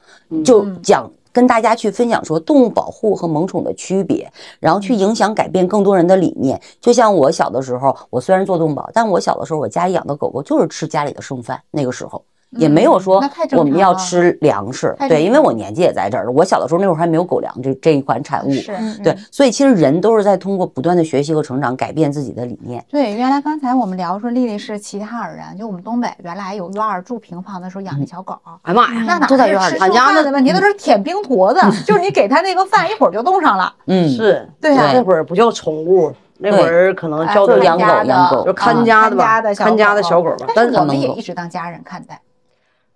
[0.44, 4.30] 就讲跟大家去分享说动物保护和萌宠的区别，
[4.60, 6.60] 然后去影响改变更多人的理念。
[6.80, 12.22] 就像我小的时候，我虽然做动保，但我小的时候我家里养的狗狗就是吃家里的剩饭，那个时候。
[12.58, 13.22] 也没有说
[13.52, 22.84] 我们要吃粮食，对，因为我年纪也在这儿，我小的时候那会儿还没有狗粮这这一款产物，是对，所以其实人都是在通过不断的学习和成长，改变自己的理念。
[22.90, 33.72] 对，原来刚才我们聊说丽丽是齐齐哈尔人，就我们东北原来有院儿住平房的时候养的小狗，哎呀妈呀，那哪都在院儿里是吃饭的问题，都是舔冰坨子， 就是你给它那个饭一会儿就冻上了。
[33.86, 42.20] 嗯，是，对呀那会儿不叫宠物，那会儿可能叫做养狗养狗就看家的吧看家的小看家的小狗吧但是我们也一直当家人看待。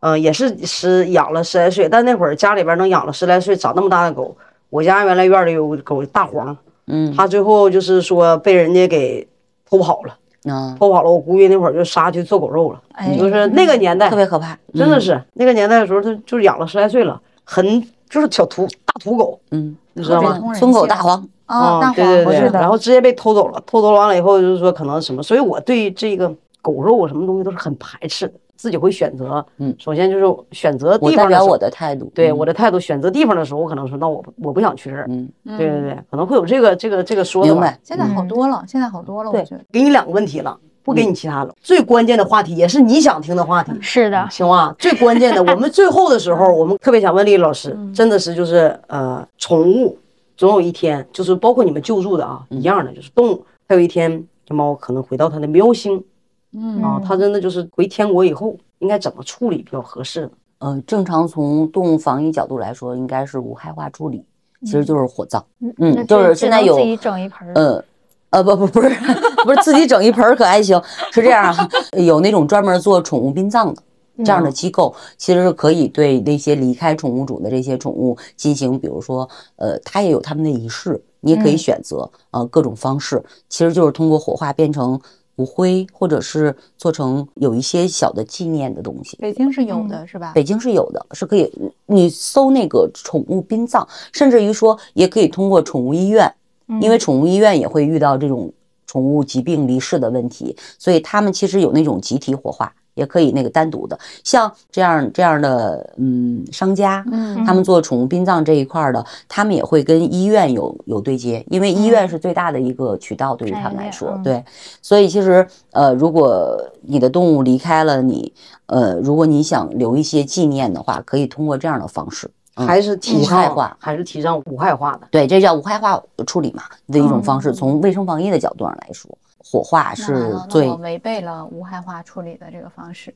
[0.07, 4.37] 嗯，也是十养了十来岁，但那会儿家里边能养了十来岁长那么大的狗，
[4.71, 6.57] 我家原来院里有狗大黄，
[6.87, 9.27] 嗯它最后就是说被人家给
[9.69, 20.39] 偷跑了，嗯，偷跑了，我估计那会儿就杀去做狗肉了，哎就是那个年代特别可怕，嗯真的是那个年代的时候，它就是养了十来岁了，很就是小土大土狗，嗯，你知道吗？
[20.39, 29.45] 通人松狗大黄，啊，大对对对，黄是的，然后直接被偷走了，偷走完了以后就是说可能什么，所以我对这个狗肉什么东西都是很排斥的，自己会选择。
[29.59, 35.07] 嗯首先就是选择我代表地方我代表我的态度，对嗯我的态度，选择地方的时候，我可能说，那我我不想去这儿。
[35.09, 37.79] 嗯，对对对，可能会有这个这个这个说的吧明白。
[37.83, 39.65] 现在好多了，现在好多了，我对觉得。
[39.71, 41.55] 给你两个问题了，不给你其他了。
[41.61, 44.75] 最关键的话题也是你想听的话题，是的， 行吗？
[44.79, 49.99] 最关键的，我们最后的时候，我们特别想问丽丽老师， 真的是就是呃，宠物
[50.37, 56.03] 总有一天，就是包括你们救助的啊，一样的，就是动物，它有一天这猫可能回到它的喵星
[56.53, 60.31] 嗯啊，它真的就是回天国以后应该怎么处理比较合适呢？
[60.59, 64.25] 呃，正常从动物防疫角度来说，应该是无害化处理，
[64.63, 65.45] 其实就是火葬。
[65.79, 67.53] 嗯，就是现在有自己整一盆儿。
[67.55, 67.85] 呃。
[68.31, 68.89] 呃不不不是
[69.45, 70.79] 不是自己整一盆儿可还行，
[71.13, 71.69] 是这样啊，
[72.05, 73.81] 有那种专门做宠物殡葬的
[74.19, 85.01] 这样的机构，其实是可以对那些离开宠物主的这些宠物进行，比如说呃，它也有他们的仪式，你也可以选择呃各种方式，其实就是通过火化变成
[85.37, 89.17] 骨灰，或者是做成有一些小的纪念的东西。
[89.19, 90.33] 北京是有的，是吧？
[90.35, 91.53] 北京是有的，是可以
[91.87, 96.33] 你搜那个宠物殡葬，甚至于说也可以通过宠物医院。
[96.81, 98.53] 因为宠物医院也会遇到这种
[98.89, 103.97] 宠物疾病离世的问题，所以他们其实有那种集体火化，也可以那个单独的。
[104.25, 114.45] 像这样这样的嗯商家，嗯他们做宠物殡葬这一块的，他们也会跟医院有有对接，因为医院是最大的一个渠道，对于他们来说，对。
[114.83, 118.33] 所以其实呃，如果你的动物离开了你，
[118.67, 122.27] 呃，如果你想留一些纪念的话，可以通过这样的方式。
[122.27, 125.07] 嗯还是提无害倡化还是提倡无害化的？
[125.11, 127.53] 对，这叫无害化处理嘛的一种方式。
[127.53, 129.11] 从卫生防疫的角度上来说，
[129.49, 133.15] 火化是最我违背了无害化处理的这个方式。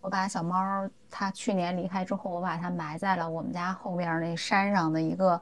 [0.00, 0.56] 我把小猫
[1.10, 5.40] 它去年离开之后，我把它埋在了我们家后面那山上的一个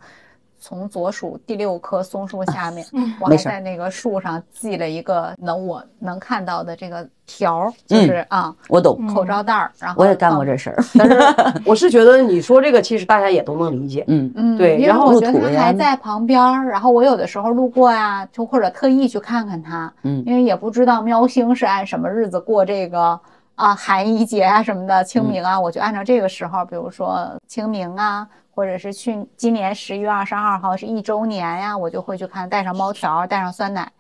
[0.59, 2.87] 从左数第六棵松树下面。
[3.21, 9.71] 我还在那个树上系了一个能我能看到的这个条儿，就嗯是啊我懂，口罩带儿。
[9.79, 10.77] 然后我也干过这事儿。
[10.99, 14.05] 但是我是觉得你说这个，其实大家也都能理解。
[14.09, 23.19] 嗯，嗯，因为对然后我觉得它还在旁边儿，然后我有的时候路过呀，就或者特意去看看它，嗯因为也不知道喵星是按什么日子过这个
[23.55, 33.91] 啊寒衣节啊什么的，清明啊，我就按照这个时候，比如说清明啊，或者是去今年十一月二十二号是一周年呀，我就会去看，带上猫条，带上酸奶。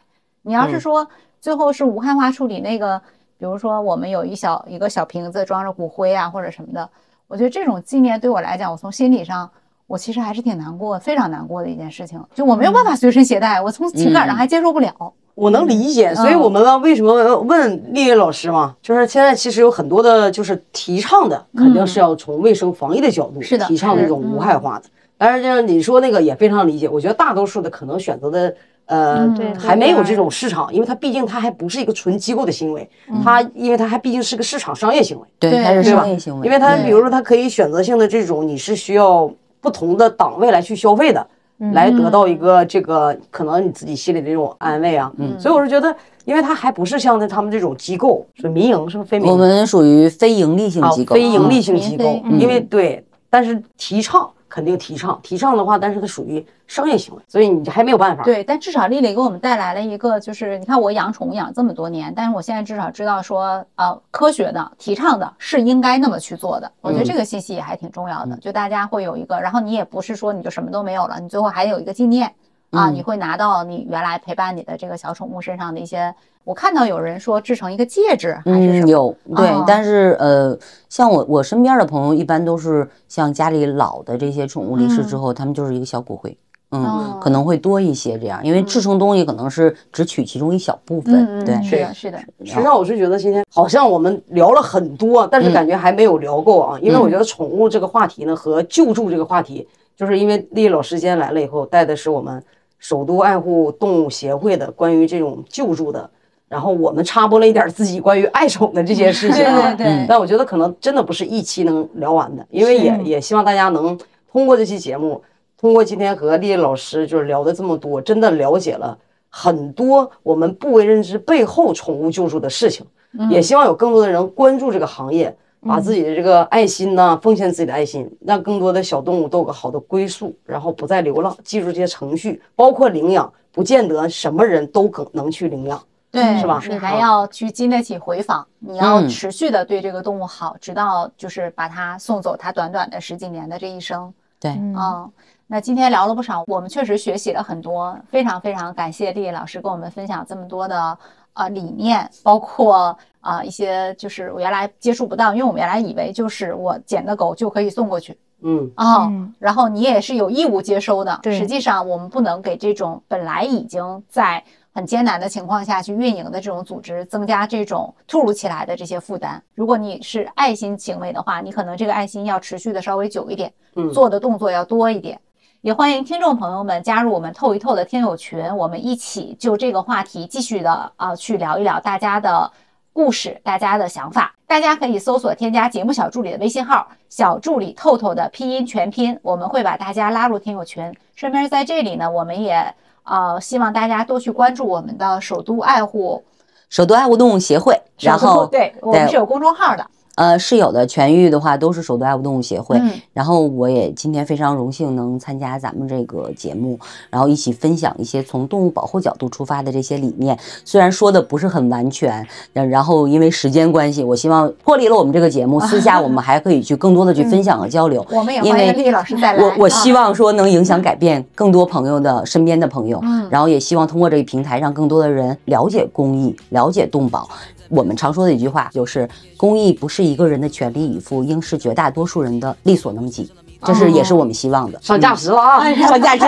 [0.42, 1.08] 你要是嗯说
[1.40, 3.00] 最后是无害化处理那个，
[3.38, 6.88] 比如说我们有一小一个小瓶子装着骨灰啊或者什么的，
[7.26, 9.50] 我觉得这种纪念对我来讲，我从心理上。
[9.86, 15.12] 我其实还是挺难过，非常难过的一件事情，就我没有办法随身携带，我从情感上嗯还接受不了。
[15.34, 24.84] 我能理解，所以我们问为什么问丽丽老师嘛，就是现在其实有很多的，就是提倡的，肯定是要从卫生防疫的角度是的提倡这种无害化的。
[25.16, 28.54] 但是就是你说那个也非常理解，我觉得大多数的可能选择的
[28.86, 32.88] 呃嗯还没有这种市场，因为它毕竟它还不是一个纯机构的行为，
[33.24, 35.26] 它因为它还毕竟是个市场商业行为。
[35.38, 39.30] 对，对它是商业行为，因为它比如说它可以选择性的这种，你是需要
[39.60, 41.26] 不同的档位来去消费的，
[41.72, 45.12] 来得到一个这个可能你自己心里的这种安慰啊。
[45.18, 45.38] 嗯。
[45.38, 45.94] 所以我是觉得，
[46.24, 49.32] 因为它还不是像他们这种机构，是民营是不是非民营？
[49.32, 52.04] 我们属于非盈利性啊机构，非盈利嗯性机构。
[52.38, 58.22] 因为对，但是提倡肯定提倡，提倡的话，但是它属于商业行为，所以你还没有办法。
[58.22, 66.70] 对，但至少丽丽给我们带来了一个，就是你看我养宠物养这么多年，但是我现在至少知道说，呃，科学的提倡的是应该那么去做的。
[66.82, 72.32] 我觉得这个信息也还挺重要的，就大家会有一个，然后你也不是说你就什么都没有了，你最后还有一个纪念
[72.74, 76.14] 啊，嗯你会拿到你原来陪伴你的这个小宠物身上的一些。
[76.44, 80.54] 我看到有人说制成一个戒指还是什嗯，么，有对哦，但是呃，
[80.90, 86.36] 像我我身边的朋友，一般都是像家里老的这些宠物离世之后，他们就是一个小骨灰，
[86.70, 96.78] 嗯可能会多一些这样，因为制成东西可能是只取其中一小部嗯分，对，嗯，是的，是的，实际上，我是觉得今天好像我们聊了很多，但是感觉还没有聊够啊。
[96.82, 102.44] 因为我觉得宠物这个话题呢，和救助这个话题，就是因为丽丽老师今天来了以后，带的是我们
[102.84, 106.10] 首都爱护动物协会的关于这种救助的，
[106.48, 109.72] 然后我们插播了一点自己关于爱宠的这些事情啊。
[109.72, 113.98] 对对对但我觉得可能真的不是一期能聊完的，因为也也希望大家能
[114.30, 115.22] 通过这期节目，
[115.58, 118.98] 通过今天和丽丽老师就是聊的这么多，真的了解了
[119.30, 122.84] 很多我们不为人知背后宠物救助的事情。
[123.30, 125.34] 也希望有更多的人关注这个行业，
[125.66, 135.82] 把自己的这个爱心呢、奉献自己的爱心，让更多的小动物都有个好的归宿，然后不再流浪，记住这些程序，包括领养，不见得什么人都可能去领养。
[136.10, 144.14] 对，是吧你还要去经得起回访，你要嗯持续的对这个动物好，直到就是把它送走它短短的十几年的这一生。
[144.38, 145.10] 对，嗯，
[145.48, 150.96] 那今天聊了不少，我们确实学习了很多，非常非常感谢丽丽老师跟我们分享这么多的
[151.34, 161.18] 呃理念，包括啊、一些就是我原来接触不到，因为我们原来以为就是我捡的狗就可以送过去嗯，啊、嗯然后你也是有义务接收的。
[161.22, 164.44] 对实际上我们不能给这种本来已经在
[164.74, 169.42] 很艰难的情况下去运营的这种组织增加这种突如其来的这些负担。
[169.54, 175.18] 如果你是爱心行为的话，你可能这个爱心要持续的稍微久一点，嗯做的动作要多一点。
[175.64, 182.52] 也欢迎听众朋友们加入我们透一透的听友群，我们一起就这个话题继续的啊去聊一聊大家的
[182.92, 184.34] 故事，大家的想法。
[184.46, 190.94] 大家可以搜索添加节目小助理的微信号“小助理透透”的拼音全拼，我们会把大家拉入听友群。
[191.16, 192.74] 顺便在这里呢，我们也
[193.04, 196.22] 呃希望大家多去关注我们的首都爱护
[196.68, 199.86] 首都爱护动物协会，然后对我们是有公众号的。
[200.16, 202.78] 呃，是有的，痊愈的话都是首都爱护动物协会。
[202.78, 206.76] 嗯然后我也今天非常荣幸能参加咱们这个节目，
[207.10, 210.36] 然后一起分享一些从动物保护角度出发的这些理念。
[210.64, 218.04] 虽然说的不是很完全，然然后因为时间关系，我希望脱离了我们这个节目，私下我们还可以去更多的去分享和交流。
[218.10, 219.40] 我们也因为欢迎丽丽老师再来。
[219.40, 227.28] 我我啊希望说能影响改变更多朋友的身边的朋友，嗯然后也希望通过这个平台让更多的人了解公益，了解动保。
[227.68, 233.30] 我们常说的一句话就是，公益不是一个人的全力以赴，应是绝大多数人的力所能及。
[233.66, 234.78] 这是也是我们希望的。
[234.82, 235.62] 上价值了啊！
[235.64, 236.26] 嗯上价值。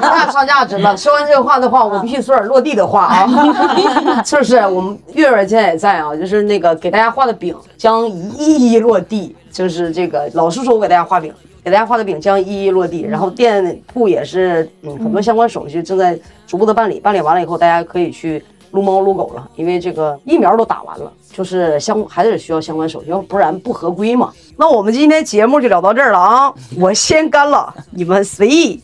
[0.00, 0.96] 那上价值了。
[0.96, 3.26] 说完这个话的话，我必须说点落地的话啊，
[4.24, 4.58] 是不是？
[4.58, 11.34] 我们月月现在也在啊，就是那个给大家画的饼将一一落地，就是这个老师说我给大家画饼，
[11.64, 24.32] 给大家画的饼将一一落地，然后店铺也是嗯很多相关手续正在逐步的办理，办理完了以后，大家可以去撸猫撸狗了，因为这个疫苗都打完了，就是相还得需要相关手续，要不然不合规嘛。
[24.56, 28.80] 那我们今天节目就聊到这儿了啊，我先干了，你们随意。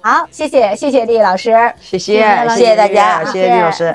[0.00, 3.94] 好，谢谢谢谢丽丽老师，谢谢，谢谢大家，谢谢李老师。